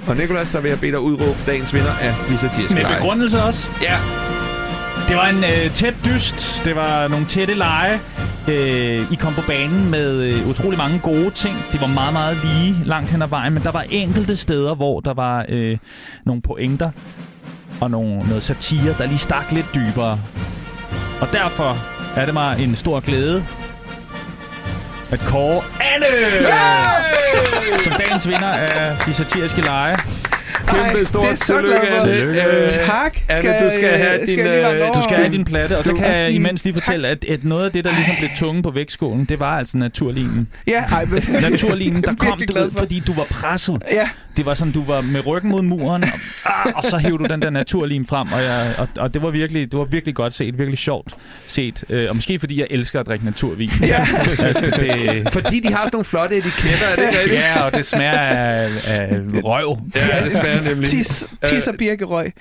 Og 0.08 0.16
Nikolas, 0.16 0.48
så 0.48 0.60
vil 0.60 0.68
jeg 0.68 0.80
bede 0.80 0.92
dig 0.92 1.00
udråbe 1.00 1.38
dagens 1.46 1.74
vinder 1.74 1.92
af 2.00 2.14
de 2.28 2.38
satiriske 2.38 2.74
Med 2.74 2.82
lege. 2.82 2.96
begrundelse 2.96 3.42
også. 3.42 3.68
Ja, 3.82 3.96
Det 5.08 5.16
var 5.16 5.26
en 5.28 5.36
øh, 5.44 5.70
tæt 5.74 5.94
dyst. 6.04 6.62
Det 6.64 6.76
var 6.76 7.08
nogle 7.08 7.26
tætte 7.26 7.54
lege. 7.54 8.00
Øh, 8.48 9.12
I 9.12 9.14
kom 9.14 9.34
på 9.34 9.40
banen 9.46 9.90
med 9.90 10.16
øh, 10.22 10.48
utrolig 10.48 10.78
mange 10.78 10.98
gode 10.98 11.30
ting. 11.30 11.56
Det 11.72 11.80
var 11.80 11.86
meget, 11.86 12.12
meget 12.12 12.38
lige 12.44 12.76
langt 12.84 13.10
hen 13.10 13.22
ad 13.22 13.26
vejen, 13.28 13.52
men 13.52 13.62
der 13.62 13.70
var 13.70 13.84
enkelte 13.90 14.36
steder, 14.36 14.74
hvor 14.74 15.00
der 15.00 15.14
var 15.14 15.44
øh, 15.48 15.78
nogle 16.26 16.42
pointer 16.42 16.90
og 17.80 17.90
nogle, 17.90 18.18
noget 18.28 18.42
satire, 18.42 18.94
der 18.98 19.06
lige 19.06 19.18
stak 19.18 19.52
lidt 19.52 19.66
dybere. 19.74 20.20
Og 21.20 21.28
derfor 21.32 21.76
er 22.16 22.24
det 22.24 22.34
mig 22.34 22.56
en 22.64 22.76
stor 22.76 23.00
glæde 23.00 23.44
at 25.12 25.20
kåre 25.20 25.62
Anne 25.94 26.06
som 27.78 27.92
dagens 27.92 28.28
vinder 28.28 28.48
af 28.48 28.96
de 29.06 29.14
satiriske 29.14 29.60
lege. 29.60 29.96
kæmpe 30.68 30.98
Ej, 30.98 31.04
stort 31.04 31.38
tillykke. 31.38 31.88
Anne. 31.88 32.12
Øh, 32.12 32.70
Tak. 32.70 33.16
Anne, 33.28 33.64
du 33.64 33.70
skal 33.74 33.88
have 33.88 34.18
din, 34.18 34.26
skal 34.26 34.44
være 34.44 34.88
øh, 34.88 34.94
Du 34.94 35.02
skal 35.02 35.16
have 35.16 35.32
din 35.32 35.44
platte, 35.44 35.78
og 35.78 35.84
så 35.84 35.94
kan 35.94 36.04
jeg 36.04 36.30
imens 36.30 36.64
lige 36.64 36.74
fortælle, 36.74 37.08
at, 37.08 37.24
at 37.24 37.44
noget 37.44 37.64
af 37.64 37.72
det, 37.72 37.84
der 37.84 37.90
ligesom 37.90 38.14
blev 38.18 38.30
tungen 38.36 38.62
på 38.62 38.70
vægtskålen, 38.70 39.24
det 39.24 39.40
var 39.40 39.58
altså 39.58 39.78
naturlimen. 39.78 40.48
Ja, 40.66 40.84
ej, 40.92 41.04
men... 41.04 41.22
Naturlimen, 41.50 42.02
der 42.02 42.10
er 42.12 42.14
kom 42.14 42.40
du 42.48 42.70
fordi 42.78 43.02
du 43.06 43.12
var 43.12 43.24
presset. 43.24 43.82
Ja, 43.92 44.08
det 44.36 44.46
var 44.46 44.54
sådan, 44.54 44.72
du 44.72 44.84
var 44.84 45.00
med 45.00 45.26
ryggen 45.26 45.50
mod 45.50 45.62
muren, 45.62 46.04
og, 46.04 46.10
ah, 46.44 46.72
og 46.76 46.84
så 46.84 46.98
hævde 46.98 47.18
du 47.18 47.24
den 47.24 47.42
der 47.42 47.50
naturlim 47.50 48.06
frem, 48.06 48.32
og, 48.32 48.42
jeg, 48.42 48.74
og, 48.78 48.88
og 48.96 49.14
det 49.14 49.22
var 49.22 49.30
virkelig, 49.30 49.72
det 49.72 49.78
var 49.78 49.84
virkelig 49.84 50.14
godt 50.14 50.34
set, 50.34 50.58
virkelig 50.58 50.78
sjovt 50.78 51.14
set. 51.46 51.84
Øh, 51.88 52.06
og 52.08 52.16
måske 52.16 52.38
fordi 52.38 52.60
jeg 52.60 52.66
elsker 52.70 53.00
at 53.00 53.06
drikke 53.06 53.24
naturvin. 53.24 53.70
Ja. 53.82 54.06
At 54.38 54.80
det, 54.80 55.32
Fordi 55.32 55.60
de 55.60 55.68
har 55.68 55.78
sådan 55.78 55.90
nogle 55.92 56.04
flotte 56.04 56.36
etiketter, 56.36 56.86
er 56.86 56.96
det 56.96 57.02
ikke 57.02 57.18
rigtigt? 57.18 57.40
ja, 57.40 57.62
og 57.62 57.72
det 57.72 57.86
smager 57.86 58.18
af, 58.18 58.70
af 58.86 59.20
røv. 59.44 59.78
Ja, 59.94 60.24
det 60.24 60.32
smager 60.32 60.62
nemlig. 60.70 60.88
Tis, 60.88 61.26
tis 61.46 61.68
og 61.68 61.74
birkerøg. 61.78 62.32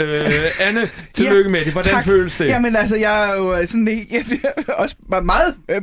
Øh, 0.00 0.24
Anne, 0.60 0.80
tillykke 1.14 1.50
med 1.50 1.64
det. 1.64 1.72
Hvordan 1.72 1.94
tak. 1.94 2.04
føles 2.04 2.36
det? 2.36 2.46
Jamen 2.46 2.76
altså, 2.76 2.96
jeg 2.96 3.30
er 3.30 3.36
jo 3.36 3.66
sådan, 3.66 4.06
jeg 4.10 4.24
er 4.68 4.72
også 4.72 4.96
var 5.08 5.20
meget 5.20 5.54
øh, 5.68 5.82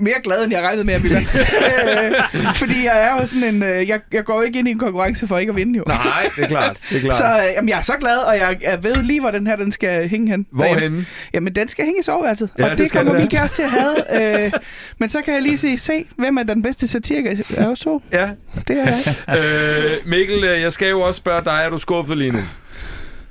mere 0.00 0.14
glad, 0.24 0.44
end 0.44 0.52
jeg 0.52 0.62
regnede 0.62 0.84
med, 0.84 0.94
at 0.94 1.02
var. 1.10 1.18
øh, 1.18 2.54
fordi 2.54 2.84
jeg 2.84 3.02
er 3.08 3.20
jo 3.20 3.26
sådan 3.26 3.54
en, 3.54 3.62
øh, 3.62 3.88
jeg, 3.88 4.00
jeg 4.12 4.24
går 4.24 4.42
ikke 4.42 4.58
ind 4.58 4.68
i 4.68 4.70
en 4.70 4.78
konkurrence 4.78 4.97
for 5.26 5.38
ikke 5.38 5.50
at 5.50 5.56
vinde 5.56 5.78
jo. 5.78 5.84
Nej, 5.86 6.30
det 6.36 6.44
er 6.44 6.48
klart. 6.48 6.76
Det 6.90 6.96
er 6.96 7.00
klart. 7.00 7.16
Så 7.22 7.24
øh, 7.24 7.52
jamen, 7.52 7.68
jeg 7.68 7.78
er 7.78 7.82
så 7.82 7.92
glad, 8.00 8.18
og 8.18 8.36
jeg, 8.36 8.58
jeg 8.62 8.84
ved 8.84 8.96
lige, 9.02 9.20
hvor 9.20 9.30
den 9.30 9.46
her 9.46 9.56
den 9.56 9.72
skal 9.72 10.08
hænge 10.08 10.30
hen. 10.30 10.46
derhjemme. 10.58 10.78
Hvorhenne? 10.80 11.06
Jamen, 11.34 11.54
den 11.54 11.68
skal 11.68 11.84
hænge 11.84 12.00
i 12.00 12.02
soveværelset. 12.02 12.50
Ja, 12.58 12.64
og 12.64 12.70
det 12.70 12.78
det, 12.78 12.92
kommer 12.92 13.14
min 13.14 13.28
kæreste 13.28 13.56
til 13.56 13.62
at 13.62 13.70
have. 13.70 14.44
Øh, 14.44 14.52
men 15.00 15.08
så 15.08 15.20
kan 15.24 15.34
jeg 15.34 15.42
lige 15.42 15.58
se, 15.58 15.78
se, 15.78 16.06
hvem 16.16 16.36
er 16.36 16.42
den 16.42 16.62
bedste 16.62 16.88
satiriker 16.88 17.36
af 17.56 17.66
os 17.66 17.80
to. 17.80 18.02
Ja. 18.12 18.28
Det 18.68 18.80
er 18.80 18.84
jeg. 18.84 18.98
Øh, 19.38 20.10
Mikkel, 20.10 20.44
øh, 20.44 20.60
jeg 20.62 20.72
skal 20.72 20.88
jo 20.88 21.00
også 21.00 21.18
spørge 21.18 21.44
dig, 21.44 21.60
er 21.64 21.70
du 21.70 21.78
skuffet 21.78 22.18
lige 22.18 22.32
nu? 22.32 22.40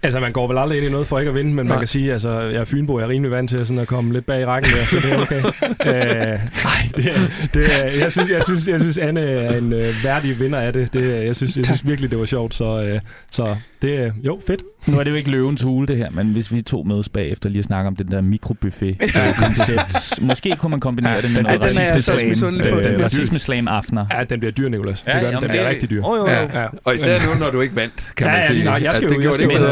Altså, 0.04 0.20
man 0.20 0.32
går 0.32 0.48
vel 0.48 0.58
aldrig 0.58 0.78
ind 0.78 0.88
i 0.88 0.90
noget 0.92 1.08
for 1.08 1.20
ikke 1.20 1.30
at 1.30 1.36
vinde, 1.36 1.54
men 1.54 1.66
Nej. 1.66 1.74
man 1.74 1.80
kan 1.80 1.88
sige, 1.88 2.14
altså, 2.14 2.40
jeg 2.40 2.56
er 2.62 2.66
Fynbo, 2.66 3.00
jeg 3.00 3.06
er 3.06 3.10
rimelig 3.10 3.32
vant 3.32 3.50
til 3.50 3.66
sådan 3.66 3.80
at 3.82 3.88
komme 3.88 4.14
lidt 4.14 4.26
bag 4.26 4.42
i 4.42 4.46
rækken 4.46 4.72
der, 4.74 4.86
så 4.86 4.96
det 4.96 5.12
er 5.14 5.22
okay. 5.22 5.38
øh, 5.88 6.40
nej, 6.64 6.90
det, 6.96 7.06
er- 7.06 7.48
det, 7.54 7.66
er- 7.84 7.92
jeg, 8.00 8.12
synes, 8.12 8.30
jeg, 8.30 8.44
synes, 8.44 8.68
jeg 8.68 8.80
synes, 8.82 8.98
Anne 8.98 9.22
er 9.22 9.58
en 9.58 9.74
øh, 9.74 10.04
værdig 10.04 10.40
vinder 10.40 10.60
af 10.60 10.74
det. 10.74 10.94
det 10.94 11.26
jeg, 11.26 11.36
synes, 11.36 11.58
jeg 11.58 11.66
synes 11.66 11.88
virkelig, 11.88 12.12
det 12.12 12.20
var 12.20 12.26
sjovt, 12.26 12.54
så, 12.54 12.82
øh, 12.84 13.00
så 13.32 13.56
det 13.82 14.04
er 14.04 14.12
jo 14.26 14.40
fedt. 14.48 14.62
Nu 14.88 15.00
er 15.00 15.04
det 15.04 15.12
jo 15.12 15.16
ikke 15.16 15.32
løvens 15.32 15.62
hule, 15.62 15.88
det 15.88 15.98
her, 15.98 16.10
men 16.10 16.28
hvis 16.28 16.54
vi 16.54 16.62
to 16.62 16.84
mødes 16.84 17.10
bagefter 17.10 17.50
lige 17.50 17.60
at 17.60 17.66
snakke 17.66 17.88
om 17.88 17.96
den 17.96 18.12
der 18.12 18.22
mikrobuffet-koncept, 18.22 20.22
måske 20.22 20.56
kunne 20.60 20.70
man 20.70 20.80
kombinere 20.80 21.14
Ja, 21.14 21.22
det 21.22 21.30
med 21.32 21.38
den- 21.38 21.46
noget 21.46 21.62
racisme-slam. 21.62 22.54
Den 22.84 22.94
Øh, 22.94 23.04
Racisme-slam-aftener. 23.04 24.06
Ja, 24.18 24.24
den 24.24 24.40
bliver 24.40 24.52
dyr, 24.52 24.70
Nicolas. 24.70 25.02
Det 25.02 25.08
Ja, 25.14 25.20
gør 25.20 25.32
den. 25.32 25.42
Den 25.42 25.50
bliver 25.50 25.64
det- 25.64 25.70
rigtig 25.72 25.90
dyr. 25.90 26.04
Åh, 26.06 26.18
jo, 26.18 26.24
jo. 26.26 26.32
Ja, 26.32 26.62
ja. 26.62 26.68
Og 26.84 26.96
især 26.96 27.20
nu, 27.26 27.40
når 27.46 27.52
du 27.52 27.62
ikke 27.62 27.76
vandt, 27.76 28.12
kan 28.18 28.28
Ja, 28.28 28.32
man 28.34 28.42
ja, 28.42 28.48
sige. 28.48 28.64
nej, 28.64 28.80
jeg 28.84 28.96
skal 28.96 29.08
At 29.08 29.12
jo- 29.26 29.32
det. 29.32 29.48
Men, 29.48 29.58
på 29.58 29.64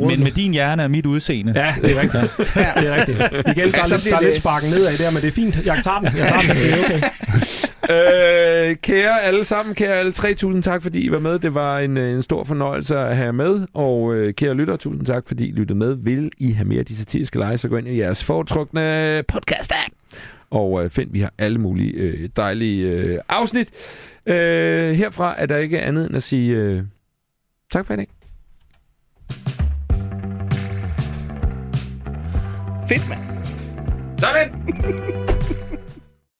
med, 0.00 0.08
men 0.16 0.24
med 0.24 0.30
din 0.32 0.52
hjerne 0.52 0.84
og 0.84 0.90
mit 0.90 1.06
udseende. 1.06 1.52
Ja, 1.56 1.74
det 1.82 1.96
er 1.96 2.00
rigtigt. 2.00 2.22
Ja. 2.56 2.66
Det 2.80 2.88
er 2.88 2.94
rigtigt. 2.96 3.18
Igen, 3.18 3.32
der, 3.36 3.44
er 3.54 3.88
lidt, 3.88 4.04
der 4.04 4.14
er 4.14 4.18
det- 4.18 4.26
lidt 4.26 4.36
sparken 4.36 4.70
nedad 4.70 4.98
der, 4.98 5.10
men 5.10 5.22
det 5.22 5.28
er 5.28 5.32
fint. 5.32 5.66
Jeg 5.66 5.80
tager 5.84 5.98
den. 5.98 6.08
Jeg 6.18 6.28
tager 6.28 6.40
den. 6.40 6.50
Det 6.50 6.72
er 6.72 6.84
okay. 6.84 7.00
Øh, 7.90 8.76
kære 8.82 9.22
alle 9.22 9.44
sammen, 9.44 9.74
kære 9.74 9.92
alle 9.94 10.12
tre, 10.12 10.34
tusind 10.34 10.62
tak, 10.62 10.82
fordi 10.82 10.98
I 11.00 11.10
var 11.10 11.18
med. 11.18 11.38
Det 11.38 11.54
var 11.54 11.78
en, 11.78 11.96
øh, 11.96 12.14
en 12.16 12.22
stor 12.22 12.44
fornøjelse 12.44 12.96
at 12.98 13.16
have 13.16 13.27
jer 13.28 13.32
med. 13.32 13.66
Og 13.74 14.14
øh, 14.14 14.34
kære 14.34 14.54
lytter, 14.54 14.76
tusind 14.76 15.06
tak, 15.06 15.28
fordi 15.28 15.48
I 15.48 15.52
lyttede 15.52 15.78
med. 15.78 15.94
Vil 15.94 16.30
I 16.38 16.50
have 16.50 16.68
mere 16.68 16.78
af 16.78 16.86
de 16.86 16.96
satiriske 16.96 17.38
lege, 17.38 17.58
så 17.58 17.68
gå 17.68 17.76
ind 17.76 17.88
i 17.88 17.98
jeres 17.98 18.24
foretrukne 18.24 19.24
podcast-app. 19.32 19.94
Og 20.50 20.84
øh, 20.84 20.90
find, 20.90 21.12
vi 21.12 21.20
har 21.20 21.32
alle 21.38 21.58
mulige 21.58 21.92
øh, 21.92 22.28
dejlige 22.36 22.90
øh, 22.90 23.18
afsnit. 23.28 23.68
Øh, 24.26 24.92
herfra 24.92 25.34
er 25.38 25.46
der 25.46 25.56
ikke 25.56 25.80
andet 25.80 26.06
end 26.06 26.16
at 26.16 26.22
sige 26.22 26.56
øh, 26.56 26.82
tak 27.72 27.86
for 27.86 27.94
i 27.94 27.96
dag. 27.96 28.08
Fedt, 32.88 33.08
mand. 33.08 33.20
Sådan! 34.18 35.34